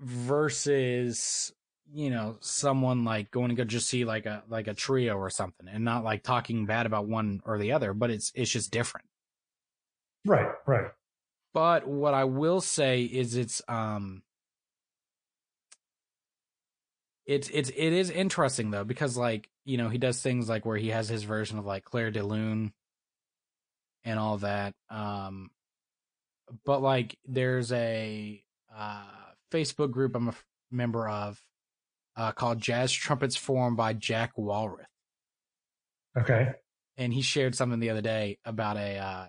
versus 0.00 1.52
you 1.92 2.10
know 2.10 2.36
someone 2.40 3.04
like 3.04 3.30
going 3.30 3.50
to 3.50 3.54
go 3.54 3.64
just 3.64 3.88
see 3.88 4.04
like 4.04 4.26
a 4.26 4.42
like 4.48 4.66
a 4.66 4.74
trio 4.74 5.16
or 5.16 5.30
something 5.30 5.68
and 5.68 5.84
not 5.84 6.04
like 6.04 6.22
talking 6.22 6.66
bad 6.66 6.86
about 6.86 7.06
one 7.06 7.40
or 7.44 7.58
the 7.58 7.72
other, 7.72 7.92
but 7.92 8.10
it's 8.10 8.32
it's 8.34 8.50
just 8.50 8.70
different. 8.70 9.06
Right. 10.24 10.48
Right. 10.66 10.90
But 11.52 11.86
what 11.86 12.14
I 12.14 12.24
will 12.24 12.60
say 12.60 13.02
is 13.02 13.36
it's 13.36 13.60
um 13.68 14.22
it's 17.26 17.48
it's 17.50 17.68
it 17.70 17.92
is 17.92 18.10
interesting 18.10 18.70
though 18.70 18.84
because 18.84 19.16
like 19.16 19.48
you 19.64 19.76
know 19.76 19.88
he 19.88 19.98
does 19.98 20.20
things 20.20 20.48
like 20.48 20.64
where 20.66 20.76
he 20.76 20.88
has 20.88 21.08
his 21.08 21.22
version 21.22 21.58
of 21.58 21.64
like 21.66 21.84
Clair 21.84 22.10
de 22.10 22.22
Lune 22.22 22.72
and 24.04 24.18
all 24.18 24.38
that. 24.38 24.74
Um, 24.90 25.50
but 26.64 26.82
like 26.82 27.16
there's 27.26 27.70
a 27.72 28.42
uh, 28.76 29.04
Facebook 29.52 29.90
group 29.92 30.16
I'm 30.16 30.28
a 30.28 30.30
f- 30.32 30.44
member 30.70 31.08
of 31.08 31.40
uh, 32.16 32.32
called 32.32 32.60
Jazz 32.60 32.92
Trumpets 32.92 33.36
Forum 33.36 33.76
by 33.76 33.92
Jack 33.92 34.32
Walrath, 34.36 34.84
Okay. 36.18 36.50
and 36.98 37.12
he 37.12 37.22
shared 37.22 37.54
something 37.54 37.80
the 37.80 37.90
other 37.90 38.02
day 38.02 38.38
about 38.44 38.76
a 38.76 38.98
uh, 38.98 39.26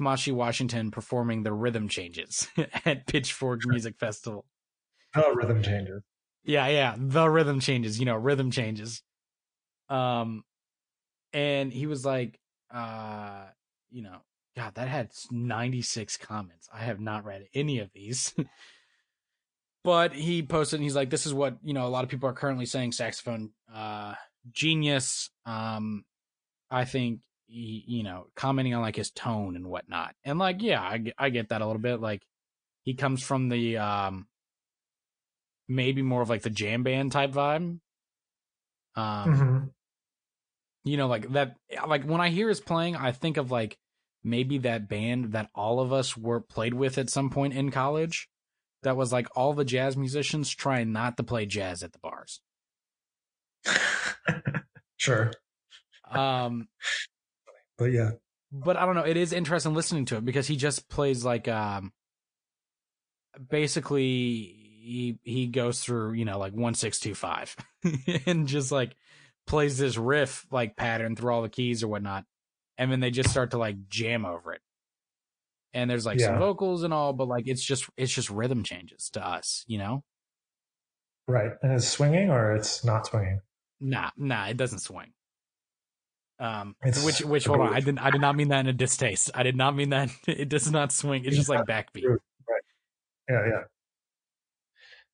Kamasi 0.00 0.32
Washington 0.32 0.90
performing 0.90 1.42
the 1.42 1.52
rhythm 1.52 1.88
changes 1.88 2.48
at 2.84 3.06
Pitchfork 3.06 3.60
Music 3.66 3.96
Festival. 3.98 4.44
Oh, 5.14 5.34
rhythm 5.34 5.62
changes. 5.62 6.02
Yeah, 6.46 6.68
yeah, 6.68 6.94
the 6.96 7.28
rhythm 7.28 7.58
changes, 7.60 7.98
you 7.98 8.06
know, 8.06 8.14
rhythm 8.16 8.50
changes. 8.50 9.02
Um 9.88 10.44
and 11.32 11.72
he 11.72 11.86
was 11.86 12.04
like 12.04 12.38
uh 12.72 13.46
you 13.90 14.02
know, 14.02 14.18
god, 14.56 14.74
that 14.76 14.88
had 14.88 15.10
96 15.30 16.16
comments. 16.18 16.68
I 16.72 16.78
have 16.78 17.00
not 17.00 17.24
read 17.24 17.46
any 17.54 17.80
of 17.80 17.90
these. 17.92 18.34
but 19.84 20.12
he 20.12 20.42
posted 20.42 20.78
and 20.78 20.84
he's 20.84 20.96
like 20.96 21.10
this 21.10 21.26
is 21.26 21.34
what, 21.34 21.58
you 21.62 21.74
know, 21.74 21.86
a 21.86 21.88
lot 21.88 22.04
of 22.04 22.10
people 22.10 22.28
are 22.28 22.32
currently 22.34 22.66
saying 22.66 22.92
saxophone 22.92 23.50
uh 23.74 24.14
genius. 24.52 25.30
Um 25.46 26.04
I 26.70 26.84
think 26.84 27.20
he, 27.46 27.84
you 27.86 28.02
know, 28.04 28.26
commenting 28.36 28.74
on 28.74 28.82
like 28.82 28.96
his 28.96 29.10
tone 29.10 29.56
and 29.56 29.66
whatnot. 29.68 30.14
And 30.24 30.38
like, 30.38 30.62
yeah, 30.62 30.80
I, 30.80 31.12
I 31.18 31.30
get 31.30 31.50
that 31.50 31.62
a 31.62 31.66
little 31.66 31.80
bit. 31.80 32.00
Like, 32.00 32.22
he 32.82 32.94
comes 32.94 33.22
from 33.22 33.48
the 33.48 33.78
um 33.78 34.26
maybe 35.68 36.02
more 36.02 36.22
of 36.22 36.28
like 36.28 36.42
the 36.42 36.50
jam 36.50 36.82
band 36.82 37.12
type 37.12 37.32
vibe. 37.32 37.78
Um, 38.94 39.34
hmm 39.34 39.64
you 40.84 40.96
know, 40.96 41.08
like 41.08 41.32
that. 41.32 41.56
Like 41.86 42.04
when 42.04 42.20
I 42.20 42.28
hear 42.30 42.48
his 42.48 42.60
playing, 42.60 42.94
I 42.94 43.10
think 43.10 43.36
of 43.38 43.50
like 43.50 43.76
maybe 44.22 44.58
that 44.58 44.88
band 44.88 45.32
that 45.32 45.50
all 45.54 45.80
of 45.80 45.92
us 45.92 46.16
were 46.16 46.40
played 46.40 46.74
with 46.74 46.96
at 46.96 47.10
some 47.10 47.28
point 47.28 47.54
in 47.54 47.70
college. 47.72 48.28
That 48.84 48.96
was 48.96 49.12
like 49.12 49.26
all 49.34 49.52
the 49.52 49.64
jazz 49.64 49.96
musicians 49.96 50.48
trying 50.54 50.92
not 50.92 51.16
to 51.16 51.24
play 51.24 51.44
jazz 51.44 51.82
at 51.82 51.92
the 51.92 51.98
bars. 51.98 52.40
sure. 54.96 55.32
Um, 56.08 56.68
But 57.78 57.86
yeah. 57.86 58.12
but 58.52 58.76
I 58.76 58.86
don't 58.86 58.94
know. 58.94 59.04
It 59.04 59.16
is 59.16 59.32
interesting 59.32 59.74
listening 59.74 60.04
to 60.06 60.16
it 60.18 60.24
because 60.24 60.46
he 60.46 60.54
just 60.56 60.88
plays 60.88 61.24
like 61.24 61.48
um 61.48 61.92
basically 63.50 64.65
he 64.86 65.18
he 65.24 65.46
goes 65.48 65.80
through, 65.80 66.12
you 66.12 66.24
know, 66.24 66.38
like 66.38 66.52
one 66.52 66.74
six 66.74 67.00
two 67.00 67.14
five 67.14 67.56
and 68.26 68.46
just 68.46 68.70
like 68.70 68.94
plays 69.46 69.78
this 69.78 69.96
riff 69.96 70.46
like 70.50 70.76
pattern 70.76 71.16
through 71.16 71.32
all 71.32 71.42
the 71.42 71.48
keys 71.48 71.82
or 71.82 71.88
whatnot. 71.88 72.24
And 72.78 72.92
then 72.92 73.00
they 73.00 73.10
just 73.10 73.30
start 73.30 73.50
to 73.50 73.58
like 73.58 73.88
jam 73.88 74.24
over 74.24 74.52
it. 74.52 74.60
And 75.74 75.90
there's 75.90 76.06
like 76.06 76.20
some 76.20 76.38
vocals 76.38 76.84
and 76.84 76.94
all, 76.94 77.12
but 77.12 77.26
like 77.28 77.44
it's 77.46 77.64
just 77.64 77.88
it's 77.96 78.12
just 78.12 78.30
rhythm 78.30 78.62
changes 78.62 79.10
to 79.10 79.26
us, 79.26 79.64
you 79.66 79.78
know? 79.78 80.04
Right. 81.26 81.50
And 81.62 81.72
it's 81.72 81.88
swinging 81.88 82.30
or 82.30 82.54
it's 82.54 82.84
not 82.84 83.06
swinging? 83.06 83.40
Nah, 83.80 84.10
nah, 84.16 84.46
it 84.46 84.56
doesn't 84.56 84.78
swing. 84.78 85.12
Um, 86.38 86.76
It's 86.82 87.02
which, 87.04 87.20
which, 87.22 87.44
hold 87.46 87.60
on, 87.60 87.74
I 87.74 87.80
didn't, 87.80 87.98
I 87.98 88.10
did 88.10 88.20
not 88.20 88.36
mean 88.36 88.48
that 88.48 88.60
in 88.60 88.66
a 88.66 88.72
distaste. 88.72 89.30
I 89.34 89.42
did 89.42 89.56
not 89.56 89.74
mean 89.74 89.90
that. 89.90 90.10
It 90.28 90.48
does 90.48 90.70
not 90.70 90.92
swing. 90.92 91.24
It's 91.24 91.36
just 91.36 91.48
like 91.48 91.64
backbeat. 91.66 92.04
Right. 92.04 92.20
Yeah, 93.28 93.46
yeah. 93.46 93.62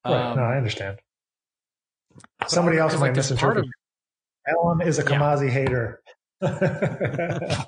Right. 0.04 0.14
Um, 0.14 0.36
no, 0.36 0.42
I 0.42 0.56
understand. 0.56 0.98
Somebody 2.46 2.78
I 2.78 2.80
don't 2.80 2.88
know, 2.88 2.92
else 2.92 3.00
might 3.00 3.08
like, 3.08 3.16
misinterpret. 3.16 3.66
Alan 4.46 4.80
is 4.80 4.98
a 4.98 5.02
Yeah. 5.02 5.08
Kamasi 5.08 5.48
hater. 5.48 6.02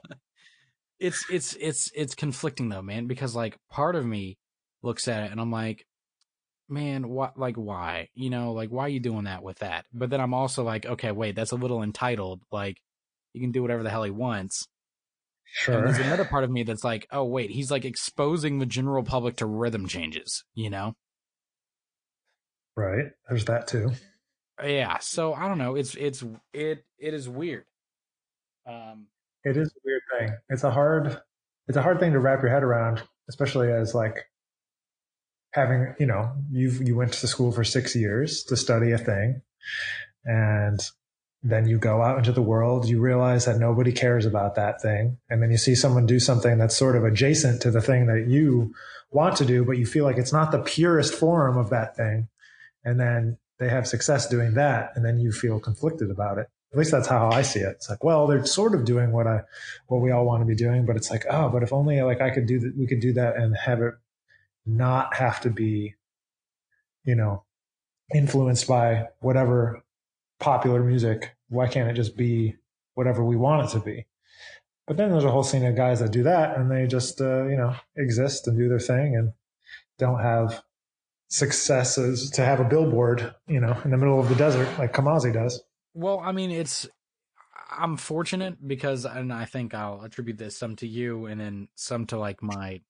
it's 0.99 1.25
it's 1.31 1.57
it's 1.61 1.91
it's 1.95 2.15
conflicting 2.15 2.69
though, 2.69 2.83
man, 2.83 3.07
because 3.07 3.37
like 3.37 3.57
part 3.71 3.95
of 3.95 4.05
me 4.05 4.37
looks 4.83 5.07
at 5.07 5.23
it 5.25 5.31
and 5.31 5.41
I'm 5.41 5.53
like, 5.53 5.87
man, 6.69 7.09
what 7.09 7.39
like 7.39 7.57
why? 7.57 8.09
You 8.15 8.31
know, 8.31 8.53
like 8.53 8.71
why 8.71 8.87
are 8.87 8.89
you 8.89 9.01
doing 9.01 9.25
that 9.25 9.43
with 9.43 9.59
that? 9.61 9.87
But 9.93 10.11
then 10.11 10.21
I'm 10.21 10.35
also 10.35 10.65
like, 10.65 10.87
okay, 10.87 11.13
wait, 11.13 11.37
that's 11.37 11.53
a 11.53 11.57
little 11.57 11.83
entitled. 11.83 12.43
Like 12.51 12.79
he 13.33 13.41
can 13.41 13.53
do 13.53 13.63
whatever 13.63 13.83
the 13.83 13.91
hell 13.91 14.03
he 14.03 14.11
wants. 14.11 14.67
And 15.67 15.75
sure. 15.75 15.85
there's 15.85 15.99
another 15.99 16.25
part 16.25 16.43
of 16.43 16.51
me 16.51 16.65
that's 16.65 16.85
like, 16.85 17.07
oh 17.13 17.25
wait, 17.25 17.51
he's 17.51 17.71
like 17.71 17.85
exposing 17.85 18.59
the 18.59 18.67
general 18.67 19.05
public 19.05 19.37
to 19.37 19.47
rhythm 19.47 19.87
changes, 19.87 20.43
you 20.55 20.71
know? 20.71 20.95
Right. 22.77 23.07
There's 23.29 23.45
that 23.47 23.67
too. 23.67 23.93
Yeah. 24.63 24.99
So 24.99 25.35
I 25.35 25.49
don't 25.49 25.59
know. 25.59 25.77
It's 25.77 25.95
it's 25.95 26.25
it 26.53 26.85
it 26.99 27.15
is 27.15 27.29
weird. 27.29 27.65
Um 28.67 29.07
It 29.45 29.57
is 29.57 29.69
a 29.69 29.81
weird 29.85 30.03
thing. 30.19 30.37
It's 30.49 30.65
a 30.65 30.71
hard 30.71 31.21
it's 31.69 31.77
a 31.77 31.83
hard 31.83 32.01
thing 32.01 32.13
to 32.13 32.19
wrap 32.19 32.43
your 32.43 32.51
head 32.51 32.63
around, 32.63 33.03
especially 33.29 33.73
as 33.73 33.95
like 33.95 34.27
having, 35.53 35.95
you 35.99 36.07
know, 36.07 36.33
you've 36.51 36.87
you 36.87 36.97
went 36.97 37.13
to 37.15 37.27
school 37.27 37.53
for 37.53 37.65
6 37.65 37.95
years 37.97 38.43
to 38.45 38.57
study 38.57 38.93
a 38.93 38.99
thing 38.99 39.43
and 40.25 40.81
then 41.45 41.69
you 41.69 41.79
go 41.79 42.03
out 42.03 42.17
into 42.17 42.33
the 42.33 42.43
world, 42.43 42.89
you 42.89 42.99
realize 43.01 43.45
that 43.45 43.59
nobody 43.59 43.93
cares 43.93 44.25
about 44.25 44.55
that 44.55 44.81
thing, 44.81 45.19
and 45.29 45.43
then 45.43 45.51
you 45.51 45.59
see 45.59 45.75
someone 45.75 46.07
do 46.07 46.19
something 46.19 46.57
that's 46.57 46.75
sort 46.75 46.97
of 46.97 47.05
adjacent 47.05 47.61
to 47.61 47.71
the 47.71 47.83
thing 47.83 48.07
that 48.07 48.27
you 48.29 48.75
want 49.11 49.37
to 49.37 49.45
do, 49.45 49.63
but 49.63 49.77
you 49.77 49.85
feel 49.85 50.05
like 50.05 50.17
it's 50.17 50.33
not 50.33 50.53
the 50.53 50.63
purest 50.63 51.13
form 51.13 51.59
of 51.59 51.69
that 51.69 51.95
thing. 51.97 52.29
And 52.85 53.01
then 53.01 53.39
they 53.59 53.69
have 53.69 53.87
success 53.87 54.29
doing 54.29 54.55
that, 54.55 54.93
and 54.95 55.05
then 55.05 55.19
you 55.19 55.33
feel 55.33 55.61
conflicted 55.61 56.11
about 56.11 56.39
it. 56.39 56.49
At 56.73 56.79
least 56.79 56.91
that's 56.91 57.07
how 57.07 57.31
I 57.31 57.43
see 57.43 57.61
it. 57.61 57.77
It's 57.77 57.89
like, 57.89 58.03
well, 58.03 58.27
they're 58.27 58.45
sort 58.45 58.75
of 58.75 58.85
doing 58.85 59.13
what 59.13 59.29
I, 59.29 59.43
what 59.87 60.01
we 60.01 60.11
all 60.11 60.25
want 60.25 60.43
to 60.43 60.47
be 60.47 60.57
doing, 60.57 60.85
but 60.87 60.97
it's 60.97 61.11
like, 61.11 61.25
oh, 61.31 61.49
but 61.49 61.63
if 61.63 61.73
only 61.73 62.03
like 62.03 62.21
I 62.21 62.31
could 62.31 62.47
do 62.47 62.59
that, 62.59 62.77
we 62.77 62.87
could 62.87 63.01
do 63.01 63.13
that 63.13 63.37
and 63.37 63.57
have 63.57 63.81
it 63.81 63.95
not 64.67 65.15
have 65.15 65.41
to 65.43 65.51
be, 65.51 65.95
you 67.05 67.15
know, 67.15 67.45
influenced 68.13 68.67
by 68.67 69.09
whatever 69.21 69.85
popular 70.41 70.83
music. 70.83 71.37
Why 71.49 71.69
can't 71.69 71.89
it 71.89 71.95
just 71.95 72.17
be 72.17 72.57
whatever 72.95 73.25
we 73.25 73.37
want 73.37 73.67
it 73.67 73.73
to 73.73 73.81
be? 73.81 74.07
But 74.87 74.97
then 74.97 75.11
there's 75.11 75.25
a 75.25 75.31
whole 75.31 75.45
scene 75.45 75.65
of 75.65 75.77
guys 75.77 76.01
that 76.01 76.11
do 76.11 76.25
that 76.25 76.59
and 76.59 76.71
they 76.71 76.87
just, 76.87 77.21
uh, 77.21 77.47
you 77.47 77.57
know, 77.57 77.77
exist 77.97 78.47
and 78.47 78.59
do 78.59 78.69
their 78.69 78.81
thing 78.81 79.17
and 79.17 79.33
don't 79.99 80.21
have 80.21 80.63
successes 81.29 82.31
to 82.31 82.45
have 82.45 82.61
a 82.61 82.65
billboard, 82.65 83.35
you 83.47 83.61
know, 83.61 83.77
in 83.85 83.91
the 83.91 83.97
middle 83.97 84.21
of 84.21 84.29
the 84.29 84.35
desert 84.35 84.69
like 84.79 84.93
Kamasi 84.93 85.33
does. 85.33 85.63
well, 85.95 86.21
I 86.21 86.33
mean 86.33 86.51
it's 86.51 86.87
I'm 87.77 87.97
fortunate 87.97 88.67
because 88.67 89.05
and 89.05 89.33
I 89.33 89.45
think 89.45 89.75
I'll 89.75 90.03
attribute 90.03 90.39
this 90.39 90.57
some 90.57 90.77
to 90.77 90.87
you 90.87 91.27
and 91.27 91.41
then 91.41 91.69
some 91.75 92.07
to 92.07 92.19
like 92.19 92.43
my 92.43 92.81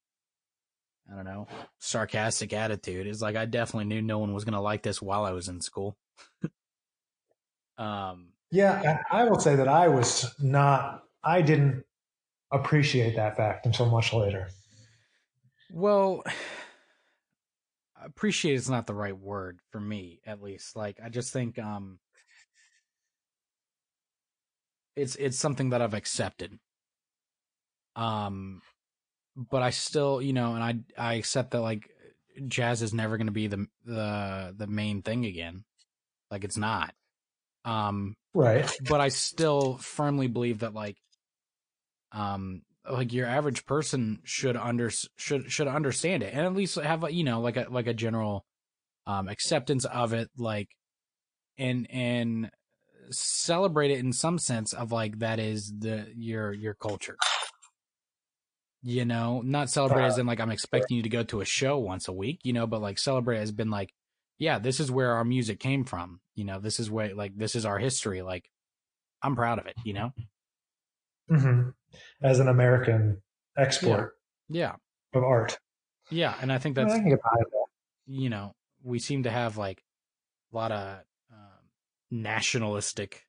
I 1.10 1.16
don't 1.16 1.24
know, 1.24 1.48
sarcastic 1.80 2.52
attitude. 2.52 3.06
Is 3.06 3.20
like 3.22 3.36
I 3.36 3.44
definitely 3.44 3.84
knew 3.86 4.02
no 4.02 4.18
one 4.18 4.32
was 4.32 4.44
gonna 4.44 4.60
like 4.62 4.82
this 4.82 5.02
while 5.02 5.24
I 5.24 5.32
was 5.32 5.48
in 5.48 5.60
school. 5.60 5.96
um 7.78 8.28
Yeah, 8.50 9.00
I 9.10 9.22
I 9.22 9.24
will 9.24 9.40
say 9.40 9.56
that 9.56 9.68
I 9.68 9.88
was 9.88 10.34
not, 10.40 11.04
I 11.22 11.42
didn't 11.42 11.84
appreciate 12.50 13.16
that 13.16 13.36
fact 13.36 13.66
until 13.66 13.86
much 13.86 14.12
later. 14.12 14.48
Well, 15.72 16.22
appreciate 18.04 18.54
is 18.54 18.70
not 18.70 18.86
the 18.86 18.94
right 18.94 19.16
word 19.16 19.60
for 19.70 19.80
me, 19.80 20.20
at 20.26 20.42
least. 20.42 20.76
Like, 20.76 20.98
I 21.02 21.08
just 21.08 21.32
think 21.32 21.58
um, 21.58 21.98
it's 24.96 25.16
it's 25.16 25.38
something 25.38 25.70
that 25.70 25.82
I've 25.82 25.94
accepted. 25.94 26.58
Um, 27.96 28.62
but 29.36 29.62
I 29.62 29.70
still, 29.70 30.22
you 30.22 30.32
know, 30.32 30.54
and 30.54 30.62
I 30.98 31.10
I 31.10 31.14
accept 31.14 31.52
that 31.52 31.60
like 31.60 31.90
jazz 32.48 32.82
is 32.82 32.92
never 32.94 33.16
going 33.16 33.28
to 33.28 33.32
be 33.32 33.46
the 33.46 33.66
the 33.84 34.54
the 34.56 34.66
main 34.66 35.02
thing 35.02 35.24
again. 35.24 35.64
Like, 36.30 36.44
it's 36.44 36.56
not. 36.56 36.94
Um, 37.64 38.16
Right. 38.34 38.68
but 38.88 39.00
I 39.00 39.08
still 39.08 39.78
firmly 39.78 40.26
believe 40.26 40.60
that 40.60 40.74
like 40.74 40.96
um 42.12 42.62
like 42.90 43.12
your 43.12 43.26
average 43.26 43.64
person 43.66 44.20
should 44.24 44.56
under 44.56 44.90
should 45.16 45.50
should 45.50 45.68
understand 45.68 46.22
it 46.22 46.34
and 46.34 46.46
at 46.46 46.54
least 46.54 46.76
have 46.76 47.04
a, 47.04 47.12
you 47.12 47.24
know 47.24 47.40
like 47.40 47.56
a 47.56 47.66
like 47.70 47.86
a 47.86 47.94
general 47.94 48.44
um 49.06 49.28
acceptance 49.28 49.84
of 49.86 50.12
it 50.12 50.28
like 50.36 50.68
and 51.58 51.86
and 51.90 52.50
celebrate 53.10 53.90
it 53.90 53.98
in 53.98 54.12
some 54.12 54.38
sense 54.38 54.72
of 54.72 54.92
like 54.92 55.18
that 55.18 55.38
is 55.38 55.72
the 55.78 56.06
your 56.14 56.52
your 56.52 56.74
culture. 56.74 57.16
You 58.82 59.06
know 59.06 59.40
not 59.42 59.70
celebrate 59.70 60.04
as 60.04 60.18
in 60.18 60.26
like 60.26 60.40
i'm 60.40 60.50
expecting 60.50 60.98
you 60.98 61.02
to 61.04 61.08
go 61.08 61.22
to 61.22 61.40
a 61.40 61.44
show 61.46 61.78
once 61.78 62.06
a 62.08 62.12
week 62.12 62.40
you 62.44 62.52
know 62.52 62.66
but 62.66 62.82
like 62.82 62.98
celebrate 62.98 63.38
has 63.38 63.50
been 63.50 63.70
like 63.70 63.94
yeah 64.38 64.58
this 64.58 64.78
is 64.78 64.90
where 64.90 65.12
our 65.12 65.24
music 65.24 65.58
came 65.58 65.84
from 65.84 66.20
you 66.34 66.44
know 66.44 66.60
this 66.60 66.78
is 66.78 66.90
where 66.90 67.14
like 67.14 67.34
this 67.34 67.54
is 67.54 67.64
our 67.64 67.78
history 67.78 68.20
like 68.20 68.50
i'm 69.22 69.34
proud 69.36 69.58
of 69.58 69.64
it 69.66 69.74
you 69.86 69.94
know 69.94 70.12
hmm 71.28 71.70
As 72.22 72.40
an 72.40 72.48
American 72.48 73.22
export 73.56 74.14
yeah. 74.48 74.74
Of 75.14 75.22
art. 75.22 75.58
yeah 76.10 76.34
and 76.40 76.52
i 76.52 76.58
think 76.58 76.74
that's 76.74 76.92
you 78.06 78.28
know 78.28 78.52
we 78.82 78.98
seem 78.98 79.22
to 79.22 79.30
have 79.30 79.56
like 79.56 79.82
a 80.52 80.56
lot 80.56 80.72
of 80.72 80.98
um, 81.32 81.70
nationalistic 82.10 83.22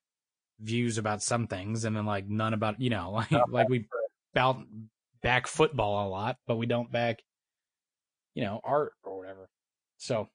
views 0.60 0.98
about 0.98 1.22
some 1.22 1.46
things 1.46 1.84
and 1.84 1.96
then 1.96 2.06
like 2.06 2.28
none 2.28 2.54
about 2.54 2.80
you 2.80 2.90
know 2.90 3.10
like 3.30 3.30
like 3.48 3.68
we 3.68 3.86
bout 4.34 4.58
back 5.22 5.46
football 5.46 6.06
a 6.06 6.10
lot 6.10 6.36
but 6.46 6.56
we 6.56 6.66
don't 6.66 6.90
back 6.90 7.20
you 8.36 8.44
know 8.44 8.60
art 8.62 8.92
or 9.02 9.18
whatever. 9.18 9.48
So 9.96 10.28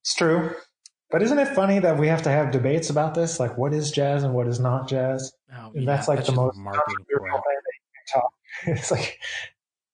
it's 0.00 0.14
true 0.16 0.50
but 1.14 1.22
isn't 1.22 1.38
it 1.38 1.46
funny 1.46 1.78
that 1.78 1.96
we 1.96 2.08
have 2.08 2.22
to 2.22 2.28
have 2.28 2.50
debates 2.50 2.90
about 2.90 3.14
this 3.14 3.38
like 3.38 3.56
what 3.56 3.72
is 3.72 3.92
jazz 3.92 4.24
and 4.24 4.34
what 4.34 4.48
is 4.48 4.58
not 4.58 4.88
jazz 4.88 5.32
oh, 5.56 5.70
yeah, 5.72 5.86
that's 5.86 6.08
like 6.08 6.24
the 6.24 6.32
most 6.32 6.56
controversial 6.56 7.38
thing 7.38 7.60
that 7.62 7.74
you 7.78 7.86
can 7.94 8.20
talk 8.20 8.32
it's 8.66 8.90
like 8.90 9.20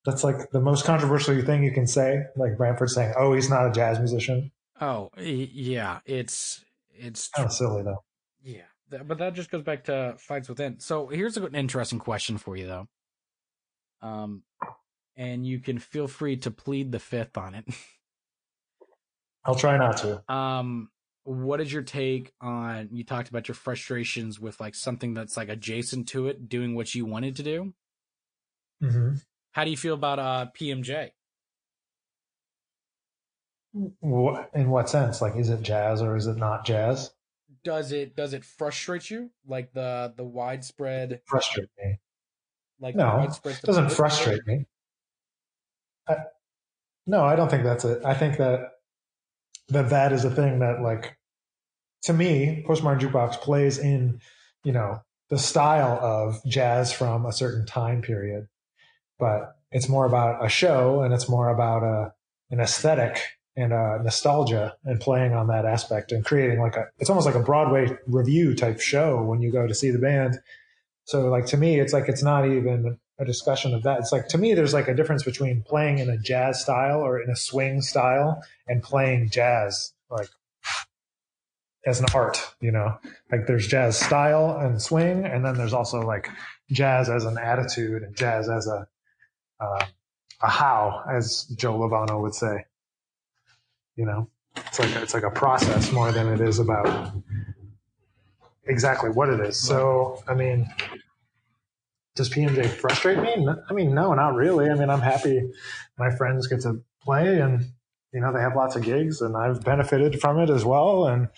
that's 0.06 0.24
like 0.24 0.50
the 0.52 0.60
most 0.60 0.86
controversial 0.86 1.38
thing 1.42 1.62
you 1.62 1.72
can 1.72 1.86
say 1.86 2.22
like 2.36 2.56
Branford 2.56 2.88
saying 2.88 3.12
oh 3.18 3.34
he's 3.34 3.50
not 3.50 3.66
a 3.66 3.70
jazz 3.70 3.98
musician 3.98 4.50
oh 4.80 5.10
yeah 5.18 5.98
it's 6.06 6.64
it's 6.90 7.28
kind 7.28 7.44
of 7.44 7.52
silly 7.52 7.82
though 7.82 8.02
yeah 8.42 8.62
but 8.90 9.18
that 9.18 9.34
just 9.34 9.50
goes 9.50 9.62
back 9.62 9.84
to 9.84 10.16
fights 10.18 10.48
within. 10.48 10.80
So 10.80 11.06
here's 11.06 11.36
an 11.36 11.54
interesting 11.54 11.98
question 11.98 12.38
for 12.38 12.56
you 12.56 12.66
though. 12.66 12.88
Um, 14.02 14.42
and 15.16 15.46
you 15.46 15.60
can 15.60 15.78
feel 15.78 16.08
free 16.08 16.36
to 16.38 16.50
plead 16.50 16.90
the 16.90 16.98
fifth 16.98 17.36
on 17.36 17.54
it. 17.54 17.66
I'll 19.44 19.54
try 19.54 19.76
not 19.76 19.98
to. 19.98 20.32
Um, 20.32 20.90
what 21.30 21.60
is 21.60 21.72
your 21.72 21.82
take 21.82 22.32
on? 22.40 22.88
You 22.92 23.04
talked 23.04 23.28
about 23.28 23.46
your 23.46 23.54
frustrations 23.54 24.40
with 24.40 24.58
like 24.60 24.74
something 24.74 25.14
that's 25.14 25.36
like 25.36 25.48
adjacent 25.48 26.08
to 26.08 26.26
it, 26.26 26.48
doing 26.48 26.74
what 26.74 26.94
you 26.94 27.06
wanted 27.06 27.36
to 27.36 27.42
do. 27.42 27.74
Mm-hmm. 28.82 29.14
How 29.52 29.64
do 29.64 29.70
you 29.70 29.76
feel 29.76 29.94
about 29.94 30.18
uh 30.18 30.46
PMJ? 30.58 31.10
In 33.72 34.70
what 34.70 34.88
sense? 34.88 35.22
Like, 35.22 35.36
is 35.36 35.50
it 35.50 35.62
jazz 35.62 36.02
or 36.02 36.16
is 36.16 36.26
it 36.26 36.36
not 36.36 36.64
jazz? 36.64 37.12
Does 37.62 37.92
it 37.92 38.16
does 38.16 38.32
it 38.32 38.44
frustrate 38.44 39.10
you 39.10 39.30
like 39.46 39.72
the 39.72 40.12
the 40.16 40.24
widespread 40.24 41.20
Frustrate 41.26 41.68
me. 41.78 41.98
like 42.80 42.96
No, 42.96 43.18
widespread 43.18 43.56
it 43.56 43.62
doesn't 43.62 43.92
frustrate 43.92 44.44
me. 44.46 44.64
I, 46.08 46.16
no, 47.06 47.24
I 47.24 47.36
don't 47.36 47.50
think 47.50 47.62
that's 47.62 47.84
it. 47.84 48.04
I 48.04 48.14
think 48.14 48.38
that 48.38 48.70
that 49.70 49.90
that 49.90 50.12
is 50.12 50.24
a 50.24 50.30
thing 50.30 50.58
that, 50.58 50.82
like, 50.82 51.16
to 52.02 52.12
me, 52.12 52.64
postmodern 52.66 53.00
jukebox 53.00 53.40
plays 53.40 53.78
in, 53.78 54.20
you 54.64 54.72
know, 54.72 55.02
the 55.28 55.38
style 55.38 55.98
of 56.02 56.42
jazz 56.44 56.92
from 56.92 57.24
a 57.24 57.32
certain 57.32 57.64
time 57.66 58.02
period, 58.02 58.48
but 59.18 59.56
it's 59.70 59.88
more 59.88 60.04
about 60.04 60.44
a 60.44 60.48
show 60.48 61.02
and 61.02 61.14
it's 61.14 61.28
more 61.28 61.48
about 61.48 61.82
a 61.82 62.12
an 62.50 62.58
aesthetic 62.58 63.22
and 63.56 63.72
a 63.72 64.00
nostalgia 64.02 64.76
and 64.84 65.00
playing 65.00 65.32
on 65.32 65.46
that 65.46 65.64
aspect 65.64 66.10
and 66.10 66.24
creating 66.24 66.60
like 66.60 66.76
a 66.76 66.88
it's 66.98 67.10
almost 67.10 67.26
like 67.26 67.36
a 67.36 67.40
Broadway 67.40 67.96
revue 68.06 68.54
type 68.54 68.80
show 68.80 69.22
when 69.22 69.40
you 69.40 69.52
go 69.52 69.66
to 69.66 69.74
see 69.74 69.90
the 69.90 69.98
band. 69.98 70.40
So 71.04 71.28
like 71.28 71.46
to 71.46 71.56
me, 71.56 71.78
it's 71.78 71.92
like 71.92 72.08
it's 72.08 72.22
not 72.22 72.46
even 72.46 72.98
a 73.18 73.24
discussion 73.24 73.74
of 73.74 73.82
that. 73.84 74.00
It's 74.00 74.12
like 74.12 74.28
to 74.28 74.38
me, 74.38 74.54
there's 74.54 74.74
like 74.74 74.88
a 74.88 74.94
difference 74.94 75.22
between 75.22 75.62
playing 75.62 75.98
in 75.98 76.08
a 76.10 76.18
jazz 76.18 76.60
style 76.60 77.00
or 77.00 77.20
in 77.20 77.30
a 77.30 77.36
swing 77.36 77.82
style 77.82 78.42
and 78.66 78.82
playing 78.82 79.30
jazz 79.30 79.92
like 80.10 80.28
as 81.86 82.00
an 82.00 82.06
art, 82.14 82.54
you 82.60 82.70
know, 82.70 82.98
like 83.32 83.46
there's 83.46 83.66
jazz 83.66 83.98
style 83.98 84.58
and 84.58 84.80
swing. 84.80 85.24
And 85.24 85.44
then 85.44 85.56
there's 85.56 85.72
also 85.72 86.02
like 86.02 86.28
jazz 86.70 87.08
as 87.08 87.24
an 87.24 87.38
attitude 87.38 88.02
and 88.02 88.14
jazz 88.14 88.48
as 88.48 88.66
a, 88.66 88.86
uh, 89.60 89.86
a 90.42 90.48
how, 90.48 91.04
as 91.10 91.44
Joe 91.56 91.78
Lovano 91.78 92.20
would 92.20 92.34
say, 92.34 92.66
you 93.96 94.04
know, 94.04 94.28
it's 94.56 94.78
like, 94.78 94.94
it's 94.96 95.14
like 95.14 95.22
a 95.22 95.30
process 95.30 95.92
more 95.92 96.12
than 96.12 96.28
it 96.28 96.40
is 96.40 96.58
about 96.58 97.12
exactly 98.66 99.10
what 99.10 99.28
it 99.28 99.40
is. 99.40 99.60
So, 99.60 100.22
I 100.28 100.34
mean, 100.34 100.68
does 102.14 102.28
PMJ 102.28 102.68
frustrate 102.68 103.18
me? 103.18 103.48
I 103.68 103.72
mean, 103.72 103.94
no, 103.94 104.12
not 104.12 104.34
really. 104.34 104.68
I 104.68 104.74
mean, 104.74 104.90
I'm 104.90 105.00
happy 105.00 105.50
my 105.98 106.14
friends 106.14 106.46
get 106.46 106.60
to 106.62 106.82
play 107.02 107.40
and, 107.40 107.64
you 108.12 108.20
know, 108.20 108.32
they 108.32 108.40
have 108.40 108.56
lots 108.56 108.76
of 108.76 108.82
gigs 108.82 109.22
and 109.22 109.36
I've 109.36 109.64
benefited 109.64 110.20
from 110.20 110.40
it 110.40 110.50
as 110.50 110.64
well. 110.64 111.06
And, 111.06 111.28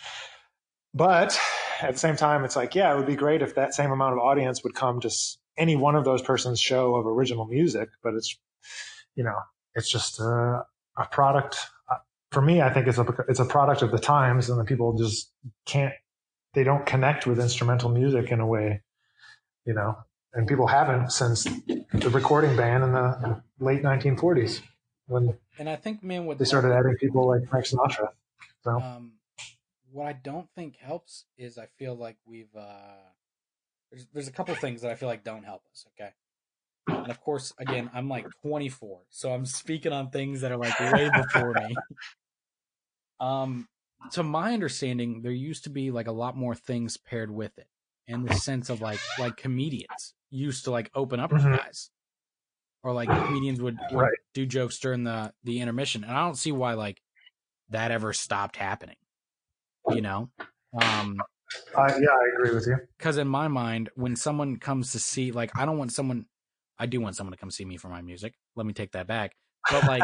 but 0.94 1.38
at 1.80 1.92
the 1.92 1.98
same 1.98 2.16
time, 2.16 2.44
it's 2.44 2.56
like, 2.56 2.74
yeah, 2.74 2.92
it 2.92 2.96
would 2.96 3.06
be 3.06 3.16
great 3.16 3.42
if 3.42 3.54
that 3.54 3.74
same 3.74 3.90
amount 3.90 4.14
of 4.14 4.18
audience 4.18 4.62
would 4.62 4.74
come 4.74 5.00
to 5.00 5.10
any 5.56 5.76
one 5.76 5.96
of 5.96 6.04
those 6.04 6.22
person's 6.22 6.60
show 6.60 6.94
of 6.94 7.06
original 7.06 7.46
music. 7.46 7.88
But 8.02 8.14
it's, 8.14 8.36
you 9.14 9.24
know, 9.24 9.36
it's 9.74 9.90
just 9.90 10.20
a, 10.20 10.64
a 10.96 11.06
product. 11.10 11.58
For 12.30 12.40
me, 12.40 12.62
I 12.62 12.72
think 12.72 12.86
it's 12.86 12.96
a 12.96 13.06
it's 13.28 13.40
a 13.40 13.44
product 13.44 13.82
of 13.82 13.90
the 13.90 13.98
times, 13.98 14.48
and 14.48 14.58
the 14.58 14.64
people 14.64 14.94
just 14.94 15.30
can't. 15.66 15.92
They 16.54 16.64
don't 16.64 16.86
connect 16.86 17.26
with 17.26 17.38
instrumental 17.38 17.90
music 17.90 18.30
in 18.30 18.40
a 18.40 18.46
way, 18.46 18.82
you 19.66 19.74
know, 19.74 19.98
and 20.32 20.48
people 20.48 20.66
haven't 20.66 21.12
since 21.12 21.44
the 21.44 22.10
recording 22.10 22.56
ban 22.56 22.82
in 22.82 22.92
the 22.92 23.42
late 23.60 23.82
1940s 23.82 24.60
when. 25.08 25.36
And 25.58 25.68
I 25.68 25.76
think, 25.76 26.02
man, 26.02 26.24
what 26.24 26.38
they 26.38 26.46
started 26.46 26.72
adding 26.72 26.96
people 26.96 27.26
like 27.26 27.46
Frank 27.50 27.66
Sinatra. 27.66 28.08
So. 28.64 28.80
Um, 28.80 29.12
what 29.92 30.06
I 30.06 30.12
don't 30.14 30.48
think 30.54 30.76
helps 30.76 31.26
is 31.36 31.58
I 31.58 31.66
feel 31.66 31.94
like 31.94 32.16
we've 32.26 32.54
uh 32.56 32.96
there's 33.90 34.06
there's 34.12 34.28
a 34.28 34.32
couple 34.32 34.54
things 34.54 34.82
that 34.82 34.90
I 34.90 34.94
feel 34.94 35.08
like 35.08 35.24
don't 35.24 35.44
help 35.44 35.64
us, 35.72 35.86
okay? 35.94 36.12
And 37.04 37.10
of 37.10 37.20
course, 37.20 37.52
again, 37.58 37.90
I'm 37.94 38.08
like 38.08 38.28
24, 38.42 39.02
so 39.10 39.32
I'm 39.32 39.46
speaking 39.46 39.92
on 39.92 40.10
things 40.10 40.40
that 40.42 40.52
are 40.52 40.56
like 40.58 40.80
way 40.80 41.10
before 41.10 41.54
me. 41.54 41.76
Um 43.20 43.68
to 44.10 44.22
my 44.22 44.52
understanding, 44.52 45.22
there 45.22 45.32
used 45.32 45.64
to 45.64 45.70
be 45.70 45.90
like 45.90 46.06
a 46.06 46.12
lot 46.12 46.36
more 46.36 46.54
things 46.54 46.96
paired 46.98 47.30
with 47.30 47.56
it 47.58 47.68
in 48.06 48.22
the 48.24 48.32
sense 48.32 48.68
of 48.68 48.80
like 48.82 48.98
like 49.16 49.36
comedians 49.36 50.14
used 50.30 50.64
to 50.64 50.70
like 50.70 50.90
open 50.94 51.20
up 51.20 51.30
Mhm. 51.30 51.56
guys. 51.56 51.90
Or 52.82 52.92
like 52.92 53.08
comedians 53.26 53.60
would, 53.60 53.78
would 53.90 53.98
Right. 54.02 54.18
do 54.34 54.46
jokes 54.46 54.78
during 54.80 55.04
the 55.04 55.34
the 55.44 55.60
intermission. 55.60 56.04
And 56.04 56.12
I 56.12 56.24
don't 56.24 56.36
see 56.36 56.52
why 56.52 56.74
like 56.74 57.02
that 57.70 57.90
ever 57.92 58.12
stopped 58.12 58.56
happening 58.56 58.96
you 59.90 60.00
know? 60.00 60.30
Um 60.80 61.20
I, 61.76 61.88
yeah, 61.98 62.08
I 62.10 62.28
agree 62.34 62.54
with 62.54 62.66
you. 62.66 62.76
because 62.98 63.18
in 63.18 63.28
my 63.28 63.48
mind 63.48 63.90
when 63.94 64.16
someone 64.16 64.56
comes 64.58 64.92
to 64.92 64.98
see 64.98 65.32
like 65.32 65.50
i 65.58 65.66
don't 65.66 65.76
want 65.76 65.92
someone 65.92 66.24
i 66.78 66.86
do 66.86 67.00
want 67.00 67.14
someone 67.14 67.32
to 67.32 67.38
come 67.38 67.50
see 67.50 67.64
me 67.64 67.76
for 67.76 67.88
my 67.88 68.00
music. 68.00 68.34
Let 68.56 68.66
me 68.66 68.72
take 68.72 68.92
that 68.92 69.06
back. 69.06 69.36
But 69.70 69.84
like 69.86 70.02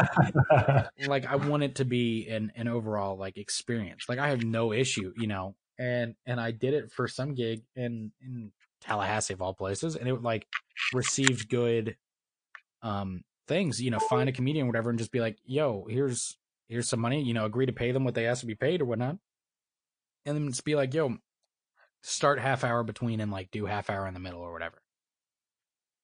like 1.07 1.25
i 1.25 1.35
want 1.35 1.63
it 1.63 1.75
to 1.75 1.85
be 1.85 2.27
an 2.29 2.51
an 2.55 2.67
overall 2.67 3.17
like 3.17 3.37
experience. 3.37 4.05
Like 4.07 4.19
i 4.19 4.29
have 4.29 4.43
no 4.43 4.73
issue 4.73 5.11
you 5.17 5.27
know? 5.27 5.55
And 5.79 6.15
and 6.25 6.39
i 6.39 6.51
did 6.51 6.73
it 6.73 6.91
for 6.91 7.07
some 7.07 7.33
gig 7.33 7.63
in 7.75 8.11
in 8.21 8.51
tallahassee 8.81 9.33
of 9.33 9.41
all 9.41 9.53
places 9.53 9.95
and 9.95 10.07
it 10.07 10.21
like 10.21 10.47
received 10.93 11.49
good 11.49 11.97
um 12.81 13.23
things 13.47 13.81
you 13.81 13.91
know 13.91 13.99
find 13.99 14.29
a 14.29 14.31
comedian 14.31 14.65
or 14.65 14.67
whatever 14.69 14.89
and 14.89 14.99
just 14.99 15.11
be 15.11 15.19
like 15.19 15.37
yo 15.45 15.85
here's 15.89 16.37
here's 16.69 16.87
some 16.87 16.99
money 16.99 17.21
you 17.21 17.33
know 17.33 17.45
agree 17.45 17.65
to 17.65 17.73
pay 17.73 17.91
them 17.91 18.03
what 18.05 18.13
they 18.15 18.25
ask 18.27 18.39
to 18.41 18.45
be 18.45 18.55
paid 18.55 18.81
or 18.81 18.85
whatnot 18.85 19.17
and 20.25 20.35
then 20.35 20.49
just 20.49 20.65
be 20.65 20.75
like 20.75 20.93
yo 20.93 21.17
start 22.01 22.39
half 22.39 22.63
hour 22.63 22.83
between 22.83 23.19
and 23.19 23.31
like 23.31 23.51
do 23.51 23.65
half 23.65 23.89
hour 23.89 24.07
in 24.07 24.13
the 24.13 24.19
middle 24.19 24.41
or 24.41 24.53
whatever 24.53 24.81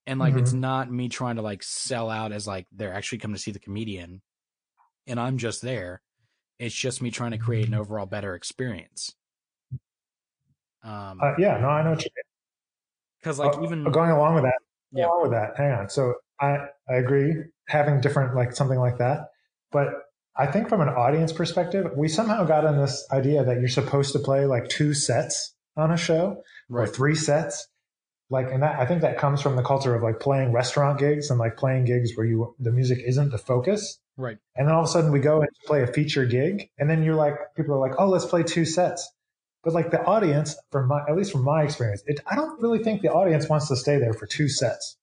and 0.06 0.20
like 0.20 0.36
it's 0.36 0.52
not 0.52 0.90
me 0.90 1.08
trying 1.08 1.36
to 1.36 1.42
like 1.42 1.62
sell 1.62 2.10
out 2.10 2.32
as 2.32 2.46
like 2.46 2.66
they're 2.72 2.92
actually 2.94 3.18
coming 3.18 3.34
to 3.34 3.40
see 3.40 3.50
the 3.50 3.58
comedian 3.58 4.22
and 5.06 5.18
i'm 5.18 5.38
just 5.38 5.62
there 5.62 6.02
it's 6.58 6.74
just 6.74 7.02
me 7.02 7.10
trying 7.10 7.32
to 7.32 7.38
create 7.38 7.68
an 7.68 7.74
overall 7.74 8.06
better 8.06 8.34
experience 8.34 9.14
um 10.82 11.20
Uh, 11.20 11.34
yeah, 11.38 11.58
no, 11.58 11.68
I 11.68 11.82
know 11.82 11.90
what 11.90 12.04
you 12.04 12.10
mean. 12.14 12.22
because 13.20 13.38
like 13.38 13.56
Uh, 13.56 13.62
even 13.62 13.84
going 13.90 14.10
along 14.10 14.34
with 14.34 14.44
that, 14.44 14.58
Yeah. 14.92 15.06
along 15.06 15.22
with 15.22 15.30
that. 15.32 15.56
Hang 15.56 15.72
on. 15.72 15.88
So 15.88 16.14
I 16.40 16.68
I 16.88 16.94
agree 16.94 17.34
having 17.68 18.00
different 18.00 18.34
like 18.34 18.52
something 18.52 18.78
like 18.78 18.98
that, 18.98 19.28
but 19.72 19.88
I 20.38 20.46
think 20.46 20.68
from 20.68 20.80
an 20.80 20.88
audience 20.88 21.32
perspective, 21.32 21.90
we 21.96 22.08
somehow 22.08 22.44
got 22.44 22.64
in 22.64 22.76
this 22.76 23.06
idea 23.10 23.44
that 23.44 23.58
you're 23.58 23.68
supposed 23.68 24.12
to 24.12 24.18
play 24.18 24.44
like 24.44 24.68
two 24.68 24.92
sets 24.92 25.54
on 25.76 25.90
a 25.90 25.96
show 25.96 26.42
or 26.70 26.86
three 26.86 27.14
sets. 27.14 27.68
Like, 28.28 28.50
and 28.50 28.62
that 28.62 28.78
I 28.78 28.86
think 28.86 29.02
that 29.02 29.18
comes 29.18 29.40
from 29.40 29.56
the 29.56 29.62
culture 29.62 29.94
of 29.94 30.02
like 30.02 30.20
playing 30.20 30.52
restaurant 30.52 30.98
gigs 30.98 31.30
and 31.30 31.38
like 31.38 31.56
playing 31.56 31.84
gigs 31.84 32.12
where 32.16 32.26
you 32.26 32.54
the 32.58 32.72
music 32.72 32.98
isn't 33.06 33.30
the 33.30 33.38
focus. 33.38 33.98
right 34.16 34.36
And 34.56 34.66
then 34.66 34.74
all 34.74 34.82
of 34.82 34.88
a 34.88 34.90
sudden 34.90 35.12
we 35.12 35.20
go 35.20 35.40
and 35.40 35.48
play 35.64 35.82
a 35.82 35.86
feature 35.86 36.26
gig, 36.26 36.68
and 36.78 36.90
then 36.90 37.02
you're 37.02 37.14
like, 37.14 37.34
people 37.56 37.74
are 37.74 37.78
like, 37.78 37.98
oh, 37.98 38.08
let's 38.08 38.26
play 38.26 38.42
two 38.42 38.64
sets. 38.64 39.08
But 39.62 39.74
like 39.74 39.90
the 39.90 40.02
audience, 40.04 40.56
from 40.70 40.88
my 40.88 41.02
at 41.08 41.16
least 41.16 41.32
from 41.32 41.44
my 41.44 41.62
experience, 41.62 42.02
it, 42.06 42.20
I 42.26 42.34
don't 42.34 42.60
really 42.60 42.82
think 42.82 43.02
the 43.02 43.12
audience 43.12 43.48
wants 43.48 43.68
to 43.68 43.76
stay 43.76 43.98
there 43.98 44.12
for 44.12 44.26
two 44.26 44.48
sets. 44.48 44.96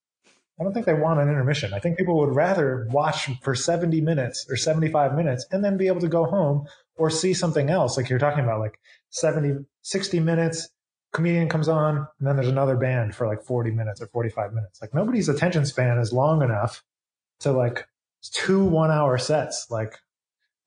I 0.58 0.62
don't 0.62 0.72
think 0.72 0.86
they 0.86 0.94
want 0.94 1.20
an 1.20 1.28
intermission. 1.28 1.74
I 1.74 1.80
think 1.80 1.98
people 1.98 2.16
would 2.18 2.34
rather 2.34 2.86
watch 2.90 3.28
for 3.42 3.54
70 3.54 4.00
minutes 4.00 4.46
or 4.48 4.56
75 4.56 5.14
minutes 5.14 5.46
and 5.50 5.64
then 5.64 5.76
be 5.76 5.88
able 5.88 6.00
to 6.00 6.08
go 6.08 6.24
home 6.26 6.66
or 6.96 7.10
see 7.10 7.34
something 7.34 7.70
else. 7.70 7.96
Like 7.96 8.08
you're 8.08 8.20
talking 8.20 8.44
about, 8.44 8.60
like 8.60 8.78
70, 9.10 9.64
60 9.82 10.20
minutes, 10.20 10.68
comedian 11.12 11.48
comes 11.48 11.68
on, 11.68 11.96
and 11.96 12.28
then 12.28 12.36
there's 12.36 12.48
another 12.48 12.76
band 12.76 13.16
for 13.16 13.26
like 13.26 13.42
40 13.42 13.72
minutes 13.72 14.00
or 14.00 14.06
45 14.06 14.52
minutes. 14.52 14.80
Like 14.80 14.94
nobody's 14.94 15.28
attention 15.28 15.66
span 15.66 15.98
is 15.98 16.12
long 16.12 16.42
enough 16.42 16.84
to 17.40 17.50
like 17.50 17.88
two 18.22 18.64
one 18.64 18.92
hour 18.92 19.18
sets. 19.18 19.66
Like 19.70 19.98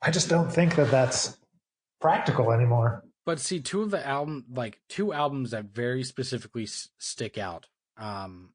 I 0.01 0.11
just 0.11 0.27
don't 0.29 0.51
think 0.51 0.75
that 0.75 0.91
that's 0.91 1.37
practical 2.01 2.51
anymore. 2.51 3.03
But 3.25 3.39
see, 3.39 3.59
two 3.59 3.81
of 3.81 3.91
the 3.91 4.05
album, 4.05 4.45
like 4.53 4.79
two 4.87 5.11
albums 5.11 5.51
that 5.51 5.65
very 5.65 6.03
specifically 6.03 6.63
s- 6.63 6.89
stick 6.97 7.37
out, 7.37 7.67
um, 7.97 8.51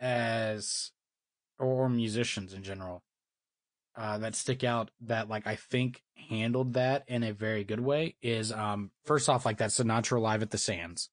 as 0.00 0.92
or 1.58 1.88
musicians 1.88 2.52
in 2.52 2.62
general, 2.62 3.02
uh, 3.96 4.18
that 4.18 4.34
stick 4.34 4.62
out 4.64 4.90
that 5.02 5.28
like 5.28 5.46
I 5.46 5.56
think 5.56 6.02
handled 6.28 6.74
that 6.74 7.04
in 7.08 7.22
a 7.22 7.32
very 7.32 7.64
good 7.64 7.80
way 7.80 8.16
is 8.20 8.52
um 8.52 8.90
first 9.04 9.28
off 9.28 9.46
like 9.46 9.58
that 9.58 9.70
Sinatra 9.70 10.20
live 10.20 10.42
at 10.42 10.50
the 10.50 10.58
Sands. 10.58 11.10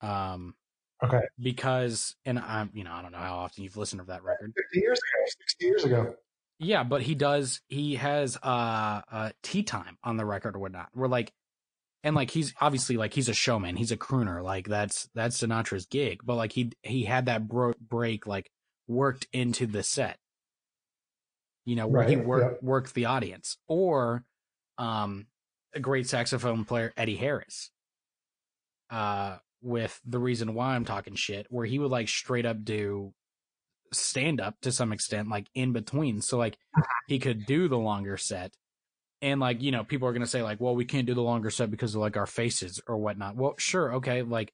Um, 0.00 0.54
Okay. 1.02 1.22
because 1.38 2.14
and 2.26 2.38
I'm 2.38 2.70
you 2.74 2.84
know 2.84 2.92
I 2.92 3.00
don't 3.00 3.12
know 3.12 3.18
how 3.18 3.36
often 3.38 3.64
you've 3.64 3.78
listened 3.78 4.00
to 4.00 4.06
that 4.08 4.22
record. 4.22 4.52
50 4.54 4.80
years 4.80 4.98
ago, 4.98 5.24
60 5.40 5.64
years 5.64 5.84
ago. 5.84 6.14
Yeah, 6.58 6.84
but 6.84 7.00
he 7.00 7.14
does. 7.14 7.62
He 7.68 7.94
has 7.94 8.36
uh, 8.42 9.00
uh 9.10 9.30
tea 9.42 9.62
time 9.62 9.96
on 10.04 10.18
the 10.18 10.26
record 10.26 10.56
or 10.56 10.58
whatnot. 10.58 10.88
We're 10.94 11.08
like, 11.08 11.32
and 12.02 12.16
like 12.16 12.30
he's 12.30 12.54
obviously 12.60 12.96
like 12.96 13.12
he's 13.14 13.28
a 13.28 13.34
showman. 13.34 13.76
He's 13.76 13.92
a 13.92 13.96
crooner. 13.96 14.42
Like 14.42 14.66
that's 14.68 15.08
that's 15.14 15.40
Sinatra's 15.42 15.86
gig. 15.86 16.20
But 16.24 16.36
like 16.36 16.52
he 16.52 16.72
he 16.82 17.04
had 17.04 17.26
that 17.26 17.46
bro- 17.48 17.74
break 17.80 18.26
like 18.26 18.50
worked 18.88 19.26
into 19.32 19.66
the 19.66 19.82
set. 19.82 20.18
You 21.64 21.76
know 21.76 21.86
where 21.86 22.04
he 22.04 22.16
Right, 22.16 22.26
worked 22.26 22.62
worked 22.62 22.94
the 22.94 23.04
audience, 23.06 23.58
or 23.68 24.24
um 24.78 25.26
a 25.74 25.80
great 25.80 26.08
saxophone 26.08 26.64
player 26.64 26.92
Eddie 26.96 27.16
Harris. 27.16 27.70
Uh, 28.90 29.36
with 29.62 30.00
the 30.04 30.18
reason 30.18 30.54
why 30.54 30.74
I'm 30.74 30.84
talking 30.84 31.14
shit, 31.14 31.46
where 31.50 31.66
he 31.66 31.78
would 31.78 31.90
like 31.90 32.08
straight 32.08 32.46
up 32.46 32.64
do 32.64 33.12
stand 33.92 34.40
up 34.40 34.60
to 34.62 34.72
some 34.72 34.92
extent, 34.92 35.28
like 35.28 35.48
in 35.54 35.72
between. 35.72 36.22
So 36.22 36.38
like 36.38 36.56
he 37.06 37.18
could 37.18 37.44
do 37.46 37.68
the 37.68 37.78
longer 37.78 38.16
set. 38.16 38.54
And 39.22 39.38
like, 39.40 39.60
you 39.62 39.70
know, 39.70 39.84
people 39.84 40.08
are 40.08 40.12
gonna 40.12 40.26
say, 40.26 40.42
like, 40.42 40.60
well, 40.60 40.74
we 40.74 40.84
can't 40.86 41.06
do 41.06 41.14
the 41.14 41.22
longer 41.22 41.50
set 41.50 41.70
because 41.70 41.94
of 41.94 42.00
like 42.00 42.16
our 42.16 42.26
faces 42.26 42.80
or 42.86 42.96
whatnot. 42.96 43.36
Well, 43.36 43.54
sure, 43.58 43.94
okay, 43.96 44.22
like 44.22 44.52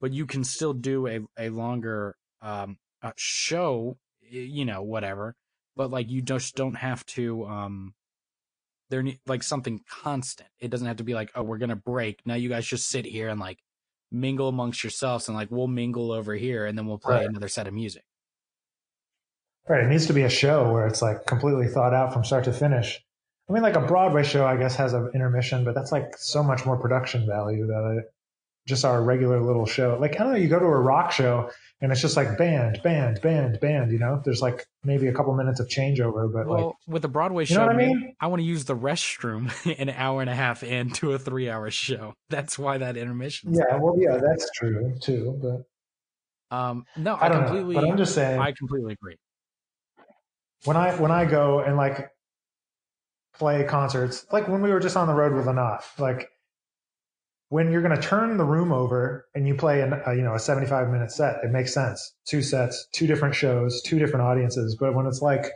but 0.00 0.12
you 0.12 0.26
can 0.26 0.44
still 0.44 0.72
do 0.72 1.06
a, 1.08 1.20
a 1.38 1.48
longer 1.50 2.16
um 2.40 2.78
uh, 3.02 3.12
show, 3.16 3.98
you 4.30 4.64
know, 4.64 4.82
whatever. 4.82 5.34
But 5.76 5.90
like 5.90 6.08
you 6.10 6.22
just 6.22 6.54
don't 6.56 6.74
have 6.76 7.04
to 7.06 7.44
um 7.46 7.94
there 8.90 9.02
ne- 9.02 9.20
like 9.26 9.42
something 9.42 9.80
constant. 9.88 10.48
It 10.60 10.70
doesn't 10.70 10.86
have 10.86 10.96
to 10.96 11.04
be 11.04 11.14
like, 11.14 11.30
oh, 11.34 11.42
we're 11.42 11.58
gonna 11.58 11.76
break. 11.76 12.20
Now 12.24 12.34
you 12.34 12.48
guys 12.48 12.66
just 12.66 12.88
sit 12.88 13.04
here 13.04 13.28
and 13.28 13.38
like 13.40 13.58
mingle 14.10 14.48
amongst 14.48 14.82
yourselves 14.82 15.28
and 15.28 15.36
like 15.36 15.50
we'll 15.50 15.66
mingle 15.66 16.12
over 16.12 16.34
here 16.34 16.64
and 16.64 16.78
then 16.78 16.86
we'll 16.86 16.96
play 16.98 17.16
Right. 17.16 17.28
another 17.28 17.48
set 17.48 17.66
of 17.66 17.74
music. 17.74 18.04
Right. 19.68 19.84
It 19.84 19.88
needs 19.88 20.06
to 20.06 20.14
be 20.14 20.22
a 20.22 20.30
show 20.30 20.72
where 20.72 20.86
it's 20.86 21.02
like 21.02 21.26
completely 21.26 21.68
thought 21.68 21.92
out 21.92 22.14
from 22.14 22.24
start 22.24 22.44
to 22.44 22.52
finish. 22.54 23.04
I 23.48 23.52
mean, 23.52 23.62
like 23.62 23.76
a 23.76 23.80
Broadway 23.80 24.24
show, 24.24 24.46
I 24.46 24.56
guess, 24.56 24.76
has 24.76 24.92
an 24.92 25.10
intermission, 25.14 25.64
but 25.64 25.74
that's 25.74 25.90
like 25.90 26.16
so 26.18 26.42
much 26.42 26.66
more 26.66 26.76
production 26.76 27.26
value 27.26 27.66
that 27.66 27.98
it, 27.98 28.12
just 28.66 28.84
our 28.84 29.02
regular 29.02 29.40
little 29.40 29.64
show. 29.64 29.96
Like, 29.98 30.20
I 30.20 30.24
don't 30.24 30.32
know, 30.34 30.38
you 30.38 30.48
go 30.48 30.58
to 30.58 30.66
a 30.66 30.78
rock 30.78 31.10
show 31.10 31.50
and 31.80 31.90
it's 31.90 32.02
just 32.02 32.18
like 32.18 32.36
band, 32.36 32.80
band, 32.84 33.22
band, 33.22 33.58
band, 33.60 33.90
you 33.90 33.98
know? 33.98 34.20
There's 34.22 34.42
like 34.42 34.66
maybe 34.84 35.06
a 35.06 35.14
couple 35.14 35.34
minutes 35.34 35.58
of 35.58 35.68
changeover, 35.68 36.30
but 36.30 36.46
like, 36.46 36.74
with 36.86 37.02
a 37.06 37.08
Broadway 37.08 37.46
show, 37.46 37.54
You 37.54 37.60
know 37.60 37.66
what 37.66 37.74
I 37.76 37.78
mean? 37.78 38.14
I 38.20 38.26
want 38.26 38.40
to 38.40 38.44
use 38.46 38.66
the 38.66 38.76
restroom 38.76 39.50
an 39.78 39.88
hour 39.88 40.20
and 40.20 40.28
a 40.28 40.34
half 40.34 40.62
into 40.62 41.12
a 41.12 41.18
three 41.18 41.48
hour 41.48 41.70
show. 41.70 42.12
That's 42.28 42.58
why 42.58 42.76
that 42.76 42.98
intermission. 42.98 43.54
yeah, 43.54 43.78
well, 43.78 43.96
yeah, 43.98 44.18
that's 44.18 44.50
true 44.50 44.94
too. 45.00 45.40
But 45.40 46.54
Um, 46.54 46.84
no, 46.98 47.14
I, 47.14 47.26
I 47.26 47.28
don't 47.30 47.44
completely, 47.44 47.74
know. 47.76 47.80
But 47.80 47.90
I'm 47.90 47.96
just 47.96 48.14
saying, 48.14 48.38
I 48.38 48.52
completely 48.52 48.92
agree. 48.92 49.16
when 50.64 50.76
I 50.76 50.94
when 50.96 51.10
I 51.10 51.24
go 51.24 51.60
and 51.60 51.78
like 51.78 52.10
play 53.38 53.64
concerts, 53.64 54.26
like 54.32 54.48
when 54.48 54.62
we 54.62 54.70
were 54.70 54.80
just 54.80 54.96
on 54.96 55.06
the 55.06 55.14
road 55.14 55.32
with 55.32 55.48
Anat, 55.48 55.82
like 55.98 56.28
when 57.50 57.72
you're 57.72 57.82
going 57.82 57.98
to 57.98 58.02
turn 58.02 58.36
the 58.36 58.44
room 58.44 58.72
over 58.72 59.26
and 59.34 59.46
you 59.46 59.54
play 59.54 59.80
an, 59.80 60.00
a, 60.04 60.14
you 60.14 60.22
know 60.22 60.34
a 60.34 60.38
75 60.38 60.88
minute 60.90 61.10
set, 61.10 61.36
it 61.42 61.50
makes 61.50 61.72
sense. 61.72 62.14
Two 62.26 62.42
sets, 62.42 62.86
two 62.92 63.06
different 63.06 63.34
shows, 63.34 63.80
two 63.82 63.98
different 63.98 64.26
audiences. 64.26 64.76
But 64.78 64.94
when 64.94 65.06
it's 65.06 65.22
like 65.22 65.46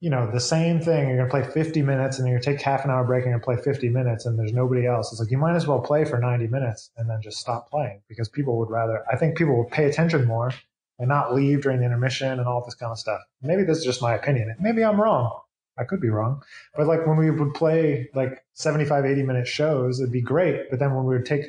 you 0.00 0.10
know 0.10 0.30
the 0.30 0.40
same 0.40 0.80
thing, 0.80 1.08
you're 1.08 1.16
going 1.16 1.28
to 1.28 1.50
play 1.50 1.64
50 1.64 1.82
minutes 1.82 2.18
and 2.18 2.26
then 2.26 2.38
to 2.38 2.44
take 2.44 2.60
half 2.60 2.84
an 2.84 2.90
hour 2.90 3.04
break 3.04 3.26
and 3.26 3.42
play 3.42 3.56
50 3.56 3.88
minutes 3.88 4.26
and 4.26 4.38
there's 4.38 4.52
nobody 4.52 4.86
else. 4.86 5.12
It's 5.12 5.20
like 5.20 5.30
you 5.30 5.38
might 5.38 5.56
as 5.56 5.66
well 5.66 5.80
play 5.80 6.04
for 6.04 6.18
90 6.18 6.46
minutes 6.48 6.90
and 6.96 7.08
then 7.08 7.20
just 7.22 7.38
stop 7.38 7.70
playing 7.70 8.02
because 8.08 8.28
people 8.28 8.58
would 8.58 8.70
rather. 8.70 9.04
I 9.10 9.16
think 9.16 9.36
people 9.36 9.56
would 9.58 9.70
pay 9.70 9.84
attention 9.84 10.26
more 10.26 10.52
and 10.98 11.08
not 11.08 11.34
leave 11.34 11.62
during 11.62 11.80
the 11.80 11.86
intermission 11.86 12.38
and 12.38 12.46
all 12.46 12.64
this 12.64 12.74
kind 12.74 12.92
of 12.92 12.98
stuff. 12.98 13.20
Maybe 13.42 13.64
this 13.64 13.78
is 13.78 13.84
just 13.84 14.00
my 14.00 14.14
opinion. 14.14 14.54
Maybe 14.58 14.82
I'm 14.82 15.00
wrong. 15.00 15.40
I 15.78 15.84
could 15.84 16.00
be 16.00 16.08
wrong. 16.08 16.42
But 16.76 16.86
like 16.86 17.06
when 17.06 17.16
we 17.16 17.30
would 17.30 17.54
play 17.54 18.08
like 18.14 18.44
75, 18.54 19.04
80 19.04 19.22
minute 19.22 19.46
shows, 19.46 20.00
it'd 20.00 20.12
be 20.12 20.22
great. 20.22 20.70
But 20.70 20.78
then 20.78 20.94
when 20.94 21.04
we 21.04 21.16
would 21.16 21.26
take, 21.26 21.44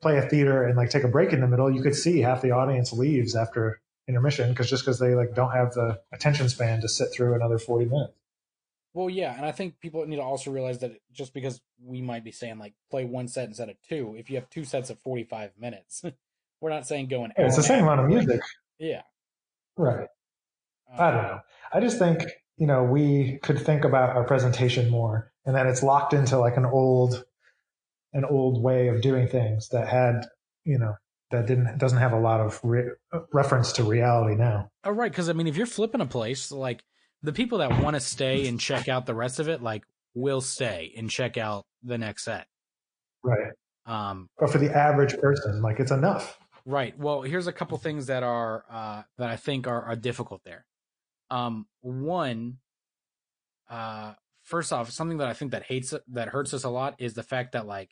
play 0.00 0.18
a 0.18 0.22
theater 0.22 0.64
and 0.64 0.76
like 0.76 0.90
take 0.90 1.04
a 1.04 1.08
break 1.08 1.32
in 1.32 1.40
the 1.40 1.48
middle, 1.48 1.70
you 1.70 1.82
could 1.82 1.94
see 1.94 2.20
half 2.20 2.42
the 2.42 2.50
audience 2.52 2.92
leaves 2.92 3.34
after 3.34 3.80
intermission 4.08 4.50
because 4.50 4.68
just 4.68 4.84
because 4.84 4.98
they 4.98 5.14
like 5.14 5.34
don't 5.34 5.52
have 5.52 5.72
the 5.72 6.00
attention 6.12 6.48
span 6.48 6.80
to 6.80 6.88
sit 6.88 7.08
through 7.12 7.34
another 7.34 7.58
40 7.58 7.86
minutes. 7.86 8.12
Well, 8.92 9.08
yeah, 9.08 9.36
and 9.36 9.46
I 9.46 9.52
think 9.52 9.78
people 9.78 10.04
need 10.06 10.16
to 10.16 10.22
also 10.22 10.50
realize 10.50 10.80
that 10.80 11.00
just 11.12 11.32
because 11.32 11.60
we 11.80 12.02
might 12.02 12.24
be 12.24 12.32
saying 12.32 12.58
like 12.58 12.74
play 12.90 13.04
one 13.04 13.28
set 13.28 13.46
instead 13.46 13.68
of 13.68 13.76
two, 13.88 14.16
if 14.18 14.28
you 14.28 14.36
have 14.36 14.50
two 14.50 14.64
sets 14.64 14.90
of 14.90 14.98
forty 14.98 15.22
five 15.22 15.52
minutes, 15.56 16.02
we're 16.60 16.70
not 16.70 16.88
saying 16.88 17.06
going. 17.06 17.30
Yeah, 17.38 17.46
it's 17.46 17.54
the 17.54 17.62
same 17.62 17.84
amount 17.84 18.00
of 18.00 18.08
music. 18.08 18.40
Yeah, 18.80 19.02
Right. 19.80 20.08
Um, 20.92 21.00
I 21.00 21.10
don't 21.10 21.22
know. 21.22 21.40
I 21.72 21.80
just 21.80 21.98
think, 21.98 22.22
you 22.60 22.66
know, 22.66 22.84
we 22.84 23.38
could 23.42 23.58
think 23.58 23.84
about 23.84 24.10
our 24.14 24.22
presentation 24.24 24.90
more 24.90 25.32
and 25.46 25.56
that 25.56 25.66
it's 25.66 25.82
locked 25.82 26.12
into 26.12 26.38
like 26.38 26.58
an 26.58 26.66
old, 26.66 27.24
an 28.12 28.24
old 28.26 28.62
way 28.62 28.88
of 28.88 29.00
doing 29.00 29.26
things 29.26 29.70
that 29.70 29.88
had, 29.88 30.26
you 30.64 30.78
know, 30.78 30.94
that 31.30 31.46
didn't, 31.46 31.78
doesn't 31.78 31.98
have 31.98 32.12
a 32.12 32.20
lot 32.20 32.40
of 32.40 32.60
re- 32.62 32.90
reference 33.32 33.72
to 33.72 33.82
reality 33.82 34.34
now. 34.34 34.68
Oh, 34.84 34.90
right. 34.90 35.10
Because 35.10 35.30
I 35.30 35.32
mean, 35.32 35.46
if 35.46 35.56
you're 35.56 35.64
flipping 35.66 36.02
a 36.02 36.06
place, 36.06 36.52
like 36.52 36.84
the 37.22 37.32
people 37.32 37.58
that 37.58 37.82
want 37.82 37.94
to 37.94 38.00
stay 38.00 38.46
and 38.46 38.60
check 38.60 38.88
out 38.88 39.06
the 39.06 39.14
rest 39.14 39.40
of 39.40 39.48
it, 39.48 39.62
like 39.62 39.84
will 40.14 40.42
stay 40.42 40.92
and 40.98 41.08
check 41.08 41.38
out 41.38 41.64
the 41.82 41.96
next 41.96 42.24
set. 42.24 42.46
Right. 43.24 43.52
Um, 43.86 44.28
But 44.38 44.50
for 44.50 44.58
the 44.58 44.70
average 44.76 45.16
person, 45.18 45.62
like 45.62 45.80
it's 45.80 45.92
enough. 45.92 46.38
right. 46.66 46.98
Well, 46.98 47.22
here's 47.22 47.46
a 47.46 47.52
couple 47.52 47.78
things 47.78 48.06
that 48.06 48.22
are 48.22 48.64
uh, 48.70 49.02
that 49.16 49.30
I 49.30 49.36
think 49.36 49.66
are, 49.66 49.82
are 49.82 49.96
difficult 49.96 50.42
there. 50.44 50.66
Um, 51.30 51.66
one, 51.80 52.58
uh, 53.68 54.14
first 54.42 54.72
off, 54.72 54.90
something 54.90 55.18
that 55.18 55.28
I 55.28 55.32
think 55.32 55.52
that 55.52 55.62
hates 55.64 55.94
that 56.08 56.28
hurts 56.28 56.52
us 56.54 56.64
a 56.64 56.70
lot 56.70 56.96
is 56.98 57.14
the 57.14 57.22
fact 57.22 57.52
that 57.52 57.66
like 57.66 57.90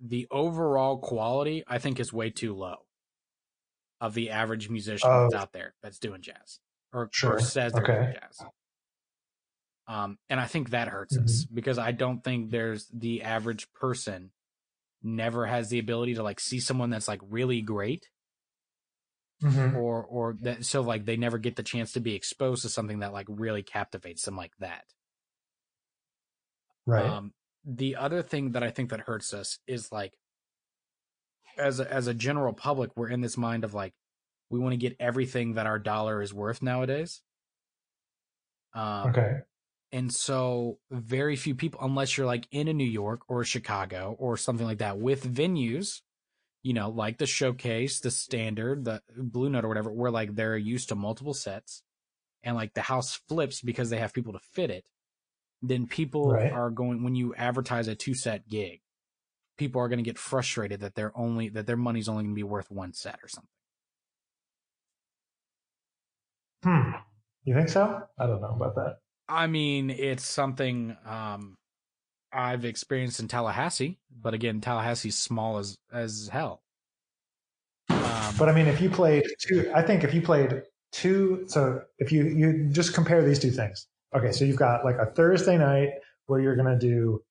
the 0.00 0.26
overall 0.30 0.98
quality 0.98 1.64
I 1.66 1.78
think 1.78 1.98
is 2.00 2.12
way 2.12 2.30
too 2.30 2.54
low 2.54 2.76
of 4.00 4.14
the 4.14 4.30
average 4.30 4.68
musician 4.68 5.08
Oh. 5.10 5.22
that's 5.22 5.34
out 5.42 5.52
there 5.52 5.74
that's 5.82 5.98
doing 5.98 6.22
jazz 6.22 6.60
or, 6.92 7.08
Sure. 7.12 7.34
or 7.36 7.40
says 7.40 7.72
they're 7.72 7.82
doing 7.82 8.14
jazz. 8.14 8.40
Um, 9.88 10.18
and 10.28 10.38
I 10.38 10.46
think 10.46 10.70
that 10.70 10.88
hurts 10.88 11.16
Mm-hmm. 11.16 11.24
us 11.24 11.46
because 11.46 11.78
I 11.78 11.92
don't 11.92 12.22
think 12.22 12.50
there's 12.50 12.86
the 12.92 13.22
average 13.22 13.72
person 13.72 14.30
never 15.02 15.46
has 15.46 15.70
the 15.70 15.78
ability 15.78 16.14
to 16.14 16.22
like 16.22 16.38
see 16.40 16.60
someone 16.60 16.90
that's 16.90 17.08
like 17.08 17.20
really 17.28 17.62
great 17.62 18.08
Mhm. 19.42 19.76
or 19.76 20.04
or 20.04 20.34
that 20.40 20.64
so 20.64 20.80
like 20.80 21.04
they 21.04 21.16
never 21.16 21.38
get 21.38 21.54
the 21.56 21.62
chance 21.62 21.92
to 21.92 22.00
be 22.00 22.14
exposed 22.14 22.62
to 22.62 22.68
something 22.68 23.00
that 23.00 23.12
like 23.12 23.26
really 23.28 23.62
captivates 23.62 24.24
them 24.24 24.36
like 24.36 24.56
that. 24.58 24.84
Right. 26.86 27.04
Um, 27.04 27.34
the 27.64 27.96
other 27.96 28.22
thing 28.22 28.52
that 28.52 28.62
I 28.62 28.70
think 28.70 28.90
that 28.90 29.00
hurts 29.00 29.34
us 29.34 29.58
is 29.66 29.92
like, 29.92 30.14
as 31.56 31.80
a, 31.80 31.92
as 31.92 32.06
a 32.06 32.14
general 32.14 32.52
public, 32.52 32.96
we're 32.96 33.08
in 33.08 33.20
this 33.20 33.36
mind 33.36 33.64
of 33.64 33.74
like, 33.74 33.94
we 34.50 34.58
want 34.58 34.72
to 34.72 34.76
get 34.78 34.96
everything 35.00 35.54
that 35.54 35.66
our 35.66 35.78
dollar 35.78 36.22
is 36.22 36.32
worth 36.32 36.62
nowadays. 36.62 37.22
Um, 38.74 39.10
okay. 39.10 39.40
and 39.92 40.12
so 40.12 40.78
very 40.90 41.36
few 41.36 41.54
people, 41.54 41.80
unless 41.82 42.16
you're 42.16 42.26
like 42.26 42.46
in 42.50 42.68
a 42.68 42.72
New 42.72 42.84
York 42.84 43.22
or 43.28 43.44
Chicago 43.44 44.14
or 44.18 44.36
something 44.36 44.66
like 44.66 44.78
that 44.78 44.98
with 44.98 45.24
venues, 45.34 46.02
you 46.62 46.74
know, 46.74 46.90
like 46.90 47.18
the 47.18 47.26
showcase, 47.26 48.00
the 48.00 48.10
standard, 48.10 48.84
the 48.84 49.02
blue 49.16 49.48
note 49.50 49.64
or 49.64 49.68
whatever, 49.68 49.90
where 49.90 50.10
like 50.10 50.34
they're 50.34 50.56
used 50.56 50.88
to 50.88 50.94
multiple 50.94 51.34
sets 51.34 51.82
and 52.42 52.56
like 52.56 52.74
the 52.74 52.82
house 52.82 53.14
flips 53.28 53.60
because 53.60 53.90
they 53.90 53.98
have 53.98 54.12
people 54.12 54.32
to 54.32 54.40
fit 54.52 54.70
it. 54.70 54.88
Then 55.62 55.86
people 55.86 56.30
Right. 56.30 56.52
are 56.52 56.70
going, 56.70 57.02
when 57.02 57.14
you 57.14 57.34
advertise 57.34 57.88
a 57.88 57.94
two 57.94 58.14
set 58.14 58.48
gig, 58.48 58.80
people 59.56 59.80
are 59.80 59.88
going 59.88 59.98
to 59.98 60.04
get 60.04 60.18
frustrated 60.18 60.80
that 60.80 60.94
they're 60.94 61.16
only, 61.16 61.48
that 61.48 61.66
their 61.66 61.76
money's 61.76 62.08
only 62.08 62.24
going 62.24 62.34
to 62.34 62.38
be 62.38 62.44
worth 62.44 62.70
one 62.70 62.92
set 62.92 63.18
or 63.22 63.28
something. 63.28 63.48
Hmm. 66.64 66.90
You 67.44 67.54
think 67.54 67.68
so? 67.68 68.02
I 68.18 68.26
don't 68.26 68.40
know 68.40 68.54
about 68.54 68.74
that. 68.76 68.98
I 69.28 69.46
mean, 69.46 69.90
it's 69.90 70.24
something 70.24 70.96
um, 71.06 71.56
I've 72.32 72.64
experienced 72.64 73.20
in 73.20 73.28
Tallahassee, 73.28 73.98
but 74.10 74.34
again, 74.34 74.60
Tallahassee's 74.60 75.16
small 75.16 75.58
as 75.58 75.78
as 75.92 76.28
hell. 76.32 76.62
Um, 77.90 78.34
But 78.38 78.48
I 78.48 78.52
mean, 78.52 78.66
if 78.66 78.80
you 78.80 78.90
played 78.90 79.24
two, 79.40 79.70
I 79.74 79.82
think 79.82 80.04
if 80.04 80.14
you 80.14 80.22
played 80.22 80.62
two, 80.92 81.44
so 81.48 81.82
if 81.98 82.12
you 82.12 82.24
you 82.24 82.68
just 82.70 82.94
compare 82.94 83.24
these 83.24 83.38
two 83.38 83.50
things. 83.50 83.86
Okay, 84.14 84.32
so 84.32 84.44
you've 84.44 84.56
got 84.56 84.84
like 84.84 84.96
a 84.96 85.06
Thursday 85.06 85.58
night 85.58 85.90
where 86.26 86.40
you're 86.40 86.56
going 86.56 86.78
to 86.78 86.78
do 86.78 87.22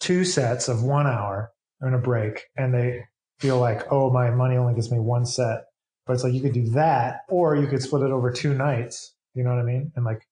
two 0.00 0.24
sets 0.24 0.68
of 0.68 0.82
one 0.82 1.06
hour 1.06 1.52
and 1.80 1.94
a 1.94 1.98
break 1.98 2.44
and 2.56 2.72
they 2.74 3.04
feel 3.38 3.58
like, 3.58 3.90
oh, 3.90 4.10
my 4.10 4.30
money 4.30 4.56
only 4.56 4.74
gives 4.74 4.90
me 4.90 4.98
one 4.98 5.26
set. 5.26 5.64
But 6.06 6.14
it's 6.14 6.24
like 6.24 6.32
you 6.32 6.40
could 6.40 6.52
do 6.52 6.68
that 6.70 7.20
or 7.28 7.56
you 7.56 7.66
could 7.66 7.82
split 7.82 8.02
it 8.02 8.10
over 8.10 8.30
two 8.30 8.54
nights. 8.54 9.14
You 9.34 9.44
know 9.44 9.50
what 9.50 9.60
I 9.60 9.64
mean? 9.64 9.92
And 9.96 10.04
like 10.04 10.26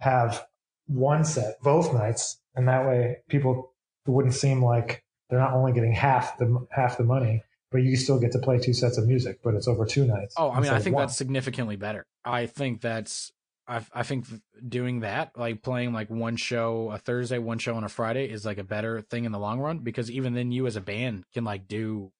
have 0.00 0.46
one 0.86 1.24
set 1.24 1.60
both 1.62 1.92
nights. 1.92 2.38
And 2.56 2.68
that 2.68 2.86
way 2.86 3.18
people 3.28 3.72
wouldn't 4.06 4.34
seem 4.34 4.64
like 4.64 5.04
they're 5.28 5.38
not 5.38 5.52
only 5.52 5.72
getting 5.72 5.92
half 5.92 6.38
the 6.38 6.66
half 6.70 6.96
the 6.98 7.04
money, 7.04 7.42
but 7.70 7.78
you 7.82 7.96
still 7.96 8.18
get 8.18 8.32
to 8.32 8.38
play 8.38 8.58
two 8.58 8.72
sets 8.72 8.98
of 8.98 9.06
music, 9.06 9.40
but 9.44 9.54
it's 9.54 9.68
over 9.68 9.84
two 9.84 10.06
nights. 10.06 10.34
Oh, 10.36 10.50
I 10.50 10.60
mean, 10.60 10.72
I 10.72 10.78
think 10.78 10.96
that's 10.96 11.16
significantly 11.16 11.76
better. 11.76 12.06
I 12.24 12.46
think 12.46 12.80
that's 12.80 13.32
I 13.68 13.82
I 13.92 14.02
think 14.02 14.26
doing 14.66 15.00
that, 15.00 15.32
like 15.36 15.62
playing 15.62 15.92
like 15.92 16.08
one 16.08 16.36
show 16.36 16.90
a 16.92 16.98
Thursday, 16.98 17.38
one 17.38 17.58
show 17.58 17.74
on 17.74 17.84
a 17.84 17.88
Friday, 17.88 18.30
is 18.30 18.44
like 18.44 18.58
a 18.58 18.64
better 18.64 19.00
thing 19.00 19.24
in 19.24 19.32
the 19.32 19.38
long 19.38 19.60
run 19.60 19.80
because 19.80 20.10
even 20.10 20.34
then, 20.34 20.52
you 20.52 20.66
as 20.66 20.76
a 20.76 20.80
band 20.80 21.24
can 21.34 21.44
like 21.44 21.68
do. 21.68 22.12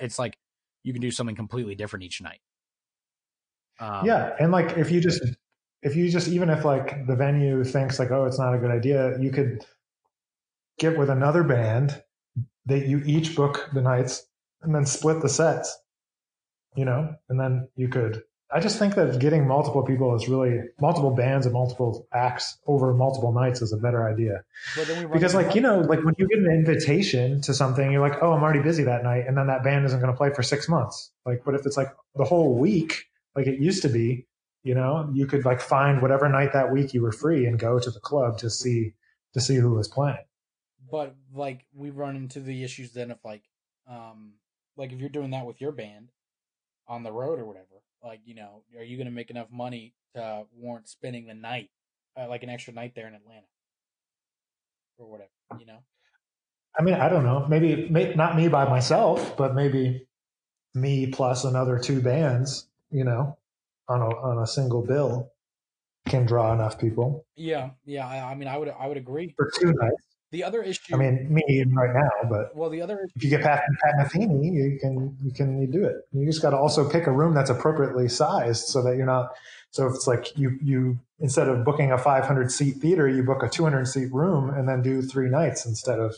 It's 0.00 0.18
like 0.18 0.36
you 0.82 0.92
can 0.92 1.00
do 1.00 1.10
something 1.10 1.36
completely 1.36 1.74
different 1.74 2.04
each 2.04 2.20
night. 2.20 2.40
Um, 3.78 4.04
yeah, 4.04 4.34
and 4.38 4.50
like 4.50 4.76
if 4.76 4.90
you 4.90 5.00
just 5.00 5.24
if 5.82 5.96
you 5.96 6.08
just 6.10 6.28
even 6.28 6.50
if 6.50 6.64
like 6.64 7.06
the 7.06 7.16
venue 7.16 7.64
thinks 7.64 7.98
like 7.98 8.10
oh 8.10 8.26
it's 8.26 8.38
not 8.38 8.54
a 8.54 8.58
good 8.58 8.70
idea, 8.70 9.18
you 9.18 9.30
could 9.30 9.64
get 10.78 10.98
with 10.98 11.10
another 11.10 11.42
band 11.42 12.02
that 12.66 12.86
you 12.86 13.02
each 13.04 13.34
book 13.36 13.68
the 13.72 13.82
nights 13.82 14.26
and 14.62 14.74
then 14.74 14.86
split 14.86 15.20
the 15.22 15.28
sets, 15.28 15.78
you 16.74 16.84
know, 16.84 17.14
and 17.28 17.38
then 17.40 17.68
you 17.76 17.88
could. 17.88 18.22
I 18.52 18.58
just 18.58 18.80
think 18.80 18.96
that 18.96 19.20
getting 19.20 19.46
multiple 19.46 19.84
people 19.84 20.14
is 20.16 20.28
really 20.28 20.60
multiple 20.80 21.12
bands 21.12 21.46
and 21.46 21.52
multiple 21.52 22.08
acts 22.12 22.58
over 22.66 22.92
multiple 22.92 23.32
nights 23.32 23.62
is 23.62 23.72
a 23.72 23.76
better 23.76 24.08
idea. 24.08 24.42
because, 25.12 25.36
like, 25.36 25.54
you 25.54 25.60
know, 25.60 25.80
like 25.80 26.02
when 26.04 26.14
you 26.18 26.26
get 26.26 26.38
an 26.38 26.50
invitation 26.50 27.40
to 27.42 27.54
something, 27.54 27.92
you're 27.92 28.00
like, 28.00 28.20
oh, 28.22 28.32
I'm 28.32 28.42
already 28.42 28.60
busy 28.60 28.82
that 28.84 29.04
night. 29.04 29.24
And 29.28 29.38
then 29.38 29.46
that 29.46 29.62
band 29.62 29.86
isn't 29.86 30.00
going 30.00 30.12
to 30.12 30.16
play 30.16 30.30
for 30.34 30.42
six 30.42 30.68
months. 30.68 31.12
Like, 31.24 31.42
but 31.44 31.54
if 31.54 31.64
it's 31.64 31.76
like 31.76 31.94
the 32.16 32.24
whole 32.24 32.58
week, 32.58 33.04
like 33.36 33.46
it 33.46 33.60
used 33.60 33.82
to 33.82 33.88
be, 33.88 34.26
you 34.62 34.74
know, 34.74 35.08
you 35.12 35.26
could 35.26 35.44
like 35.44 35.60
find 35.60 36.02
whatever 36.02 36.28
night 36.28 36.52
that 36.52 36.70
week 36.70 36.92
you 36.92 37.02
were 37.02 37.12
free 37.12 37.46
and 37.46 37.58
go 37.58 37.78
to 37.78 37.90
the 37.90 38.00
club 38.00 38.38
to 38.38 38.50
see, 38.50 38.92
to 39.32 39.40
see 39.40 39.56
who 39.56 39.70
was 39.70 39.88
playing. 39.88 40.24
But 40.90 41.14
like 41.32 41.64
we 41.72 41.90
run 41.90 42.16
into 42.16 42.40
the 42.40 42.64
issues 42.64 42.92
then 42.92 43.10
of 43.10 43.18
like 43.24 43.44
um 43.88 44.32
like 44.76 44.92
if 44.92 45.00
you're 45.00 45.08
doing 45.08 45.30
that 45.30 45.46
with 45.46 45.60
your 45.60 45.72
band 45.72 46.10
on 46.88 47.02
the 47.02 47.12
road 47.12 47.38
or 47.38 47.44
whatever 47.44 47.66
like 48.02 48.20
you 48.24 48.34
know 48.34 48.62
are 48.76 48.84
you 48.84 48.96
going 48.96 49.06
to 49.06 49.12
make 49.12 49.30
enough 49.30 49.48
money 49.50 49.94
to 50.14 50.44
warrant 50.56 50.88
spending 50.88 51.26
the 51.26 51.34
night 51.34 51.70
uh, 52.18 52.26
like 52.28 52.42
an 52.42 52.50
extra 52.50 52.72
night 52.72 52.94
there 52.94 53.06
in 53.06 53.14
atlanta? 53.14 53.46
Or 54.98 55.10
whatever 55.10 55.30
you 55.58 55.66
know? 55.66 55.78
I 56.78 56.82
mean 56.82 56.94
i 56.94 57.08
don't 57.08 57.24
know. 57.24 57.46
Maybe 57.48 57.88
may, 57.88 58.14
not 58.14 58.36
me 58.36 58.48
by 58.48 58.68
myself 58.68 59.36
but 59.36 59.54
maybe 59.54 60.06
me 60.74 61.06
plus 61.06 61.44
another 61.44 61.78
two 61.78 62.00
bands 62.00 62.66
you 62.90 63.04
know 63.04 63.36
on 63.90 64.00
a 64.00 64.08
on 64.08 64.42
a 64.42 64.46
single 64.46 64.82
bill 64.82 65.30
can 66.08 66.24
draw 66.24 66.52
enough 66.52 66.78
people 66.78 67.26
yeah 67.36 67.70
yeah 67.84 68.06
i, 68.06 68.32
I 68.32 68.34
mean 68.34 68.48
i 68.48 68.56
would 68.56 68.68
i 68.68 68.86
would 68.86 68.96
agree 68.96 69.34
for 69.36 69.50
two 69.58 69.72
nights 69.72 70.10
the 70.32 70.44
other 70.44 70.62
issue. 70.62 70.94
I 70.94 70.96
mean, 70.96 71.26
me 71.28 71.64
right 71.72 71.92
now, 71.92 72.28
but 72.28 72.54
well, 72.54 72.70
the 72.70 72.82
other. 72.82 73.08
If 73.16 73.24
you 73.24 73.30
get 73.30 73.42
Pat, 73.42 73.62
Pat 73.82 73.94
Metheny, 73.98 74.52
you 74.52 74.78
can 74.80 75.16
you 75.22 75.32
can 75.32 75.60
you 75.60 75.66
do 75.66 75.84
it. 75.84 75.96
You 76.12 76.24
just 76.24 76.40
got 76.40 76.50
to 76.50 76.56
also 76.56 76.88
pick 76.88 77.08
a 77.08 77.12
room 77.12 77.34
that's 77.34 77.50
appropriately 77.50 78.08
sized 78.08 78.66
so 78.66 78.80
that 78.82 78.96
you're 78.96 79.06
not. 79.06 79.30
So 79.70 79.88
if 79.88 79.94
it's 79.94 80.06
like 80.06 80.38
you 80.38 80.56
you 80.62 81.00
instead 81.18 81.48
of 81.48 81.64
booking 81.64 81.90
a 81.90 81.98
500 81.98 82.52
seat 82.52 82.76
theater, 82.76 83.08
you 83.08 83.24
book 83.24 83.42
a 83.42 83.48
200 83.48 83.86
seat 83.86 84.12
room 84.12 84.50
and 84.50 84.68
then 84.68 84.82
do 84.82 85.02
three 85.02 85.28
nights 85.28 85.66
instead 85.66 85.98
of, 85.98 86.14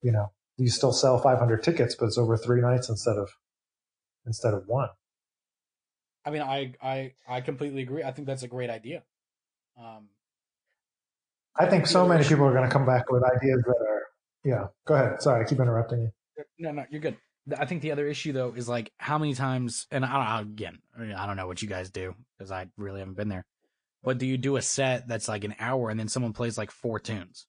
you 0.00 0.12
know, 0.12 0.32
you 0.56 0.70
still 0.70 0.92
sell 0.92 1.18
500 1.18 1.62
tickets, 1.62 1.94
but 1.94 2.06
it's 2.06 2.18
over 2.18 2.38
three 2.38 2.62
nights 2.62 2.88
instead 2.88 3.18
of 3.18 3.28
instead 4.24 4.54
of 4.54 4.66
one. 4.66 4.88
I 6.24 6.30
mean, 6.30 6.42
I 6.42 6.74
I 6.82 7.12
I 7.28 7.40
completely 7.40 7.82
agree. 7.82 8.02
I 8.02 8.12
think 8.12 8.26
that's 8.26 8.42
a 8.42 8.48
great 8.48 8.70
idea. 8.70 9.02
Um, 9.78 10.08
I 11.56 11.66
think 11.66 11.86
so 11.86 12.06
many 12.06 12.24
people 12.24 12.44
are 12.44 12.52
going 12.52 12.68
to 12.68 12.72
come 12.72 12.86
back 12.86 13.10
with 13.10 13.22
ideas 13.24 13.62
that 13.66 13.76
are, 13.88 14.02
yeah. 14.44 14.66
Go 14.86 14.94
ahead. 14.94 15.20
Sorry, 15.20 15.44
I 15.44 15.48
keep 15.48 15.60
interrupting 15.60 16.02
you. 16.02 16.44
No, 16.58 16.70
no, 16.72 16.84
you're 16.90 17.00
good. 17.00 17.16
I 17.58 17.66
think 17.66 17.82
the 17.82 17.92
other 17.92 18.06
issue 18.06 18.32
though 18.32 18.52
is 18.56 18.68
like 18.68 18.92
how 18.98 19.18
many 19.18 19.34
times, 19.34 19.86
and 19.90 20.04
I 20.04 20.38
don't 20.38 20.52
again, 20.52 20.78
I 21.16 21.26
don't 21.26 21.36
know 21.36 21.46
what 21.46 21.60
you 21.60 21.68
guys 21.68 21.90
do 21.90 22.14
because 22.38 22.50
I 22.50 22.66
really 22.76 23.00
haven't 23.00 23.16
been 23.16 23.28
there. 23.28 23.44
But 24.04 24.18
do 24.18 24.26
you 24.26 24.38
do 24.38 24.56
a 24.56 24.62
set 24.62 25.08
that's 25.08 25.28
like 25.28 25.44
an 25.44 25.54
hour 25.58 25.90
and 25.90 25.98
then 25.98 26.08
someone 26.08 26.32
plays 26.32 26.56
like 26.56 26.70
four 26.70 26.98
tunes? 26.98 27.46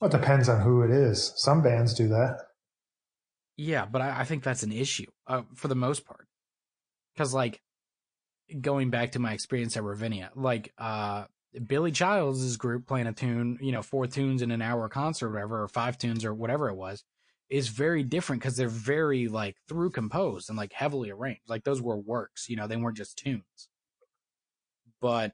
Well, 0.00 0.10
it 0.10 0.18
depends 0.18 0.48
on 0.48 0.60
who 0.60 0.82
it 0.82 0.90
is. 0.90 1.32
Some 1.36 1.62
bands 1.62 1.94
do 1.94 2.08
that. 2.08 2.38
Yeah, 3.56 3.84
but 3.84 4.02
I, 4.02 4.20
I 4.20 4.24
think 4.24 4.42
that's 4.42 4.62
an 4.62 4.72
issue 4.72 5.06
uh, 5.26 5.42
for 5.54 5.68
the 5.68 5.74
most 5.74 6.04
part. 6.04 6.26
Because 7.14 7.34
like 7.34 7.60
going 8.60 8.90
back 8.90 9.12
to 9.12 9.18
my 9.18 9.32
experience 9.32 9.76
at 9.76 9.82
Ravinia, 9.82 10.30
like 10.34 10.72
uh, 10.78 11.24
Billy 11.66 11.92
Childs' 11.92 12.56
group 12.56 12.86
playing 12.86 13.06
a 13.06 13.12
tune, 13.12 13.58
you 13.60 13.72
know, 13.72 13.82
four 13.82 14.06
tunes 14.06 14.42
in 14.42 14.50
an 14.50 14.62
hour 14.62 14.88
concert, 14.88 15.28
or 15.28 15.32
whatever, 15.32 15.62
or 15.62 15.68
five 15.68 15.98
tunes, 15.98 16.24
or 16.24 16.32
whatever 16.32 16.68
it 16.68 16.76
was, 16.76 17.04
is 17.50 17.68
very 17.68 18.02
different 18.02 18.40
because 18.40 18.56
they're 18.56 18.68
very 18.68 19.28
like 19.28 19.56
through 19.68 19.90
composed 19.90 20.48
and 20.48 20.56
like 20.56 20.72
heavily 20.72 21.10
arranged. 21.10 21.42
Like 21.48 21.64
those 21.64 21.82
were 21.82 21.98
works, 21.98 22.48
you 22.48 22.56
know, 22.56 22.66
they 22.66 22.76
weren't 22.76 22.96
just 22.96 23.18
tunes. 23.18 23.68
But 25.00 25.32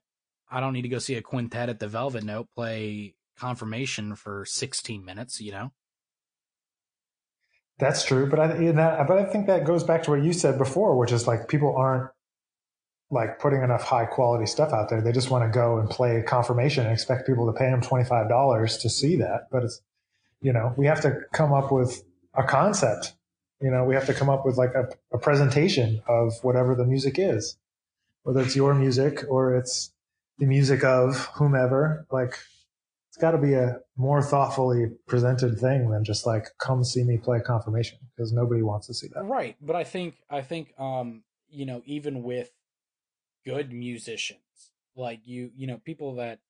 I 0.51 0.61
don't 0.61 0.73
need 0.73 0.83
to 0.83 0.89
go 0.89 0.99
see 0.99 1.15
a 1.15 1.23
quintet 1.23 1.69
at 1.69 1.79
the 1.79 1.89
Velvet 1.89 2.25
Note 2.25 2.49
play 2.57 3.15
confirmation 3.39 4.17
for 4.17 4.45
16 4.45 5.05
minutes, 5.05 5.41
you 5.41 5.53
know? 5.53 5.73
That's 7.79 8.05
true, 8.05 8.29
but 8.29 8.41
I 8.41 8.73
but 8.73 9.19
I 9.19 9.25
think 9.25 9.47
that 9.47 9.65
goes 9.65 9.85
back 9.85 10.03
to 10.05 10.11
what 10.11 10.23
you 10.23 10.33
said 10.33 10.59
before, 10.59 10.97
which 10.97 11.13
is 11.13 11.27
like 11.27 11.49
people 11.49 11.77
aren't 11.77 12.11
like 13.11 13.39
putting 13.39 13.63
enough 13.63 13.83
high 13.83 14.05
quality 14.05 14.47
stuff 14.47 14.73
out 14.73 14.89
there. 14.89 15.01
They 15.01 15.13
just 15.13 15.31
want 15.31 15.45
to 15.45 15.51
go 15.57 15.79
and 15.79 15.89
play 15.89 16.23
confirmation 16.27 16.85
and 16.85 16.93
expect 16.93 17.27
people 17.27 17.47
to 17.47 17.59
pay 17.59 17.71
them 17.71 17.81
$25 17.81 18.83
to 18.83 18.91
see 18.91 19.17
that. 19.17 19.49
But 19.51 19.65
it's, 19.65 19.81
you 20.43 20.53
know, 20.53 20.75
we 20.77 20.87
have 20.87 21.01
to 21.03 21.23
come 21.33 21.53
up 21.53 21.73
with 21.73 22.05
a 22.35 22.43
concept. 22.43 23.15
You 23.63 23.71
know, 23.71 23.85
we 23.85 23.95
have 23.95 24.07
to 24.07 24.15
come 24.15 24.29
up 24.29 24.45
with 24.45 24.57
like 24.57 24.75
a, 24.75 24.89
a 25.13 25.19
presentation 25.19 26.03
of 26.07 26.35
whatever 26.43 26.75
the 26.75 26.85
music 26.85 27.15
is, 27.19 27.57
whether 28.25 28.41
it's 28.41 28.55
your 28.55 28.75
music 28.75 29.25
or 29.29 29.57
it's 29.57 29.91
the 30.39 30.47
music 30.47 30.85
of 30.85 31.27
whomever. 31.35 32.07
Like, 32.11 32.35
it's 33.19 33.23
got 33.23 33.33
to 33.33 33.39
be 33.39 33.55
a 33.55 33.81
more 33.97 34.23
thoughtfully 34.23 34.93
presented 35.09 35.59
thing 35.59 35.91
than 35.91 36.05
just 36.05 36.25
like 36.25 36.47
come 36.59 36.85
see 36.85 37.03
me 37.03 37.19
play 37.19 37.41
confirmation 37.41 37.99
because 38.15 38.33
nobody 38.33 38.63
wants 38.63 38.87
to 38.87 38.95
see 38.95 39.09
that. 39.15 39.25
Right, 39.25 39.57
but 39.61 39.75
I 39.75 39.83
think 39.83 40.15
I 40.31 40.41
think 40.41 40.73
um 40.79 41.25
you 41.51 41.67
know 41.67 41.83
even 41.85 42.23
with 42.23 42.51
good 43.49 43.73
musicians. 43.73 44.41
Like 44.95 45.21
you, 45.25 45.51
you 45.57 45.67
know, 45.67 45.79
people 45.79 46.17
that, 46.17 46.41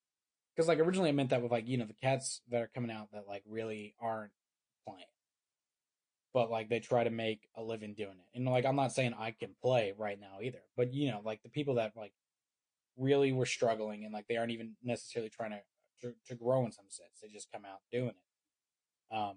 because 0.54 0.68
like 0.68 0.78
originally 0.78 1.10
I 1.10 1.12
meant 1.12 1.30
that 1.30 1.42
with 1.42 1.52
like, 1.52 1.68
you 1.68 1.76
know, 1.76 1.84
the 1.84 1.94
cats 1.94 2.40
that 2.50 2.60
are 2.60 2.70
coming 2.74 2.90
out 2.90 3.12
that 3.12 3.28
like 3.28 3.42
really 3.46 3.94
aren't 4.00 4.32
playing. 4.86 5.04
But 6.34 6.50
like 6.50 6.68
they 6.68 6.80
try 6.80 7.04
to 7.04 7.10
make 7.10 7.48
a 7.56 7.62
living 7.62 7.94
doing 7.94 8.16
it. 8.18 8.36
And 8.36 8.46
like 8.46 8.64
I'm 8.64 8.76
not 8.76 8.92
saying 8.92 9.14
I 9.18 9.30
can 9.30 9.50
play 9.62 9.94
right 9.96 10.18
now 10.20 10.38
either. 10.42 10.62
But 10.76 10.92
you 10.92 11.10
know, 11.10 11.20
like 11.24 11.42
the 11.42 11.48
people 11.50 11.74
that 11.74 11.92
like 11.96 12.12
really 12.96 13.32
were 13.32 13.46
struggling 13.46 14.04
and 14.04 14.12
like 14.12 14.26
they 14.28 14.36
aren't 14.36 14.50
even 14.50 14.74
necessarily 14.82 15.30
trying 15.30 15.50
to 15.50 15.60
to, 16.02 16.14
to 16.26 16.34
grow 16.34 16.64
in 16.64 16.72
some 16.72 16.86
sense. 16.88 17.20
They 17.22 17.28
just 17.28 17.52
come 17.52 17.64
out 17.64 17.80
doing 17.92 18.08
it. 18.10 19.14
Um 19.16 19.36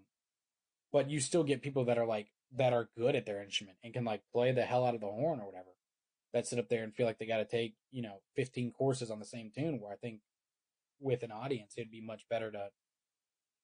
but 0.92 1.10
you 1.10 1.20
still 1.20 1.44
get 1.44 1.62
people 1.62 1.86
that 1.86 1.98
are 1.98 2.06
like 2.06 2.28
that 2.58 2.74
are 2.74 2.90
good 2.98 3.16
at 3.16 3.26
their 3.26 3.42
instrument 3.42 3.78
and 3.84 3.94
can 3.94 4.04
like 4.04 4.22
play 4.34 4.52
the 4.52 4.64
hell 4.64 4.86
out 4.86 4.96
of 4.96 5.02
the 5.02 5.08
horn 5.08 5.40
or 5.40 5.46
whatever 5.46 5.70
that 6.34 6.48
sit 6.48 6.60
up 6.60 6.70
there 6.70 6.84
and 6.84 6.94
feel 6.94 7.06
like 7.06 7.18
they 7.18 7.26
got 7.26 7.38
to 7.38 7.46
take 7.46 7.76
you 7.92 8.02
know 8.02 8.22
15 8.36 8.74
choruses 8.78 9.12
on 9.12 9.20
the 9.20 9.26
same 9.26 9.52
tune 9.54 9.80
where 9.80 9.92
i 9.92 9.96
think 9.96 10.20
with 11.00 11.24
an 11.24 11.32
audience 11.32 11.74
it'd 11.78 11.92
be 11.92 12.02
much 12.02 12.28
better 12.30 12.52
to 12.52 12.68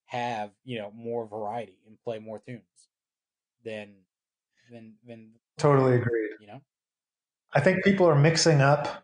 have 0.05 0.51
you 0.63 0.77
know 0.79 0.91
more 0.95 1.27
variety 1.27 1.77
and 1.85 1.97
play 2.03 2.19
more 2.19 2.39
tunes 2.39 2.61
than 3.63 3.89
than 4.71 4.93
than 5.05 5.31
totally 5.57 5.95
agreed 5.95 6.29
you 6.39 6.47
know 6.47 6.61
i 7.53 7.59
think 7.59 7.83
people 7.83 8.07
are 8.07 8.15
mixing 8.15 8.61
up 8.61 9.03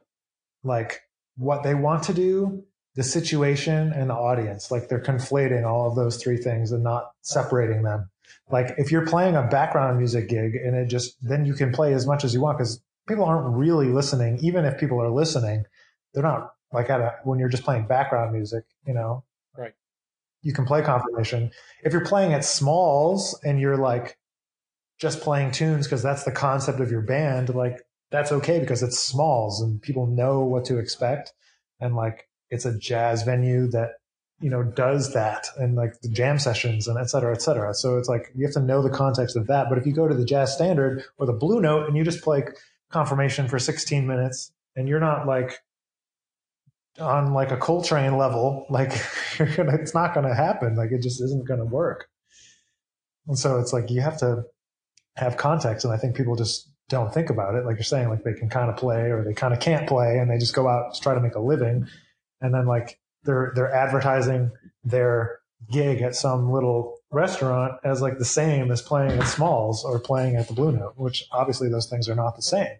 like 0.64 1.02
what 1.36 1.64
they 1.64 1.76
want 1.76 2.04
to 2.04 2.14
do 2.14 2.64
the 2.96 3.04
situation 3.04 3.92
and 3.94 4.10
the 4.10 4.16
audience 4.16 4.70
like 4.72 4.88
they're 4.88 5.02
conflating 5.02 5.66
all 5.66 5.90
of 5.90 5.96
those 5.96 6.22
three 6.22 6.38
things 6.38 6.72
and 6.72 6.84
not 6.84 7.12
separating 7.22 7.84
them 7.84 8.10
like 8.52 8.76
if 8.78 8.92
you're 8.92 9.06
playing 9.06 9.36
a 9.36 9.44
background 9.44 9.98
music 9.98 10.30
gig 10.30 10.56
and 10.56 10.76
it 10.76 10.88
just 10.88 11.16
then 11.22 11.46
you 11.46 11.54
can 11.54 11.72
play 11.72 11.94
as 11.94 12.06
much 12.06 12.24
as 12.24 12.34
you 12.34 12.42
want 12.42 12.58
because 12.58 12.82
people 13.08 13.26
aren't 13.26 13.56
really 13.56 13.88
listening. 13.88 14.40
Even 14.42 14.66
if 14.66 14.78
people 14.78 15.02
are 15.02 15.10
listening, 15.10 15.66
they're 16.14 16.24
not 16.24 16.54
like 16.72 16.90
at 16.90 17.02
a, 17.02 17.16
when 17.24 17.40
you're 17.40 17.50
just 17.50 17.64
playing 17.64 17.88
background 17.88 18.34
music, 18.34 18.64
you 18.86 18.94
know, 18.94 19.24
right. 19.58 19.74
You 20.42 20.54
can 20.54 20.66
play 20.66 20.82
confirmation. 20.82 21.52
If 21.84 21.94
you're 21.94 22.06
playing 22.06 22.34
at 22.34 22.44
smalls 22.44 23.40
and 23.44 23.60
you're 23.60 23.78
like 23.78 24.18
just 25.00 25.22
playing 25.22 25.52
tunes 25.52 25.88
because 25.88 26.04
that's 26.04 26.24
the 26.24 26.32
concept 26.32 26.80
of 26.80 26.92
your 26.92 27.02
band, 27.02 27.54
like 27.54 27.82
that's 28.12 28.32
okay 28.32 28.60
because 28.60 28.84
it's 28.84 29.00
smalls 29.00 29.62
and 29.62 29.82
people 29.82 30.08
know 30.08 30.42
what 30.42 30.66
to 30.66 30.80
expect. 30.80 31.34
And 31.80 31.96
like 31.96 32.28
it's 32.54 32.66
a 32.66 32.78
jazz 32.78 33.24
venue 33.24 33.68
that 33.72 33.94
you 34.44 34.50
know, 34.50 34.62
does 34.62 35.14
that 35.14 35.48
and 35.58 35.76
like 35.76 36.02
the 36.02 36.10
jam 36.10 36.38
sessions 36.38 36.90
and 36.90 37.00
et 37.00 37.10
cetera, 37.10 37.34
et 37.34 37.42
cetera. 37.42 37.74
So 37.74 37.98
it's 37.98 38.10
like 38.10 38.30
you 38.36 38.46
have 38.46 38.54
to 38.56 38.60
know 38.60 38.82
the 38.82 38.90
context 38.90 39.38
of 39.38 39.48
that. 39.48 39.70
But 39.70 39.78
if 39.78 39.86
you 39.86 39.94
go 39.94 40.06
to 40.06 40.14
the 40.14 40.26
jazz 40.26 40.54
standard 40.54 41.02
or 41.18 41.26
the 41.26 41.34
blue 41.34 41.62
note 41.62 41.88
and 41.88 41.96
you 41.96 42.04
just 42.04 42.22
play 42.22 42.44
confirmation 42.92 43.48
for 43.48 43.58
16 43.58 44.06
minutes 44.06 44.52
and 44.76 44.90
you're 44.90 45.00
not 45.00 45.26
like 45.26 45.60
on 47.00 47.34
like 47.34 47.52
a 47.52 47.58
Coltrane 47.58 48.18
level, 48.18 48.66
like 48.70 48.90
gonna, 49.38 49.76
it's 49.76 49.94
not 49.94 50.14
going 50.14 50.28
to 50.28 50.36
happen. 50.36 50.76
Like 50.76 50.92
it 50.92 51.02
just 51.02 51.22
isn't 51.22 51.48
going 51.48 51.62
to 51.62 51.66
work. 51.66 52.10
And 53.28 53.40
so 53.40 53.60
it's 53.60 53.72
like 53.72 53.90
you 53.90 54.02
have 54.02 54.18
to 54.20 54.44
have 55.16 55.38
context. 55.38 55.86
And 55.86 55.94
I 55.94 55.98
think 55.98 56.18
people 56.18 56.36
just 56.36 56.70
don't 56.90 57.14
think 57.14 57.30
about 57.30 57.56
it. 57.56 57.66
Like 57.66 57.78
you're 57.78 57.84
saying, 57.84 58.10
like 58.10 58.26
they 58.26 58.34
can 58.34 58.50
kind 58.50 58.70
of 58.70 58.76
play 58.76 59.10
or 59.10 59.24
they 59.24 59.34
kind 59.34 59.54
of 59.54 59.62
can't 59.62 59.88
play 59.88 60.18
and 60.18 60.30
they 60.30 60.38
just 60.38 60.54
go 60.54 60.68
out 60.68 60.96
to 60.96 61.00
try 61.00 61.14
to 61.14 61.22
make 61.22 61.36
a 61.36 61.40
living. 61.40 61.88
And 62.44 62.54
then 62.54 62.68
like 62.68 63.00
they're, 63.24 63.52
they're 63.56 63.74
advertising 63.74 64.52
their 64.84 65.40
gig 65.72 66.02
at 66.02 66.16
some 66.16 66.52
little 66.52 66.98
restaurant 67.10 67.80
as 67.84 68.02
like 68.02 68.18
the 68.18 68.26
same 68.26 68.72
as 68.72 68.82
playing 68.82 69.20
at 69.20 69.28
Smalls 69.28 69.84
or 69.86 70.00
playing 70.00 70.36
at 70.36 70.48
the 70.48 70.54
Blue 70.54 70.72
Note, 70.72 70.94
which 70.98 71.26
obviously 71.32 71.70
those 71.70 71.90
things 71.90 72.10
are 72.10 72.16
not 72.16 72.36
the 72.36 72.42
same. 72.42 72.78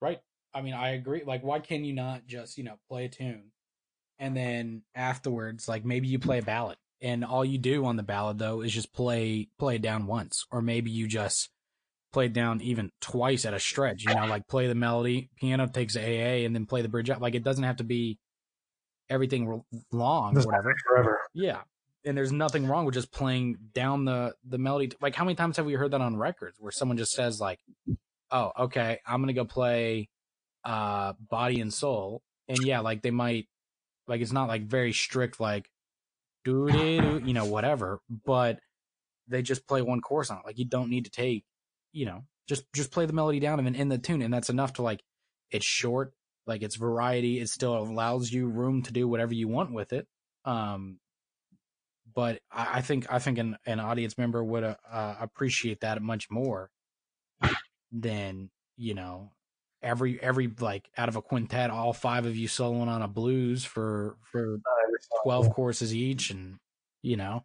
Right. 0.00 0.20
I 0.52 0.62
mean, 0.62 0.74
I 0.74 0.90
agree. 0.90 1.22
Like, 1.24 1.42
why 1.42 1.60
can 1.60 1.84
you 1.84 1.94
not 1.94 2.26
just, 2.26 2.58
you 2.58 2.64
know, 2.64 2.78
play 2.88 3.06
a 3.06 3.08
tune 3.08 3.52
and 4.18 4.36
then 4.36 4.82
afterwards, 4.94 5.68
like 5.68 5.84
maybe 5.84 6.08
you 6.08 6.18
play 6.18 6.38
a 6.38 6.42
ballad 6.42 6.76
and 7.00 7.24
all 7.24 7.44
you 7.44 7.58
do 7.58 7.84
on 7.84 7.96
the 7.96 8.02
ballad 8.02 8.38
though 8.38 8.62
is 8.62 8.72
just 8.72 8.92
play, 8.92 9.48
play 9.58 9.76
it 9.76 9.82
down 9.82 10.06
once, 10.06 10.46
or 10.50 10.62
maybe 10.62 10.90
you 10.90 11.06
just 11.06 11.50
play 12.12 12.26
it 12.26 12.32
down 12.32 12.60
even 12.62 12.90
twice 13.00 13.44
at 13.44 13.54
a 13.54 13.60
stretch, 13.60 14.04
you 14.04 14.14
know, 14.14 14.26
like 14.26 14.46
play 14.46 14.68
the 14.68 14.74
melody, 14.74 15.30
piano 15.36 15.66
takes 15.66 15.96
AA 15.96 16.44
and 16.44 16.54
then 16.54 16.64
play 16.64 16.80
the 16.80 16.88
bridge 16.88 17.10
up. 17.10 17.20
Like 17.20 17.34
it 17.34 17.42
doesn't 17.42 17.64
have 17.64 17.76
to 17.76 17.84
be 17.84 18.18
everything 19.10 19.62
long 19.92 20.36
or 20.36 20.42
whatever. 20.42 20.74
Forever. 20.88 21.20
Yeah. 21.34 21.60
And 22.04 22.16
there's 22.16 22.32
nothing 22.32 22.66
wrong 22.66 22.84
with 22.84 22.94
just 22.94 23.12
playing 23.12 23.56
down 23.72 24.04
the, 24.04 24.34
the 24.46 24.58
melody. 24.58 24.92
Like 25.00 25.14
how 25.14 25.24
many 25.24 25.34
times 25.34 25.56
have 25.56 25.66
we 25.66 25.74
heard 25.74 25.92
that 25.92 26.00
on 26.00 26.16
records 26.16 26.56
where 26.58 26.72
someone 26.72 26.98
just 26.98 27.12
says 27.12 27.40
like, 27.40 27.60
Oh, 28.30 28.52
okay, 28.58 28.98
I'm 29.06 29.24
to 29.26 29.32
go 29.32 29.44
play, 29.44 30.08
uh, 30.64 31.12
body 31.30 31.60
and 31.60 31.72
soul. 31.72 32.22
And 32.48 32.58
yeah, 32.62 32.80
like 32.80 33.02
they 33.02 33.10
might, 33.10 33.46
like 34.08 34.20
it's 34.20 34.32
not 34.32 34.48
like 34.48 34.66
very 34.66 34.92
strict, 34.92 35.40
like, 35.40 35.70
do 36.44 36.68
you 37.24 37.32
know, 37.32 37.46
whatever, 37.46 38.00
but 38.26 38.58
they 39.28 39.40
just 39.40 39.66
play 39.66 39.80
one 39.80 40.00
chorus 40.00 40.30
on 40.30 40.38
it. 40.38 40.44
Like 40.44 40.58
you 40.58 40.66
don't 40.66 40.90
need 40.90 41.04
to 41.06 41.10
take, 41.10 41.44
you 41.92 42.04
know, 42.06 42.24
just, 42.46 42.64
just 42.74 42.90
play 42.90 43.06
the 43.06 43.14
melody 43.14 43.40
down 43.40 43.58
and 43.58 43.66
then 43.66 43.74
in 43.74 43.88
the 43.88 43.96
tune. 43.96 44.20
And 44.20 44.34
that's 44.34 44.50
enough 44.50 44.74
to 44.74 44.82
like, 44.82 45.02
it's 45.50 45.64
short, 45.64 46.12
like 46.46 46.62
it's 46.62 46.76
variety. 46.76 47.40
It 47.40 47.48
still 47.48 47.76
allows 47.76 48.32
you 48.32 48.48
room 48.48 48.82
to 48.82 48.92
do 48.92 49.08
whatever 49.08 49.34
you 49.34 49.48
want 49.48 49.72
with 49.72 49.92
it. 49.92 50.06
Um, 50.44 50.98
but 52.14 52.40
I, 52.50 52.78
I 52.78 52.80
think 52.82 53.06
I 53.12 53.18
think 53.18 53.38
an, 53.38 53.56
an 53.66 53.80
audience 53.80 54.18
member 54.18 54.42
would 54.42 54.64
uh, 54.64 54.76
uh, 54.90 55.16
appreciate 55.20 55.80
that 55.80 56.02
much 56.02 56.30
more 56.30 56.70
than 57.92 58.50
you 58.76 58.94
know 58.94 59.30
every 59.82 60.20
every 60.20 60.50
like 60.60 60.88
out 60.96 61.08
of 61.08 61.16
a 61.16 61.22
quintet, 61.22 61.70
all 61.70 61.92
five 61.92 62.26
of 62.26 62.36
you 62.36 62.48
soloing 62.48 62.88
on 62.88 63.02
a 63.02 63.08
blues 63.08 63.64
for 63.64 64.16
for 64.32 64.58
twelve 65.22 65.50
choruses 65.50 65.94
each, 65.94 66.30
and 66.30 66.58
you 67.02 67.16
know, 67.16 67.44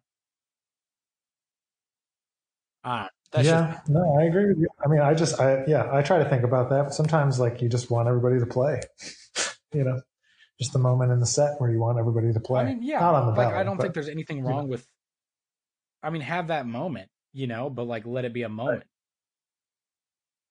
uh, 3.34 3.40
yeah, 3.40 3.74
just, 3.74 3.88
no, 3.88 4.16
I 4.18 4.24
agree 4.24 4.46
with 4.46 4.58
you. 4.58 4.68
I 4.84 4.88
mean, 4.88 5.00
I 5.00 5.14
just, 5.14 5.40
I 5.40 5.64
yeah, 5.66 5.88
I 5.92 6.02
try 6.02 6.18
to 6.18 6.28
think 6.28 6.42
about 6.42 6.70
that. 6.70 6.84
But 6.84 6.94
sometimes, 6.94 7.38
like, 7.38 7.62
you 7.62 7.68
just 7.68 7.90
want 7.90 8.08
everybody 8.08 8.38
to 8.40 8.46
play. 8.46 8.80
you 9.72 9.84
know, 9.84 10.00
just 10.58 10.72
the 10.72 10.78
moment 10.78 11.12
in 11.12 11.20
the 11.20 11.26
set 11.26 11.60
where 11.60 11.70
you 11.70 11.78
want 11.78 11.98
everybody 11.98 12.32
to 12.32 12.40
play. 12.40 12.62
I 12.62 12.64
mean, 12.64 12.82
yeah, 12.82 13.00
Not 13.00 13.14
on 13.14 13.22
the 13.26 13.28
like 13.32 13.48
ballad, 13.48 13.54
I 13.54 13.62
don't 13.62 13.76
but, 13.76 13.82
think 13.84 13.94
there's 13.94 14.08
anything 14.08 14.42
wrong 14.42 14.68
with. 14.68 14.86
I 16.02 16.10
mean, 16.10 16.22
have 16.22 16.48
that 16.48 16.66
moment, 16.66 17.08
you 17.32 17.46
know, 17.46 17.70
but 17.70 17.84
like 17.84 18.04
let 18.06 18.24
it 18.24 18.32
be 18.32 18.42
a 18.42 18.48
moment. 18.48 18.84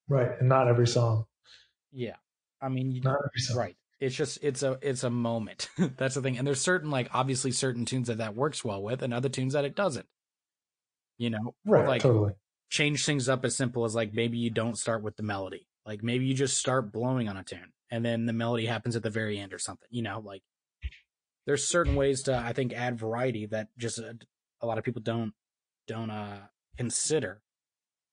right, 0.07 0.29
and 0.39 0.47
not 0.47 0.67
every 0.67 0.87
song. 0.87 1.25
Yeah, 1.91 2.15
I 2.61 2.69
mean, 2.69 2.91
you, 2.91 3.01
Not 3.01 3.17
every 3.25 3.39
song. 3.39 3.57
right. 3.57 3.75
It's 3.99 4.15
just 4.15 4.39
it's 4.41 4.63
a 4.63 4.77
it's 4.81 5.03
a 5.03 5.09
moment. 5.09 5.69
That's 5.97 6.15
the 6.15 6.21
thing, 6.21 6.37
and 6.37 6.47
there's 6.47 6.61
certain 6.61 6.89
like 6.89 7.09
obviously 7.13 7.51
certain 7.51 7.83
tunes 7.83 8.07
that 8.07 8.19
that 8.19 8.35
works 8.35 8.63
well 8.63 8.81
with, 8.81 9.01
and 9.01 9.13
other 9.13 9.27
tunes 9.27 9.53
that 9.53 9.65
it 9.65 9.75
doesn't. 9.75 10.05
You 11.17 11.31
know, 11.31 11.53
Right, 11.65 11.85
like 11.85 12.01
totally. 12.01 12.31
Change 12.69 13.05
things 13.05 13.27
up 13.27 13.45
as 13.45 13.55
simple 13.55 13.85
as 13.85 13.95
like 13.95 14.13
maybe 14.13 14.37
you 14.37 14.49
don't 14.49 14.77
start 14.77 15.03
with 15.03 15.17
the 15.17 15.23
melody. 15.23 15.67
Like 15.85 16.03
maybe 16.03 16.25
you 16.25 16.33
just 16.33 16.57
start 16.57 16.91
blowing 16.91 17.27
on 17.27 17.37
a 17.37 17.43
tune 17.43 17.73
and 17.89 18.05
then 18.05 18.25
the 18.25 18.33
melody 18.33 18.65
happens 18.65 18.95
at 18.95 19.03
the 19.03 19.09
very 19.09 19.39
end 19.39 19.53
or 19.53 19.59
something, 19.59 19.87
you 19.89 20.03
know, 20.03 20.21
like 20.23 20.43
there's 21.45 21.63
certain 21.63 21.95
ways 21.95 22.23
to, 22.23 22.37
I 22.37 22.53
think, 22.53 22.73
add 22.73 22.99
variety 22.99 23.47
that 23.47 23.69
just 23.77 23.99
uh, 23.99 24.13
a 24.61 24.67
lot 24.67 24.77
of 24.77 24.83
people 24.83 25.01
don't, 25.01 25.33
don't, 25.87 26.11
uh, 26.11 26.41
consider, 26.77 27.41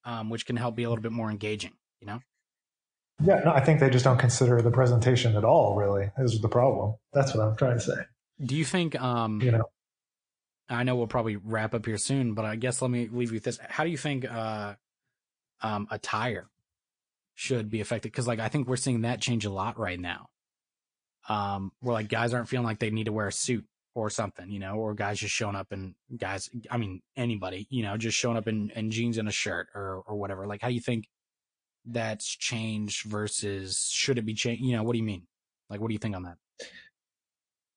um, 0.04 0.30
which 0.30 0.46
can 0.46 0.56
help 0.56 0.74
be 0.74 0.84
a 0.84 0.88
little 0.88 1.02
bit 1.02 1.12
more 1.12 1.30
engaging, 1.30 1.72
you 2.00 2.06
know? 2.06 2.20
Yeah, 3.22 3.40
no, 3.44 3.52
I 3.52 3.60
think 3.60 3.80
they 3.80 3.90
just 3.90 4.04
don't 4.04 4.18
consider 4.18 4.60
the 4.60 4.70
presentation 4.70 5.36
at 5.36 5.44
all. 5.44 5.74
Really, 5.74 6.10
is 6.18 6.40
the 6.40 6.48
problem. 6.48 6.96
That's 7.12 7.34
what 7.34 7.46
I'm 7.46 7.56
trying 7.56 7.78
to 7.78 7.80
say. 7.80 7.94
Do 8.44 8.54
you 8.54 8.64
think, 8.64 9.00
um, 9.00 9.40
You 9.40 9.52
know, 9.52 9.64
I 10.68 10.82
know 10.82 10.96
we'll 10.96 11.06
probably 11.06 11.36
wrap 11.36 11.74
up 11.74 11.86
here 11.86 11.98
soon, 11.98 12.34
but 12.34 12.44
I 12.44 12.56
guess 12.56 12.82
let 12.82 12.90
me 12.90 13.08
leave 13.10 13.30
you 13.30 13.36
with 13.36 13.44
this. 13.44 13.58
How 13.68 13.84
do 13.84 13.90
you 13.90 13.96
think 13.96 14.24
uh, 14.30 14.74
um, 15.62 15.86
attire 15.90 16.48
should 17.34 17.70
be 17.70 17.80
affected? 17.80 18.10
Because 18.10 18.26
like 18.26 18.40
I 18.40 18.48
think 18.48 18.66
we're 18.66 18.76
seeing 18.76 19.02
that 19.02 19.20
change 19.20 19.44
a 19.44 19.50
lot 19.50 19.78
right 19.78 19.98
now. 19.98 20.28
Um, 21.28 21.72
where 21.80 21.94
like 21.94 22.08
guys 22.08 22.34
aren't 22.34 22.48
feeling 22.48 22.66
like 22.66 22.78
they 22.78 22.90
need 22.90 23.04
to 23.04 23.12
wear 23.12 23.28
a 23.28 23.32
suit 23.32 23.64
or 23.94 24.10
something, 24.10 24.50
you 24.50 24.58
know, 24.58 24.74
or 24.74 24.94
guys 24.94 25.18
just 25.18 25.34
showing 25.34 25.56
up 25.56 25.72
and 25.72 25.94
guys. 26.16 26.50
I 26.70 26.76
mean 26.76 27.00
anybody, 27.16 27.66
you 27.70 27.82
know, 27.82 27.96
just 27.96 28.16
showing 28.16 28.36
up 28.36 28.46
in, 28.48 28.70
in 28.70 28.90
jeans 28.90 29.18
and 29.18 29.28
a 29.28 29.32
shirt 29.32 29.68
or 29.74 30.02
or 30.06 30.16
whatever. 30.16 30.46
Like 30.46 30.62
how 30.62 30.68
do 30.68 30.74
you 30.74 30.80
think 30.80 31.08
that's 31.84 32.26
changed 32.26 33.06
versus 33.06 33.88
should 33.92 34.18
it 34.18 34.26
be 34.26 34.34
changed? 34.34 34.62
You 34.62 34.76
know, 34.76 34.82
what 34.82 34.92
do 34.92 34.98
you 34.98 35.04
mean? 35.04 35.26
Like 35.70 35.80
what 35.80 35.88
do 35.88 35.94
you 35.94 36.00
think 36.00 36.16
on 36.16 36.24
that? 36.24 36.36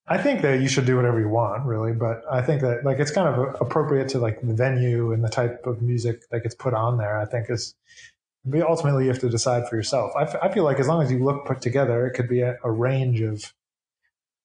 I 0.09 0.17
think 0.17 0.41
that 0.41 0.59
you 0.59 0.67
should 0.67 0.85
do 0.85 0.95
whatever 0.95 1.19
you 1.19 1.29
want, 1.29 1.65
really. 1.65 1.93
But 1.93 2.23
I 2.29 2.41
think 2.41 2.61
that 2.61 2.83
like 2.83 2.97
it's 2.99 3.11
kind 3.11 3.27
of 3.27 3.61
appropriate 3.61 4.09
to 4.09 4.19
like 4.19 4.41
the 4.41 4.53
venue 4.53 5.13
and 5.13 5.23
the 5.23 5.29
type 5.29 5.65
of 5.65 5.81
music 5.81 6.27
that 6.31 6.41
gets 6.41 6.55
put 6.55 6.73
on 6.73 6.97
there. 6.97 7.19
I 7.19 7.25
think 7.25 7.49
is 7.49 7.75
ultimately 8.53 9.03
you 9.03 9.09
have 9.09 9.19
to 9.19 9.29
decide 9.29 9.69
for 9.69 9.75
yourself. 9.75 10.11
I, 10.17 10.23
f- 10.23 10.35
I 10.41 10.49
feel 10.49 10.63
like 10.63 10.79
as 10.79 10.87
long 10.87 11.03
as 11.03 11.11
you 11.11 11.23
look 11.23 11.45
put 11.45 11.61
together, 11.61 12.07
it 12.07 12.11
could 12.11 12.27
be 12.27 12.41
a, 12.41 12.57
a 12.63 12.71
range 12.71 13.21
of, 13.21 13.53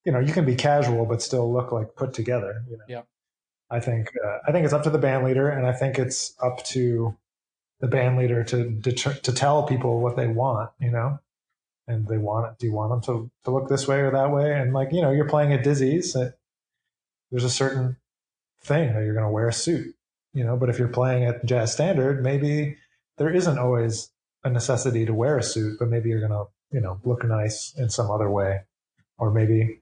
you 0.05 0.13
know, 0.13 0.19
you 0.19 0.33
can 0.33 0.45
be 0.45 0.55
casual 0.55 1.07
but 1.07 1.23
still 1.23 1.51
look 1.51 1.73
like 1.73 1.95
put 1.97 2.13
together. 2.13 2.63
You 2.69 2.77
know? 2.77 2.85
Yeah. 2.89 3.03
I 3.71 3.81
think 3.81 4.11
uh, 4.25 4.39
I 4.47 4.53
think 4.53 4.65
it's 4.65 4.75
up 4.75 4.83
to 4.83 4.91
the 4.91 4.99
band 4.99 5.25
leader, 5.25 5.49
and 5.49 5.67
I 5.67 5.73
think 5.73 5.99
it's 5.99 6.35
up 6.43 6.63
to 6.67 7.17
the 7.81 7.89
band 7.89 8.19
leader 8.19 8.45
to 8.45 8.71
deter- 8.71 9.15
to 9.15 9.33
tell 9.33 9.63
people 9.65 10.01
what 10.01 10.17
they 10.17 10.27
want. 10.29 10.71
You 10.79 10.91
know, 10.91 11.19
and 11.87 12.07
they 12.07 12.19
want 12.19 12.47
it. 12.47 12.59
Do 12.59 12.67
you 12.67 12.73
want 12.73 12.91
them 12.91 13.01
to 13.03 13.31
to 13.45 13.51
look 13.51 13.69
this 13.69 13.87
way 13.87 14.01
or 14.01 14.11
that 14.11 14.31
way? 14.31 14.53
And 14.53 14.73
like 14.73 14.93
you 14.93 15.03
know, 15.03 15.11
you're 15.11 15.29
playing 15.29 15.53
at 15.53 15.65
Dizzy's. 15.65 16.17
uh, 16.17 16.31
There's 17.31 17.45
a 17.45 17.51
certain 17.51 17.97
thing 18.63 18.95
that 18.95 19.05
you're 19.05 19.15
going 19.15 19.27
to 19.27 19.33
wear 19.33 19.49
a 19.49 19.53
suit. 19.53 19.95
You 20.33 20.45
know, 20.45 20.57
but 20.57 20.69
if 20.69 20.79
you're 20.79 20.89
playing 20.89 21.25
at 21.25 21.45
Jazz 21.45 21.73
Standard, 21.73 22.23
maybe 22.23 22.77
there 23.19 23.33
isn't 23.33 23.59
always 23.59 24.11
a 24.43 24.51
necessity 24.51 25.07
to 25.07 25.15
wear 25.15 25.39
a 25.39 25.43
suit, 25.43 25.79
but 25.79 25.89
maybe 25.89 26.09
you're 26.09 26.27
going 26.27 26.33
to, 26.33 26.47
you 26.73 26.81
know, 26.81 27.01
look 27.05 27.25
nice 27.25 27.73
in 27.77 27.89
some 27.89 28.11
other 28.11 28.29
way. 28.29 28.63
Or 29.17 29.31
maybe, 29.31 29.81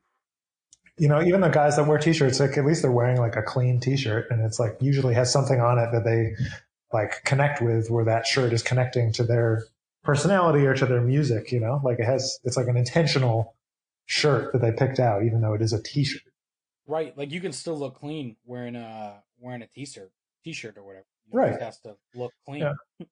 you 0.98 1.09
know, 1.09 1.22
even 1.22 1.40
the 1.40 1.48
guys 1.48 1.76
that 1.76 1.86
wear 1.86 1.96
t-shirts, 1.98 2.38
like 2.38 2.59
at 2.59 2.66
least 2.66 2.82
they're 2.82 2.92
wearing 2.92 3.16
like 3.18 3.34
a 3.34 3.42
clean 3.42 3.80
t-shirt 3.80 4.26
and 4.30 4.44
it's 4.44 4.61
like 4.61 4.76
usually 4.80 5.14
has 5.14 5.32
something 5.32 5.59
on 5.59 5.78
it 5.78 5.90
that 5.92 6.05
they 6.05 6.34
like 6.92 7.24
connect 7.24 7.62
with 7.62 7.90
where 7.90 8.05
that 8.05 8.26
shirt 8.26 8.53
is 8.53 8.62
connecting 8.62 9.11
to 9.14 9.24
their 9.24 9.64
personality 10.05 10.66
or 10.66 10.74
to 10.74 10.86
their 10.86 11.00
music, 11.00 11.53
you 11.53 11.61
know, 11.61 11.80
like 11.84 11.98
it 11.98 12.05
has, 12.05 12.38
it's 12.44 12.57
like 12.57 12.66
an 12.68 12.76
intentional 12.76 13.55
shirt 14.07 14.53
that 14.53 14.61
they 14.61 14.72
picked 14.72 14.98
out, 14.98 15.24
even 15.24 15.40
though 15.40 15.55
it 15.55 15.62
is 15.62 15.72
a 15.72 15.82
t-shirt. 15.82 16.22
Right, 16.86 17.16
like 17.16 17.30
you 17.30 17.40
can 17.40 17.53
still 17.53 17.78
look 17.78 18.00
clean 18.00 18.36
wearing 18.44 18.76
a 18.76 19.22
wearing 19.38 19.62
a 19.62 19.68
t-shirt, 19.68 20.11
t-shirt 20.44 20.76
or 20.76 20.82
whatever. 20.82 21.07
You 21.30 21.38
Right. 21.38 21.53
It 21.53 21.62
has 21.62 21.78
to 21.80 21.96
look 22.14 22.32
clean. 22.44 22.61
Yeah. 22.61 23.07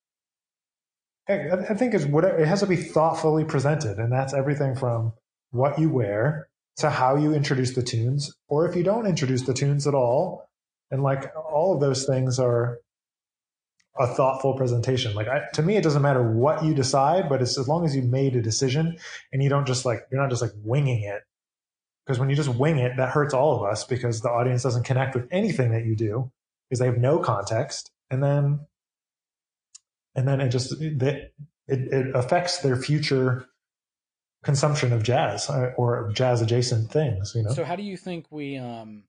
I 1.29 1.51
I 1.71 1.75
think 1.75 1.95
it's 1.95 2.05
what 2.05 2.25
it 2.25 2.47
has 2.47 2.61
to 2.61 2.67
be 2.67 2.77
thoughtfully 2.77 3.45
presented, 3.45 3.99
and 3.99 4.13
that's 4.13 4.35
everything 4.35 4.75
from 4.75 5.13
what 5.53 5.79
you 5.79 5.89
wear 5.89 6.49
to 6.79 6.91
how 6.91 7.17
you 7.17 7.33
introduce 7.33 7.75
the 7.75 7.83
tunes, 7.83 8.35
or 8.49 8.69
if 8.69 8.75
you 8.75 8.83
don't 8.83 9.07
introduce 9.07 9.43
the 9.43 9.55
tunes 9.55 9.87
at 9.87 9.95
all, 9.95 10.49
and 10.91 11.03
like 11.03 11.31
all 11.37 11.75
of 11.75 11.81
those 11.81 12.07
things 12.07 12.39
are 12.39 12.79
a 14.01 14.07
thoughtful 14.07 14.55
presentation. 14.55 15.15
Like 15.15 15.29
I, 15.29 15.43
to 15.55 15.63
me, 15.63 15.77
it 15.77 15.85
doesn't 15.85 16.03
matter 16.03 16.23
what 16.23 16.65
you 16.65 16.75
decide, 16.75 17.29
but 17.29 17.43
it's 17.43 17.59
as 17.59 17.69
long 17.69 17.85
as 17.85 17.95
you 17.95 18.03
made 18.03 18.35
a 18.35 18.43
decision 18.43 18.97
and 19.33 19.43
you 19.43 19.49
don't 19.49 19.67
just 19.67 19.85
like 19.85 20.07
you're 20.11 20.21
not 20.21 20.31
just 20.31 20.43
like 20.43 20.53
winging 20.65 21.03
it. 21.03 21.23
Because 22.05 22.19
when 22.19 22.31
you 22.31 22.35
just 22.35 22.49
wing 22.49 22.79
it, 22.79 22.97
that 22.97 23.11
hurts 23.11 23.35
all 23.35 23.57
of 23.57 23.71
us 23.71 23.85
because 23.85 24.23
the 24.23 24.31
audience 24.31 24.63
doesn't 24.63 24.85
connect 24.85 25.15
with 25.15 25.29
anything 25.31 25.73
that 25.73 25.85
you 25.85 25.95
do 25.95 26.33
because 26.69 26.81
they 26.81 26.87
have 26.87 26.99
no 26.99 27.19
context, 27.19 27.91
and 28.11 28.23
then 28.23 28.61
and 30.17 30.27
then 30.27 30.41
it 30.41 30.49
just 30.49 30.73
it, 30.81 31.33
it, 31.69 32.17
affects 32.17 32.59
their 32.59 32.77
future 32.77 33.47
consumption 34.43 34.93
of 34.93 35.03
jazz 35.03 35.49
uh, 35.51 35.73
or 35.77 36.11
jazz 36.15 36.41
adjacent 36.41 36.91
things 36.91 37.35
you 37.37 37.43
know 37.43 37.53
So 37.53 37.63
how 37.63 37.77
do 37.77 37.83
you 37.83 37.99
think 37.99 38.25
we 38.31 38.57
um 38.57 39.05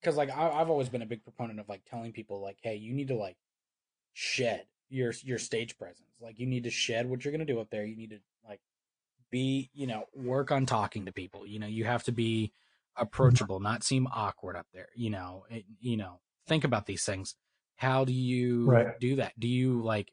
because 0.00 0.16
like 0.16 0.30
I, 0.30 0.50
I've 0.50 0.70
always 0.70 0.88
been 0.88 1.02
a 1.02 1.06
big 1.06 1.22
proponent 1.22 1.60
of 1.60 1.68
like 1.68 1.82
telling 1.88 2.12
people 2.12 2.40
like, 2.40 2.58
hey, 2.62 2.76
you 2.76 2.92
need 2.92 3.08
to 3.08 3.16
like 3.16 3.36
shed 4.20 4.66
your 4.90 5.14
your 5.22 5.38
stage 5.38 5.78
presence. 5.78 6.10
Like 6.20 6.38
you 6.38 6.46
need 6.46 6.64
to 6.64 6.70
shed 6.70 7.08
what 7.08 7.24
you're 7.24 7.32
gonna 7.32 7.46
do 7.46 7.58
up 7.58 7.70
there. 7.70 7.86
You 7.86 7.96
need 7.96 8.10
to 8.10 8.20
like 8.46 8.60
be, 9.30 9.70
you 9.72 9.86
know, 9.86 10.04
work 10.14 10.52
on 10.52 10.66
talking 10.66 11.06
to 11.06 11.12
people. 11.12 11.46
You 11.46 11.58
know, 11.58 11.66
you 11.66 11.84
have 11.84 12.02
to 12.04 12.12
be 12.12 12.52
approachable, 12.96 13.60
not 13.60 13.82
seem 13.82 14.06
awkward 14.12 14.56
up 14.56 14.66
there. 14.74 14.88
You 14.94 15.08
know, 15.08 15.46
it, 15.48 15.64
you 15.80 15.96
know, 15.96 16.20
think 16.46 16.64
about 16.64 16.84
these 16.84 17.04
things. 17.04 17.34
How 17.76 18.04
do 18.04 18.12
you 18.12 18.66
Right. 18.66 19.00
do 19.00 19.16
that? 19.16 19.40
Do 19.40 19.48
you 19.48 19.80
like 19.82 20.12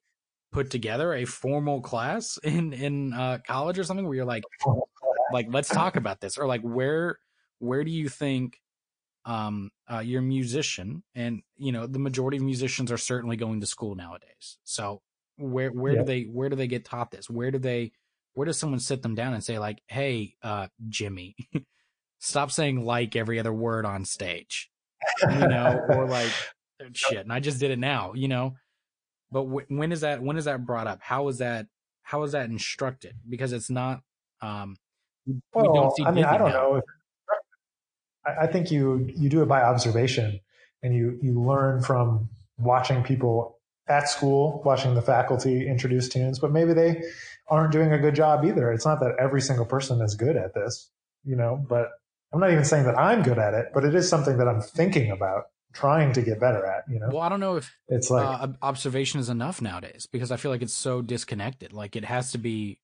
put 0.54 0.72
together 0.72 1.14
a 1.14 1.26
formal 1.26 1.82
class 1.82 2.38
in 2.44 2.72
in 2.72 3.12
uh, 3.12 3.40
college 3.46 3.78
or 3.78 3.84
something 3.84 4.06
where 4.06 4.16
you're 4.16 4.26
like, 4.26 4.46
like 5.34 5.48
let's 5.50 5.68
talk 5.70 5.98
about 5.98 6.22
this, 6.22 6.38
or 6.38 6.48
like 6.48 6.62
where 6.62 7.20
where 7.60 7.84
do 7.84 7.92
you 7.92 8.08
think 8.08 8.62
um 9.28 9.70
uh, 9.92 10.00
you're 10.00 10.22
a 10.22 10.24
musician 10.24 11.04
and 11.14 11.42
you 11.58 11.72
know 11.72 11.86
the 11.86 12.00
majority 12.00 12.38
of 12.38 12.44
musicians 12.44 12.92
are 12.92 12.98
certainly 12.98 13.36
going 13.36 13.60
to 13.60 13.68
school 13.68 13.94
nowadays 13.94 14.58
so 14.64 15.02
where 15.38 15.70
where 15.70 15.94
Yeah. 15.96 16.02
do 16.02 16.06
they 16.06 16.24
where 16.24 16.50
do 16.50 16.56
they 16.56 16.66
get 16.68 16.86
taught 16.86 17.12
this 17.12 17.30
where 17.30 17.52
do 17.52 17.60
they 17.60 17.92
where 18.34 18.46
does 18.46 18.58
someone 18.58 18.80
sit 18.80 19.02
them 19.02 19.16
down 19.16 19.34
and 19.34 19.44
say 19.44 19.60
like 19.60 19.84
hey 19.88 20.34
uh 20.42 20.68
jimmy 20.88 21.36
stop 22.20 22.52
saying 22.52 22.84
like 22.86 23.16
every 23.18 23.38
other 23.38 23.54
word 23.54 23.86
on 23.86 24.06
stage 24.06 24.72
you 25.30 25.46
know 25.48 25.84
or 25.90 26.08
like 26.08 26.32
shit 26.94 27.20
and 27.20 27.34
i 27.34 27.40
just 27.42 27.60
did 27.60 27.70
it 27.72 27.80
now 27.80 28.14
you 28.14 28.30
know 28.30 28.56
but 29.30 29.44
wh- 29.44 29.70
when 29.70 29.92
is 29.92 30.02
that 30.02 30.22
when 30.24 30.38
is 30.38 30.46
that 30.46 30.66
brought 30.66 30.88
up 30.88 31.00
how 31.02 31.28
is 31.28 31.40
that 31.40 31.68
how 32.02 32.24
is 32.24 32.32
that 32.32 32.50
instructed 32.50 33.14
because 33.28 33.52
it's 33.52 33.70
not 33.70 34.02
um 34.42 34.78
we 35.26 35.36
Well, 35.54 35.74
don't 35.74 35.94
see 35.96 36.06
I 36.06 36.12
mean, 36.12 36.24
I 36.24 36.38
don't 36.38 36.52
now. 36.52 36.54
know. 36.54 36.76
If, 36.76 36.84
I, 38.28 38.44
I 38.44 38.48
think 38.48 38.72
you 38.72 39.10
you 39.16 39.30
do 39.30 39.42
it 39.42 39.48
by 39.48 39.62
observation, 39.62 40.40
and 40.84 40.94
you 40.94 41.18
you 41.22 41.42
learn 41.42 41.82
from 41.82 42.30
watching 42.58 43.04
people 43.04 43.60
at 43.88 44.10
school, 44.10 44.62
watching 44.66 44.96
the 44.96 45.02
faculty 45.02 45.68
introduce 45.68 46.10
tunes. 46.10 46.40
But 46.40 46.52
maybe 46.52 46.74
they 46.74 47.04
aren't 47.48 47.72
doing 47.72 47.94
a 47.94 47.98
good 47.98 48.16
job 48.16 48.44
either. 48.44 48.72
It's 48.72 48.86
not 48.86 49.00
that 49.00 49.16
every 49.20 49.42
single 49.42 49.66
person 49.66 50.02
is 50.02 50.16
good 50.16 50.36
at 50.36 50.54
this, 50.54 50.90
you 51.24 51.36
know. 51.36 51.64
But 51.70 51.92
I'm 52.34 52.40
not 52.40 52.52
even 52.52 52.66
saying 52.66 52.86
that 52.86 52.98
I'm 52.98 53.24
good 53.24 53.40
at 53.40 53.54
it, 53.54 53.68
but 53.74 53.86
it 53.86 53.96
is 53.96 54.10
something 54.10 54.38
that 54.38 54.48
I'm 54.48 54.62
thinking 54.62 55.12
about, 55.12 55.46
trying 55.74 56.14
to 56.14 56.22
get 56.22 56.40
better 56.40 56.66
at. 56.66 56.84
You 56.90 57.00
know, 57.00 57.10
well 57.12 57.22
i 57.22 57.30
don't 57.30 57.40
know 57.40 57.56
if 57.56 57.74
it's 57.88 58.10
like 58.10 58.26
uh, 58.26 58.48
observation 58.62 59.20
is 59.20 59.30
enough 59.30 59.62
nowadays 59.62 60.08
because 60.12 60.32
I 60.32 60.38
feel 60.38 60.52
like 60.52 60.62
it's 60.62 60.74
so 60.74 61.02
disconnected. 61.02 61.74
Like 61.74 61.96
it 61.96 62.04
has 62.06 62.32
to 62.34 62.38
be, 62.38 62.80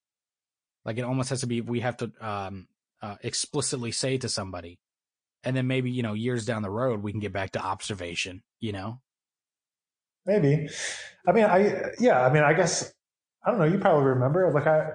like 0.85 0.97
it 0.97 1.03
almost 1.03 1.29
has 1.29 1.41
to 1.41 1.47
be. 1.47 1.61
We 1.61 1.81
have 1.81 1.97
to 1.97 2.11
um, 2.21 2.67
uh, 3.01 3.17
explicitly 3.21 3.91
say 3.91 4.17
to 4.17 4.29
somebody, 4.29 4.79
and 5.43 5.55
then 5.55 5.67
maybe 5.67 5.91
you 5.91 6.03
know 6.03 6.13
years 6.13 6.45
down 6.45 6.61
the 6.61 6.69
road 6.69 7.03
we 7.03 7.11
can 7.11 7.19
get 7.19 7.33
back 7.33 7.51
to 7.51 7.59
observation. 7.59 8.43
You 8.59 8.71
know, 8.71 9.01
Maybe. 10.25 10.69
I 11.27 11.31
mean, 11.31 11.45
I 11.45 11.91
yeah. 11.99 12.25
I 12.25 12.31
mean, 12.31 12.43
I 12.43 12.53
guess 12.53 12.93
I 13.45 13.51
don't 13.51 13.59
know. 13.59 13.65
You 13.65 13.77
probably 13.77 14.05
remember. 14.05 14.51
Like 14.53 14.67
I, 14.67 14.91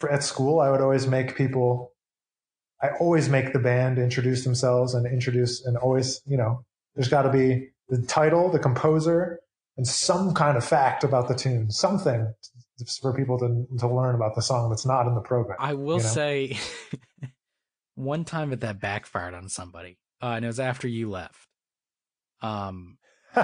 for 0.00 0.10
at 0.10 0.22
school, 0.22 0.60
I 0.60 0.70
would 0.70 0.80
always 0.80 1.06
make 1.06 1.36
people. 1.36 1.92
I 2.82 2.90
always 3.00 3.28
make 3.28 3.52
the 3.52 3.58
band 3.58 3.98
introduce 3.98 4.44
themselves 4.44 4.94
and 4.94 5.06
introduce 5.06 5.64
and 5.64 5.76
always, 5.78 6.20
you 6.26 6.36
know, 6.36 6.64
there's 6.94 7.08
got 7.08 7.22
to 7.22 7.32
be 7.32 7.68
the 7.88 8.02
title, 8.02 8.50
the 8.50 8.58
composer, 8.58 9.40
and 9.78 9.86
some 9.86 10.34
kind 10.34 10.58
of 10.58 10.64
fact 10.64 11.02
about 11.02 11.28
the 11.28 11.34
tune, 11.34 11.70
something 11.70 12.34
for 13.00 13.14
people 13.14 13.38
to 13.38 13.66
to 13.78 13.88
learn 13.88 14.14
about 14.14 14.34
the 14.34 14.42
song 14.42 14.68
that's 14.68 14.84
not 14.84 15.06
in 15.06 15.14
the 15.14 15.20
program. 15.20 15.56
I 15.60 15.74
will 15.74 15.98
you 15.98 16.02
know? 16.02 16.08
say, 16.08 16.58
one 17.94 18.24
time 18.24 18.50
that 18.50 18.60
that 18.60 18.80
backfired 18.80 19.34
on 19.34 19.48
somebody, 19.48 19.98
uh, 20.22 20.32
and 20.36 20.44
it 20.44 20.48
was 20.48 20.60
after 20.60 20.88
you 20.88 21.10
left. 21.10 21.48
Um, 22.42 22.98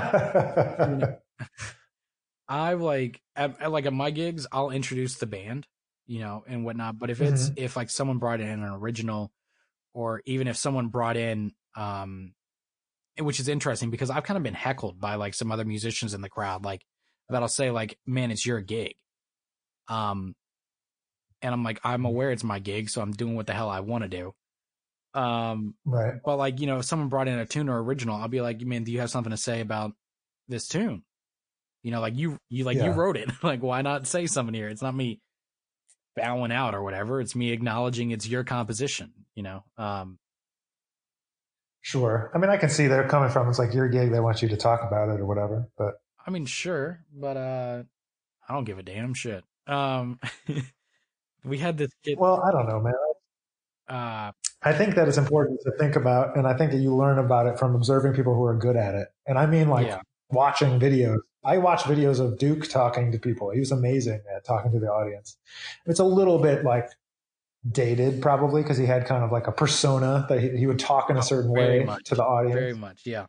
I 2.49 2.75
like 2.75 3.21
at, 3.37 3.61
at 3.61 3.71
like 3.71 3.87
at 3.87 3.93
my 3.93 4.11
gigs, 4.11 4.47
I'll 4.51 4.71
introduce 4.71 5.17
the 5.17 5.27
band, 5.27 5.67
you 6.07 6.21
know, 6.21 6.45
and 6.47 6.65
whatnot. 6.65 6.99
But 6.99 7.11
if 7.11 7.21
it's 7.21 7.51
if 7.57 7.77
like 7.77 7.91
someone 7.91 8.19
brought 8.19 8.41
in 8.41 8.49
an 8.49 8.65
original, 8.65 9.31
or 9.95 10.23
even 10.27 10.49
if 10.49 10.57
someone 10.57 10.89
brought 10.89 11.17
in, 11.17 11.53
um, 11.77 12.33
which 13.19 13.39
is 13.39 13.49
interesting 13.49 13.91
because 13.91 14.11
I've 14.11 14.25
kind 14.25 14.37
of 14.37 14.43
been 14.43 14.55
heckled 14.55 15.01
by 15.01 15.15
like 15.15 15.35
some 15.35 15.53
other 15.53 15.65
musicians 15.65 16.13
in 16.13 16.23
the 16.23 16.29
crowd, 16.29 16.65
like 16.65 16.85
that'll 17.29 17.49
say 17.49 17.71
like, 17.71 17.97
"Man, 18.05 18.33
it's 18.33 18.45
your 18.45 18.61
gig," 18.61 18.95
um, 19.89 20.35
and 21.43 21.55
I'm 21.55 21.63
like, 21.63 21.81
I'm 21.85 22.05
aware 22.05 22.31
it's 22.33 22.45
my 22.45 22.59
gig, 22.59 22.91
so 22.91 23.01
I'm 23.01 23.13
doing 23.13 23.37
what 23.37 23.47
the 23.47 23.55
hell 23.55 23.71
I 23.71 23.81
want 23.81 24.03
to 24.03 24.09
do. 24.09 24.35
Um, 25.13 25.75
right. 25.85 26.15
but 26.25 26.37
like, 26.37 26.61
you 26.61 26.67
know, 26.67 26.79
if 26.79 26.85
someone 26.85 27.09
brought 27.09 27.29
in 27.29 27.39
a 27.39 27.47
tune 27.47 27.69
or 27.69 27.83
original, 27.83 28.17
I'll 28.17 28.29
be 28.29 28.41
like, 28.41 28.61
man, 28.61 28.85
do 28.85 28.93
you 28.93 29.01
have 29.01 29.11
something 29.11 29.33
to 29.33 29.37
say 29.37 29.61
about 29.61 29.93
this 30.49 30.69
tune? 30.69 31.03
You 31.83 31.91
know, 31.91 32.01
like 32.01 32.17
you, 32.17 32.39
you 32.49 32.65
like 32.65 32.77
you 32.77 32.91
wrote 32.91 33.17
it. 33.17 33.31
like, 33.43 33.63
why 33.63 33.83
not 33.83 34.07
say 34.07 34.27
something 34.27 34.55
here? 34.55 34.69
It's 34.69 34.83
not 34.83 34.95
me 34.95 35.21
bowing 36.15 36.53
out 36.53 36.75
or 36.75 36.83
whatever. 36.83 37.21
It's 37.21 37.35
me 37.35 37.51
acknowledging 37.53 38.11
it's 38.11 38.29
your 38.29 38.45
composition. 38.45 39.13
You 39.35 39.43
know, 39.43 39.65
um, 39.79 40.19
Sure. 41.83 42.31
I 42.35 42.39
mean, 42.39 42.51
I 42.51 42.57
can 42.57 42.69
see 42.69 42.87
they're 42.87 43.09
coming 43.09 43.31
from. 43.31 43.49
It's 43.49 43.59
like 43.59 43.73
your 43.73 43.89
gig. 43.89 44.13
They 44.13 44.21
want 44.21 44.43
you 44.43 44.49
to 44.49 44.57
talk 44.57 44.83
about 44.83 45.09
it 45.09 45.21
or 45.21 45.27
whatever. 45.27 45.69
But 45.79 45.95
I 46.27 46.31
mean, 46.31 46.47
sure, 46.47 47.01
but 47.13 47.37
uh, 47.37 47.83
I 48.49 48.55
don't 48.55 48.65
give 48.65 48.79
a 48.79 48.83
damn 48.83 49.15
shit. 49.15 49.45
Um, 49.67 50.21
we 51.45 51.59
had 51.59 51.79
this 51.79 51.91
kid. 52.05 52.19
well, 52.19 52.43
I 52.43 52.53
don't 52.53 52.69
know, 52.69 52.81
man. 52.81 52.95
Uh, 53.89 54.33
I 54.63 54.73
think 54.73 54.95
that 54.95 55.09
it's 55.09 55.17
important 55.17 55.61
to 55.63 55.73
think 55.79 55.97
about, 55.97 56.37
and 56.37 56.47
I 56.47 56.55
think 56.55 56.71
that 56.73 56.79
you 56.79 56.95
learn 56.95 57.19
about 57.19 57.47
it 57.47 57.59
from 57.59 57.75
observing 57.75 58.13
people 58.13 58.35
who 58.35 58.45
are 58.45 58.57
good 58.57 58.77
at 58.77 58.95
it. 58.95 59.09
And 59.27 59.39
I 59.39 59.47
mean, 59.47 59.69
like 59.69 59.87
Yeah. 59.87 60.01
watching 60.31 60.79
videos. 60.79 61.19
I 61.43 61.57
watch 61.57 61.85
videos 61.85 62.21
of 62.21 62.39
Duke 62.39 62.69
talking 62.69 63.11
to 63.13 63.19
people. 63.19 63.51
He 63.51 63.61
was 63.61 63.73
amazing 63.73 64.21
at 64.37 64.45
talking 64.45 64.71
to 64.73 64.79
the 64.79 64.89
audience. 64.89 65.39
It's 65.87 66.01
a 66.01 66.05
little 66.05 66.39
bit 66.39 66.65
like 66.65 66.91
dated, 67.71 68.21
probably, 68.21 68.63
because 68.63 68.77
he 68.77 68.85
had 68.87 69.07
kind 69.07 69.25
of 69.25 69.33
like 69.33 69.47
a 69.47 69.53
persona 69.53 70.27
that 70.29 70.41
he, 70.41 70.51
he 70.51 70.67
would 70.67 70.79
talk 70.79 71.09
in 71.09 71.17
a 71.17 71.21
oh, 71.21 71.23
certain 71.23 71.55
Very 71.55 71.81
way 71.81 71.85
much. 71.87 72.05
to 72.05 72.15
the 72.15 72.25
audience. 72.25 72.55
very 72.55 72.75
much, 72.75 73.03
yeah. 73.07 73.27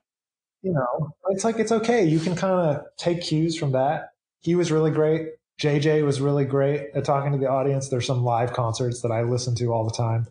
you 0.62 0.74
know, 0.74 1.14
it's 1.30 1.44
like 1.46 1.60
it's 1.60 1.72
okay. 1.72 2.04
You 2.06 2.20
can 2.20 2.36
kind 2.36 2.76
of 2.76 2.86
take 2.98 3.22
cues 3.22 3.58
from 3.58 3.72
that. 3.72 4.10
He 4.42 4.56
was 4.56 4.72
really 4.72 4.92
great. 4.92 5.30
JJ 5.62 6.04
was 6.04 6.20
really 6.20 6.46
great 6.46 6.90
at 6.96 7.06
talking 7.06 7.32
to 7.32 7.38
the 7.38 7.48
audience. 7.48 7.90
There's 7.90 8.08
some 8.08 8.24
live 8.24 8.52
concerts 8.52 9.02
that 9.02 9.12
I 9.12 9.22
listen 9.22 9.56
to 9.56 9.72
all 9.72 9.86
the 9.86 9.94
time. 9.94 10.28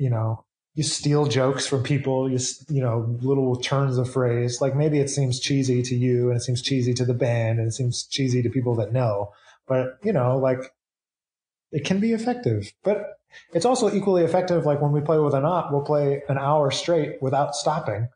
You 0.00 0.10
know, 0.10 0.44
you 0.74 0.82
steal 0.82 1.26
jokes 1.26 1.66
from 1.66 1.82
people. 1.82 2.30
You 2.30 2.38
you 2.68 2.80
know 2.82 3.16
little 3.20 3.56
turns 3.56 3.98
of 3.98 4.10
phrase. 4.10 4.60
Like 4.60 4.74
maybe 4.74 4.98
it 4.98 5.10
seems 5.10 5.38
cheesy 5.38 5.82
to 5.82 5.94
you, 5.94 6.28
and 6.28 6.36
it 6.36 6.42
seems 6.42 6.62
cheesy 6.62 6.94
to 6.94 7.04
the 7.04 7.14
band, 7.14 7.58
and 7.58 7.68
it 7.68 7.72
seems 7.72 8.06
cheesy 8.06 8.42
to 8.42 8.50
people 8.50 8.74
that 8.76 8.92
know. 8.92 9.32
But 9.66 9.98
you 10.02 10.12
know, 10.12 10.38
like 10.38 10.60
it 11.70 11.84
can 11.84 12.00
be 12.00 12.12
effective. 12.12 12.72
But 12.82 13.18
it's 13.52 13.64
also 13.64 13.92
equally 13.92 14.24
effective. 14.24 14.66
Like 14.66 14.80
when 14.80 14.92
we 14.92 15.00
play 15.00 15.18
with 15.18 15.34
Anat, 15.34 15.70
we'll 15.70 15.82
play 15.82 16.22
an 16.28 16.38
hour 16.38 16.70
straight 16.70 17.20
without 17.22 17.54
stopping 17.54 18.08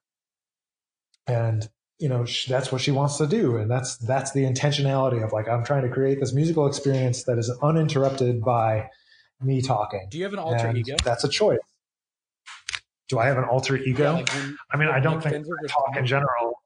and 1.27 1.69
you 1.99 2.09
know 2.09 2.27
that's 2.49 2.73
what 2.73 2.81
she 2.81 2.91
wants 2.91 3.17
to 3.19 3.27
do 3.27 3.57
and 3.57 3.71
that's 3.71 3.97
that's 3.99 4.33
the 4.33 4.45
intentionality 4.45 5.25
of 5.25 5.33
like 5.33 5.49
i'm 5.49 5.65
trying 5.65 5.83
to 5.83 5.89
create 5.89 6.21
this 6.21 6.33
musical 6.33 6.67
experience 6.67 7.25
that 7.25 7.39
is 7.39 7.51
uninterrupted 7.63 8.43
by 8.43 8.89
me 9.41 9.63
talking 9.63 10.07
Do 10.11 10.19
you 10.19 10.25
have 10.25 10.33
an 10.33 10.39
alter 10.39 10.67
And 10.67 10.79
ego? 10.79 10.97
that's 11.05 11.25
a 11.25 11.29
choice 11.29 11.59
do 13.09 13.19
i 13.19 13.27
have 13.27 13.39
an 13.39 13.45
alter 13.45 13.77
ego 13.77 14.03
Yeah, 14.05 14.11
like 14.13 14.29
when- 14.31 14.57
i 14.73 14.77
mean 14.77 14.89
i 14.89 15.01
don't 15.01 15.23
think 15.23 15.35
I 15.47 15.67
talk 15.69 15.97
in 15.97 16.07
general 16.07 16.63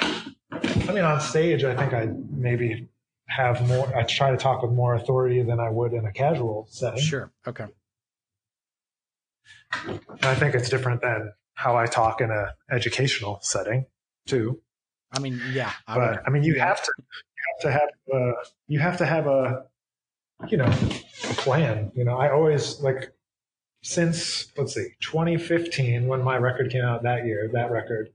i 0.00 0.92
mean 0.92 1.04
on 1.04 1.20
stage 1.20 1.64
i 1.64 1.74
think 1.76 1.92
i 1.92 2.08
maybe 2.30 2.88
have 3.26 3.66
more 3.68 3.94
i 3.96 4.02
try 4.04 4.30
to 4.30 4.36
talk 4.36 4.62
with 4.62 4.72
more 4.72 4.94
authority 4.94 5.42
than 5.42 5.60
i 5.60 5.68
would 5.68 5.92
in 5.92 6.04
a 6.06 6.12
casual 6.12 6.66
setting 6.70 7.00
Sure. 7.02 7.30
Okay. 7.46 7.66
and 9.84 10.24
i 10.24 10.34
think 10.34 10.54
it's 10.54 10.68
different 10.68 11.00
than 11.02 11.32
how 11.54 11.76
i 11.76 11.86
talk 11.86 12.20
in 12.20 12.30
a 12.30 12.54
educational 12.70 13.38
setting 13.42 13.86
too 14.26 14.60
I 15.10 15.20
mean, 15.20 15.40
yeah. 15.52 15.72
I 15.86 15.94
but 15.96 16.10
would, 16.10 16.20
I 16.26 16.28
mean, 16.30 16.42
you 16.44 16.54
yeah. 16.56 16.66
have 16.66 16.82
to 16.84 16.92
you 16.98 17.42
have 17.48 17.60
to 17.62 17.72
have 17.72 17.88
uh, 18.14 18.32
you 18.66 18.78
have 18.78 18.98
to 18.98 19.06
have 19.06 19.26
a 19.26 19.64
you 20.48 20.58
know 20.58 20.66
a 20.66 21.34
plan. 21.44 21.90
You 21.94 22.04
know, 22.04 22.18
I 22.18 22.30
always 22.30 22.78
like 22.82 23.10
since 23.82 24.52
let's 24.56 24.74
see 24.74 24.88
2015 25.00 26.06
when 26.06 26.22
my 26.22 26.36
record 26.36 26.70
came 26.70 26.84
out 26.84 27.02
that 27.02 27.24
year 27.26 27.48
that 27.52 27.70
record 27.70 28.10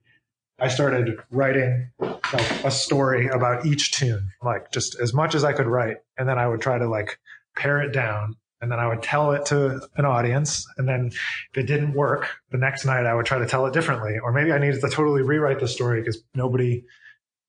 I 0.60 0.68
started 0.68 1.18
writing 1.32 1.90
like 2.00 2.64
a 2.64 2.72
story 2.72 3.28
about 3.28 3.66
each 3.66 3.92
tune 3.92 4.32
like 4.42 4.72
just 4.72 4.98
as 5.00 5.14
much 5.14 5.36
as 5.36 5.44
I 5.44 5.54
could 5.54 5.68
write. 5.68 5.98
And 6.18 6.30
then 6.30 6.38
I 6.38 6.48
would 6.48 6.62
try 6.62 6.78
to 6.78 6.88
like 6.88 7.20
pare 7.56 7.82
it 7.82 7.92
down. 7.92 8.36
And 8.62 8.72
then 8.72 8.80
I 8.80 8.88
would 8.88 9.04
tell 9.04 9.32
it 9.34 9.46
to 9.48 9.86
an 9.98 10.06
audience. 10.06 10.66
And 10.78 10.88
then 10.88 11.08
if 11.08 11.58
it 11.58 11.64
didn't 11.64 11.94
work 11.94 12.30
the 12.52 12.58
next 12.58 12.86
night 12.86 13.06
I 13.06 13.14
would 13.14 13.26
try 13.26 13.40
to 13.40 13.46
tell 13.46 13.66
it 13.66 13.74
differently. 13.74 14.20
Or 14.20 14.32
maybe 14.32 14.54
I 14.54 14.58
needed 14.58 14.80
to 14.82 14.90
totally 14.90 15.22
rewrite 15.22 15.60
the 15.60 15.68
story 15.68 16.00
because 16.00 16.24
nobody 16.34 16.86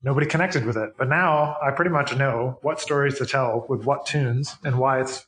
nobody 0.02 0.26
connected 0.26 0.64
with 0.64 0.76
it. 0.76 0.94
But 0.98 1.08
now 1.08 1.56
I 1.62 1.70
pretty 1.70 1.90
much 1.90 2.16
know 2.16 2.58
what 2.62 2.80
stories 2.80 3.18
to 3.18 3.26
tell 3.26 3.64
with 3.68 3.84
what 3.84 4.06
tunes 4.06 4.56
and 4.64 4.78
why 4.78 5.02
it's 5.02 5.24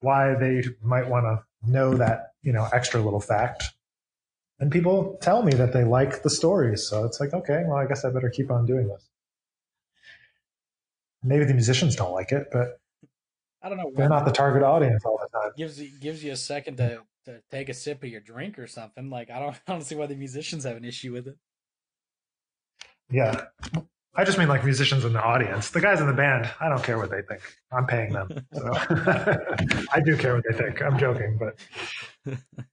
why 0.00 0.34
they 0.36 0.62
might 0.82 1.08
want 1.08 1.24
to 1.26 1.44
know 1.66 1.94
that 1.94 2.32
you 2.42 2.52
know 2.52 2.68
extra 2.72 3.00
little 3.00 3.20
fact. 3.20 3.64
and 4.58 4.70
people 4.70 5.18
tell 5.22 5.42
me 5.42 5.52
that 5.52 5.72
they 5.72 5.84
like 5.84 6.22
the 6.22 6.30
stories. 6.30 6.86
So 6.86 7.04
it's 7.04 7.18
like, 7.20 7.32
okay, 7.32 7.62
well, 7.66 7.78
I 7.78 7.86
guess 7.86 8.04
I 8.04 8.10
better 8.10 8.30
keep 8.30 8.50
on 8.50 8.66
doing 8.66 8.88
this. 8.88 9.08
Maybe 11.22 11.44
the 11.44 11.54
musicians 11.54 11.96
don't 11.96 12.12
like 12.12 12.32
it, 12.32 12.48
but 12.52 12.80
I 13.62 13.68
don't 13.68 13.78
know. 13.78 13.92
they're 13.94 14.08
not 14.08 14.24
the 14.24 14.32
target 14.32 14.62
audience 14.62 15.04
all 15.04 15.18
the 15.20 15.38
time. 15.38 15.52
gives 15.56 15.80
you 15.80 15.90
gives 16.00 16.24
you 16.24 16.32
a 16.32 16.36
second 16.36 16.76
to, 16.78 17.02
to 17.26 17.42
take 17.50 17.68
a 17.68 17.74
sip 17.74 18.02
of 18.02 18.08
your 18.08 18.20
drink 18.20 18.58
or 18.58 18.66
something. 18.66 19.10
Like 19.10 19.30
I 19.30 19.38
don't 19.38 19.56
I 19.68 19.72
don't 19.72 19.82
see 19.82 19.94
why 19.94 20.06
the 20.06 20.16
musicians 20.16 20.64
have 20.64 20.76
an 20.76 20.84
issue 20.84 21.12
with 21.12 21.28
it. 21.28 21.36
Yeah. 23.10 23.46
I 24.14 24.24
just 24.24 24.38
mean 24.38 24.48
like 24.48 24.64
musicians 24.64 25.04
in 25.04 25.12
the 25.12 25.22
audience. 25.22 25.70
The 25.70 25.80
guys 25.80 26.00
in 26.00 26.06
the 26.06 26.12
band, 26.12 26.50
I 26.60 26.68
don't 26.68 26.82
care 26.82 26.98
what 26.98 27.10
they 27.10 27.22
think. 27.22 27.42
I'm 27.70 27.86
paying 27.86 28.12
them. 28.12 28.28
So 28.52 28.72
I 29.92 30.00
do 30.04 30.16
care 30.16 30.34
what 30.34 30.44
they 30.48 30.56
think. 30.56 30.82
I'm 30.82 30.98
joking, 30.98 31.38
but 31.38 32.34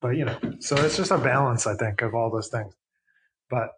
but 0.00 0.16
you 0.16 0.26
know, 0.26 0.38
so 0.60 0.76
it's 0.76 0.96
just 0.96 1.10
a 1.10 1.18
balance, 1.18 1.66
I 1.66 1.76
think, 1.76 2.02
of 2.02 2.14
all 2.14 2.30
those 2.30 2.48
things. 2.48 2.74
But 3.48 3.70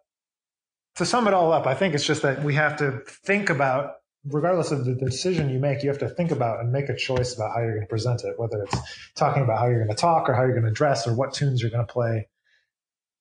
to 0.95 1.05
sum 1.05 1.27
it 1.27 1.33
all 1.33 1.53
up, 1.53 1.67
I 1.67 1.73
think 1.73 1.95
it's 1.95 2.05
just 2.05 2.21
that 2.21 2.43
we 2.43 2.53
have 2.55 2.77
to 2.77 2.99
think 3.07 3.49
about, 3.49 3.93
regardless 4.25 4.71
of 4.71 4.83
the 4.83 4.95
decision 4.95 5.49
you 5.49 5.59
make, 5.59 5.83
you 5.83 5.89
have 5.89 5.99
to 5.99 6.09
think 6.09 6.31
about 6.31 6.59
and 6.59 6.71
make 6.71 6.89
a 6.89 6.95
choice 6.95 7.33
about 7.33 7.53
how 7.53 7.61
you're 7.61 7.71
going 7.71 7.81
to 7.81 7.87
present 7.87 8.23
it, 8.25 8.37
whether 8.37 8.61
it's 8.63 8.77
talking 9.15 9.41
about 9.41 9.57
how 9.57 9.67
you're 9.67 9.83
going 9.83 9.95
to 9.95 9.99
talk 9.99 10.27
or 10.27 10.33
how 10.33 10.43
you're 10.43 10.51
going 10.51 10.65
to 10.65 10.71
dress 10.71 11.07
or 11.07 11.15
what 11.15 11.33
tunes 11.33 11.61
you're 11.61 11.71
going 11.71 11.85
to 11.85 11.91
play, 11.91 12.27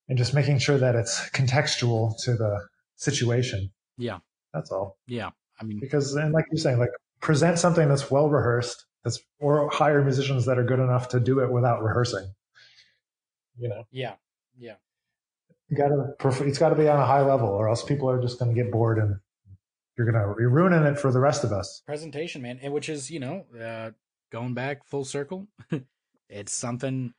and 0.09 0.18
just 0.18 0.35
making 0.35 0.59
sure 0.59 0.78
that 0.78 0.97
it's 0.97 1.30
contextual 1.30 2.20
to 2.24 2.35
the 2.35 2.68
situation. 3.03 3.70
Yeah. 3.98 4.18
That's 4.55 4.70
all. 4.70 4.98
Yeah. 5.07 5.30
I 5.61 5.64
mean, 5.64 5.80
Because, 5.80 6.14
and 6.14 6.32
like 6.32 6.46
you're 6.50 6.59
saying, 6.59 6.78
like 6.78 6.90
present 7.20 7.59
something 7.59 7.88
that's 7.88 8.11
well 8.11 8.28
rehearsed, 8.28 8.86
that's 9.05 9.18
or 9.40 9.68
hire 9.70 10.03
musicians 10.03 10.46
that 10.46 10.59
are 10.59 10.64
good 10.64 10.78
enough 10.80 11.09
to 11.11 11.20
do 11.20 11.40
it 11.40 11.50
without 11.50 11.82
rehearsing. 11.82 12.32
You 13.59 13.68
know, 13.68 13.84
Yeah. 13.90 14.14
Yeah. 14.59 14.74
you 15.68 15.76
gotta, 15.76 16.14
it's 16.46 16.59
got 16.59 16.70
to 16.70 16.74
be 16.74 16.88
on 16.88 16.98
a 16.98 17.07
high 17.07 17.22
level, 17.22 17.48
or 17.48 17.68
else 17.68 17.82
people 17.82 18.09
are 18.11 18.20
just 18.20 18.38
going 18.38 18.55
to 18.55 18.62
get 18.62 18.70
bored 18.72 18.98
and 18.98 19.16
you're 19.96 20.11
gonna 20.11 20.34
you're 20.38 20.48
ruining 20.48 20.84
it 20.84 20.98
for 20.98 21.12
the 21.12 21.20
rest 21.20 21.44
of 21.44 21.53
us. 21.53 21.82
Presentation, 21.86 22.40
man. 22.40 22.59
And 22.62 22.72
which 22.72 22.88
is, 22.88 23.11
you 23.11 23.20
know, 23.20 23.44
uh 23.62 23.90
going 24.30 24.55
back 24.55 24.84
full 24.86 25.05
circle. 25.05 25.48
it's 26.30 26.55
something 26.55 27.12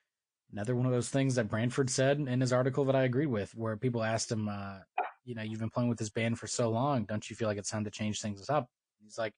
another 0.51 0.75
one 0.75 0.85
of 0.87 0.91
those 0.91 1.09
things 1.09 1.35
that 1.35 1.49
Branford 1.49 1.89
said 1.89 2.19
in 2.19 2.41
his 2.41 2.51
article 2.51 2.85
that 2.85 2.95
I 2.95 3.03
agreed 3.03 3.27
with, 3.27 3.53
where 3.55 3.77
people 3.77 4.03
asked 4.03 4.31
him, 4.31 4.49
uh, 4.49 4.79
you 5.25 5.35
know, 5.35 5.41
you've 5.41 5.59
been 5.59 5.69
playing 5.69 5.89
with 5.89 5.97
this 5.97 6.09
band 6.09 6.39
for 6.39 6.47
so 6.47 6.69
long, 6.69 7.05
don't 7.05 7.29
you 7.29 7.35
feel 7.35 7.47
like 7.47 7.57
it's 7.57 7.69
time 7.69 7.83
to 7.83 7.91
change 7.91 8.21
things 8.21 8.49
up? 8.49 8.69
He's 9.01 9.17
like, 9.17 9.33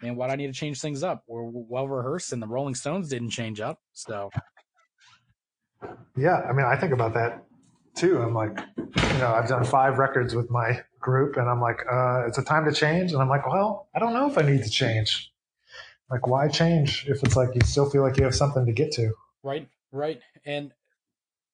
Man, 0.00 0.14
why 0.14 0.28
do 0.28 0.32
I 0.32 0.36
need 0.36 0.46
to 0.46 0.52
change 0.52 0.80
things 0.80 1.02
up? 1.02 1.24
We're 1.26 1.42
well 1.42 1.88
rehearsed 1.88 2.32
and 2.32 2.40
the 2.40 2.46
Rolling 2.46 2.76
Stones 2.76 3.08
didn't 3.08 3.30
change 3.30 3.60
up. 3.60 3.80
So 3.92 4.30
Yeah, 6.16 6.36
I 6.48 6.52
mean, 6.52 6.66
I 6.66 6.76
think 6.76 6.92
about 6.92 7.14
that 7.14 7.44
too. 7.94 8.22
I'm 8.22 8.34
like, 8.34 8.58
you 8.76 9.18
know, 9.18 9.34
I've 9.34 9.48
done 9.48 9.64
five 9.64 9.98
records 9.98 10.34
with 10.34 10.50
my 10.50 10.80
group, 11.00 11.36
and 11.36 11.48
I'm 11.48 11.60
like, 11.60 11.80
uh, 11.90 12.26
it's 12.26 12.38
a 12.38 12.44
time 12.44 12.64
to 12.64 12.72
change, 12.72 13.12
and 13.12 13.20
I'm 13.20 13.28
like, 13.28 13.46
well, 13.46 13.88
I 13.94 13.98
don't 13.98 14.14
know 14.14 14.30
if 14.30 14.38
I 14.38 14.42
need 14.42 14.62
to 14.62 14.70
change. 14.70 15.32
Like, 16.10 16.26
why 16.26 16.48
change 16.48 17.06
if 17.08 17.22
it's 17.22 17.36
like 17.36 17.54
you 17.54 17.60
still 17.64 17.90
feel 17.90 18.02
like 18.02 18.16
you 18.16 18.24
have 18.24 18.34
something 18.34 18.64
to 18.64 18.72
get 18.72 18.92
to? 18.92 19.12
right, 19.42 19.68
right. 19.92 20.20
And 20.44 20.72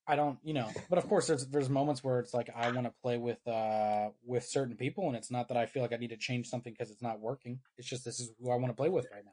I 0.07 0.17
don't, 0.17 0.39
you 0.43 0.53
know, 0.53 0.69
but 0.91 0.99
of 0.99 1.09
course 1.09 1.27
there's 1.27 1.47
there's 1.47 1.71
moments 1.71 2.05
where 2.05 2.19
it's 2.19 2.35
like 2.35 2.51
I 2.55 2.71
want 2.71 2.87
to 2.87 2.93
play 3.03 3.17
with 3.17 3.47
uh 3.49 4.09
with 4.25 4.45
certain 4.45 4.77
people 4.77 5.07
and 5.07 5.17
it's 5.17 5.31
not 5.31 5.49
that 5.49 5.57
I 5.57 5.67
feel 5.67 5.83
like 5.83 5.93
I 5.93 5.97
need 5.97 6.11
to 6.11 6.17
change 6.17 6.49
something 6.49 6.73
because 6.73 6.91
it's 6.91 7.03
not 7.03 7.21
working. 7.21 7.61
It's 7.79 7.89
just 7.89 8.05
this 8.05 8.21
is 8.21 8.31
who 8.41 8.51
I 8.51 8.57
want 8.57 8.69
to 8.69 8.75
play 8.75 8.91
with 8.91 9.07
right 9.13 9.25
now. 9.25 9.33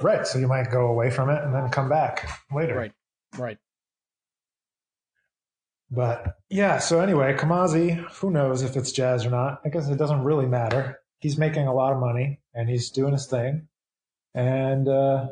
Right. 0.00 0.26
So 0.26 0.38
you 0.38 0.48
might 0.48 0.70
go 0.70 0.88
away 0.88 1.10
from 1.10 1.30
it 1.30 1.42
and 1.42 1.54
then 1.54 1.68
come 1.70 1.88
back 1.88 2.28
later. 2.52 2.76
Right. 2.76 2.92
Right. 3.38 3.58
But 5.90 6.38
yeah, 6.50 6.78
so 6.78 7.00
anyway, 7.00 7.34
Kamasi, 7.34 7.96
who 8.14 8.30
knows 8.30 8.62
if 8.62 8.76
it's 8.76 8.90
jazz 8.90 9.24
or 9.24 9.30
not? 9.30 9.60
I 9.64 9.68
guess 9.68 9.88
it 9.88 9.96
doesn't 9.96 10.24
really 10.24 10.46
matter. 10.46 10.98
He's 11.20 11.38
making 11.38 11.68
a 11.68 11.74
lot 11.74 11.92
of 11.92 12.00
money 12.00 12.40
and 12.54 12.68
he's 12.68 12.90
doing 12.90 13.12
his 13.12 13.26
thing. 13.26 13.68
And 14.34 14.88
uh, 14.88 15.28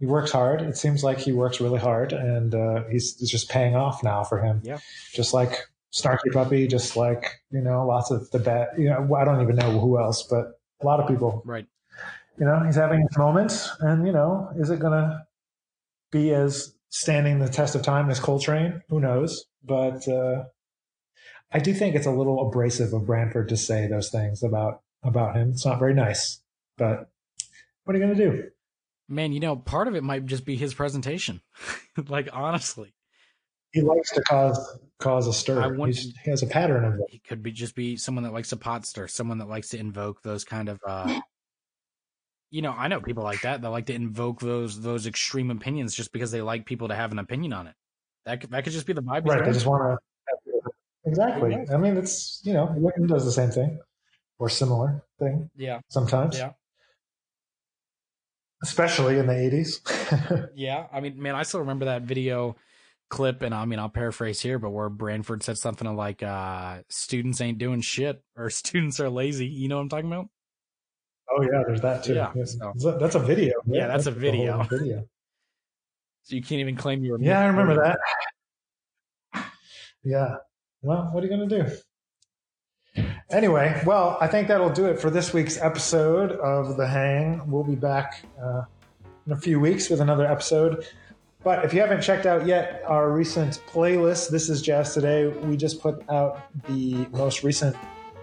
he 0.00 0.06
works 0.06 0.32
hard. 0.32 0.62
It 0.62 0.76
seems 0.76 1.04
like 1.04 1.18
he 1.18 1.30
works 1.32 1.60
really 1.60 1.78
hard 1.78 2.12
and 2.12 2.54
uh, 2.54 2.84
he's 2.90 3.16
it's 3.20 3.30
just 3.30 3.48
paying 3.50 3.76
off 3.76 4.02
now 4.02 4.24
for 4.24 4.40
him. 4.40 4.60
Yeah. 4.64 4.78
Just 5.14 5.32
like 5.34 5.54
Snarky 5.92 6.32
Puppy, 6.32 6.66
just 6.66 6.96
like, 6.96 7.40
you 7.50 7.60
know, 7.60 7.86
lots 7.86 8.10
of 8.10 8.30
the 8.30 8.38
bet. 8.38 8.70
You 8.78 8.88
know, 8.88 9.14
I 9.14 9.24
don't 9.24 9.42
even 9.42 9.56
know 9.56 9.78
who 9.78 10.00
else, 10.00 10.26
but 10.28 10.58
a 10.80 10.86
lot 10.86 11.00
of 11.00 11.06
people 11.06 11.42
Right. 11.44 11.66
you 12.38 12.46
know, 12.46 12.62
he's 12.64 12.76
having 12.76 13.02
his 13.02 13.18
moments, 13.18 13.68
and 13.80 14.06
you 14.06 14.12
know, 14.12 14.50
is 14.56 14.70
it 14.70 14.78
going 14.80 14.94
to 14.94 15.22
be 16.10 16.32
as 16.32 16.74
standing 16.88 17.38
the 17.38 17.48
test 17.48 17.74
of 17.74 17.82
time 17.82 18.10
as 18.10 18.18
Coltrane? 18.18 18.82
Who 18.88 18.98
knows? 19.00 19.44
But 19.62 20.08
uh, 20.08 20.44
I 21.52 21.58
do 21.58 21.74
think 21.74 21.94
it's 21.94 22.06
a 22.06 22.10
little 22.10 22.48
abrasive 22.48 22.92
of 22.94 23.06
Branford 23.06 23.48
to 23.50 23.56
say 23.56 23.86
those 23.86 24.08
things 24.10 24.42
about 24.42 24.80
about 25.02 25.36
him. 25.36 25.50
It's 25.50 25.66
not 25.66 25.78
very 25.78 25.94
nice. 25.94 26.40
But 26.78 27.10
what 27.84 27.94
are 27.94 27.98
you 27.98 28.04
going 28.06 28.16
to 28.16 28.30
do? 28.30 28.50
Man, 29.10 29.32
you 29.32 29.40
know, 29.40 29.56
part 29.56 29.88
of 29.88 29.94
it 29.96 30.02
might 30.04 30.24
just 30.26 30.44
be 30.44 30.56
his 30.56 30.72
presentation. 30.72 31.40
like 32.08 32.28
honestly, 32.32 32.94
He 33.72 33.80
likes 33.82 34.10
to 34.12 34.22
cause 34.22 34.78
cause 34.98 35.26
a 35.26 35.32
stir. 35.32 35.74
Want- 35.76 35.94
He's, 35.94 36.14
he 36.24 36.30
has 36.30 36.42
a 36.42 36.46
pattern 36.46 36.84
of 36.84 36.94
it. 36.94 37.00
he 37.10 37.18
could 37.18 37.42
be 37.42 37.52
just 37.52 37.74
be 37.74 37.96
someone 37.96 38.24
that 38.24 38.32
likes 38.32 38.50
to 38.50 38.56
pot 38.56 38.86
stir, 38.86 39.08
someone 39.08 39.38
that 39.38 39.48
likes 39.48 39.68
to 39.70 39.78
invoke 39.78 40.22
those 40.22 40.44
kind 40.44 40.68
of 40.68 40.80
uh 40.86 41.20
you 42.50 42.62
know, 42.62 42.72
I 42.72 42.88
know 42.88 43.00
people 43.00 43.22
like 43.22 43.42
that. 43.42 43.62
They 43.62 43.68
like 43.68 43.86
to 43.86 43.94
invoke 43.94 44.40
those 44.40 44.80
those 44.80 45.06
extreme 45.06 45.50
opinions 45.50 45.94
just 45.94 46.12
because 46.12 46.30
they 46.30 46.42
like 46.42 46.66
people 46.66 46.88
to 46.88 46.94
have 46.94 47.12
an 47.12 47.18
opinion 47.18 47.52
on 47.52 47.66
it. 47.68 47.74
That 48.26 48.40
could, 48.40 48.50
that 48.50 48.64
could 48.64 48.72
just 48.72 48.86
be 48.86 48.92
the 48.92 49.02
vibe. 49.02 49.26
Right. 49.26 49.44
They 49.44 49.52
just 49.52 49.66
want 49.66 49.98
to. 49.98 50.70
Exactly. 51.06 51.56
I 51.72 51.76
mean, 51.78 51.96
it's 51.96 52.40
you 52.44 52.52
know, 52.52 52.72
Wickham 52.76 53.06
does 53.06 53.24
the 53.24 53.32
same 53.32 53.50
thing 53.50 53.78
or 54.38 54.48
similar 54.48 55.02
thing 55.18 55.48
Yeah. 55.56 55.80
sometimes, 55.88 56.36
Yeah. 56.38 56.52
Especially 58.62 59.18
in 59.18 59.26
the 59.26 59.36
eighties. 59.36 59.80
Yeah. 60.54 60.86
I 60.92 61.00
mean, 61.00 61.20
man, 61.20 61.34
I 61.34 61.42
still 61.44 61.60
remember 61.60 61.86
that 61.86 62.02
video 62.02 62.56
clip, 63.08 63.42
and 63.42 63.54
I 63.54 63.64
mean, 63.64 63.78
I'll 63.78 63.88
paraphrase 63.88 64.40
here, 64.40 64.58
but 64.58 64.70
where 64.70 64.88
Branford 64.88 65.42
said 65.42 65.58
something 65.58 65.96
like, 65.96 66.22
uh, 66.22 66.82
"Students 66.88 67.40
ain't 67.40 67.58
doing 67.58 67.80
shit," 67.80 68.22
or 68.36 68.50
"Students 68.62 69.00
are 69.00 69.10
lazy." 69.10 69.46
You 69.46 69.68
know 69.68 69.76
what 69.76 69.82
I'm 69.82 69.88
talking 69.88 70.12
about? 70.12 70.28
Oh 71.32 71.42
yeah, 71.42 71.62
there's 71.66 71.80
that 71.80 72.02
too. 72.04 72.14
Yeah, 72.14 72.32
Yes. 72.34 72.56
so- 72.78 72.98
That's 72.98 73.14
a 73.14 73.20
video. 73.20 73.54
Yeah, 73.66 73.86
that's 73.86 74.06
a 74.06 74.10
video. 74.10 74.62
video. 74.64 75.04
So 76.22 76.36
you 76.36 76.42
can't 76.42 76.60
even 76.60 76.76
claim 76.76 77.02
you 77.02 77.12
were. 77.12 77.18
Yeah, 77.20 77.40
I 77.40 77.46
remember 77.46 77.96
that. 79.32 79.42
Yeah. 80.04 80.36
Well, 80.82 81.08
what 81.12 81.24
are 81.24 81.26
you 81.26 81.34
going 81.36 81.48
to 81.48 81.62
do? 81.62 81.76
Anyway, 83.30 83.80
well, 83.86 84.18
I 84.20 84.26
think 84.26 84.48
that'll 84.48 84.70
do 84.70 84.86
it 84.86 85.00
for 85.00 85.08
this 85.08 85.32
week's 85.32 85.56
episode 85.58 86.32
of 86.32 86.76
The 86.76 86.86
Hang. 86.86 87.48
We'll 87.48 87.62
be 87.62 87.76
back 87.76 88.24
uh, 88.42 88.62
in 89.26 89.32
a 89.32 89.36
few 89.36 89.60
weeks 89.60 89.88
with 89.88 90.00
another 90.00 90.26
episode. 90.26 90.84
But 91.42 91.64
if 91.64 91.72
you 91.72 91.80
haven't 91.80 92.02
checked 92.02 92.26
out 92.26 92.46
yet 92.46 92.82
our 92.86 93.12
recent 93.12 93.62
playlist, 93.72 94.30
This 94.30 94.50
is 94.50 94.60
Jazz 94.60 94.92
Today, 94.92 95.28
we 95.28 95.56
just 95.56 95.80
put 95.80 96.02
out 96.10 96.42
the 96.66 97.06
most 97.12 97.44
recent 97.44 97.76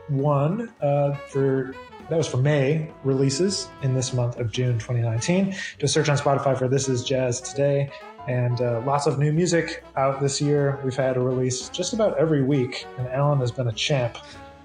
one 0.09 0.71
uh, 0.81 1.13
for 1.13 1.73
that 2.09 2.17
was 2.17 2.27
for 2.27 2.37
May 2.37 2.89
releases 3.03 3.67
in 3.81 3.93
this 3.93 4.13
month 4.13 4.39
of 4.39 4.51
June 4.51 4.77
2019. 4.79 5.53
Just 5.77 5.93
search 5.93 6.07
on 6.09 6.17
Spotify 6.17 6.57
for 6.57 6.67
This 6.67 6.87
Is 6.87 7.03
Jazz 7.03 7.41
Today, 7.41 7.89
and 8.27 8.61
uh, 8.61 8.81
lots 8.85 9.07
of 9.07 9.19
new 9.19 9.33
music 9.33 9.83
out 9.97 10.21
this 10.21 10.39
year. 10.39 10.79
We've 10.85 10.95
had 10.95 11.17
a 11.17 11.19
release 11.19 11.67
just 11.69 11.91
about 11.93 12.17
every 12.17 12.43
week, 12.43 12.85
and 12.97 13.07
Alan 13.09 13.39
has 13.39 13.51
been 13.51 13.67
a 13.67 13.73
champ 13.73 14.17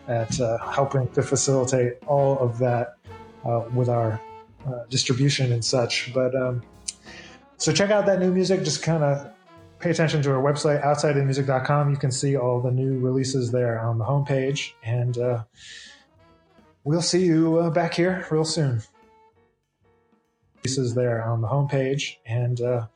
at 0.08 0.40
uh, 0.40 0.58
helping 0.58 1.08
to 1.12 1.22
facilitate 1.22 1.94
all 2.06 2.38
of 2.38 2.58
that 2.58 2.96
uh, 3.44 3.62
with 3.74 3.88
our 3.88 4.20
uh, 4.66 4.84
distribution 4.88 5.52
and 5.52 5.64
such. 5.64 6.12
But 6.14 6.34
um, 6.34 6.62
so 7.56 7.72
check 7.72 7.90
out 7.90 8.06
that 8.06 8.20
new 8.20 8.32
music. 8.32 8.62
Just 8.64 8.82
kind 8.82 9.02
of 9.02 9.30
pay 9.78 9.90
attention 9.90 10.22
to 10.22 10.32
our 10.32 10.42
website, 10.42 10.84
outsideinmusic.com. 10.84 11.90
You 11.90 11.96
can 11.96 12.10
see 12.10 12.36
all 12.36 12.60
the 12.60 12.70
new 12.70 12.98
releases 12.98 13.50
there 13.50 13.80
on 13.80 13.98
the 13.98 14.04
homepage, 14.04 14.72
and 14.84 15.16
uh, 15.18 15.44
we'll 16.84 17.02
see 17.02 17.24
you 17.24 17.58
uh, 17.58 17.70
back 17.70 17.94
here 17.94 18.26
real 18.30 18.44
soon. 18.44 18.82
Releases 20.64 20.94
there 20.94 21.24
on 21.24 21.40
the 21.40 21.48
homepage, 21.48 22.18
and 22.24 22.60
uh, 22.60 22.86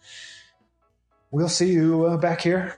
we'll 1.33 1.49
see 1.49 1.73
you 1.73 2.17
back 2.21 2.41
here 2.41 2.75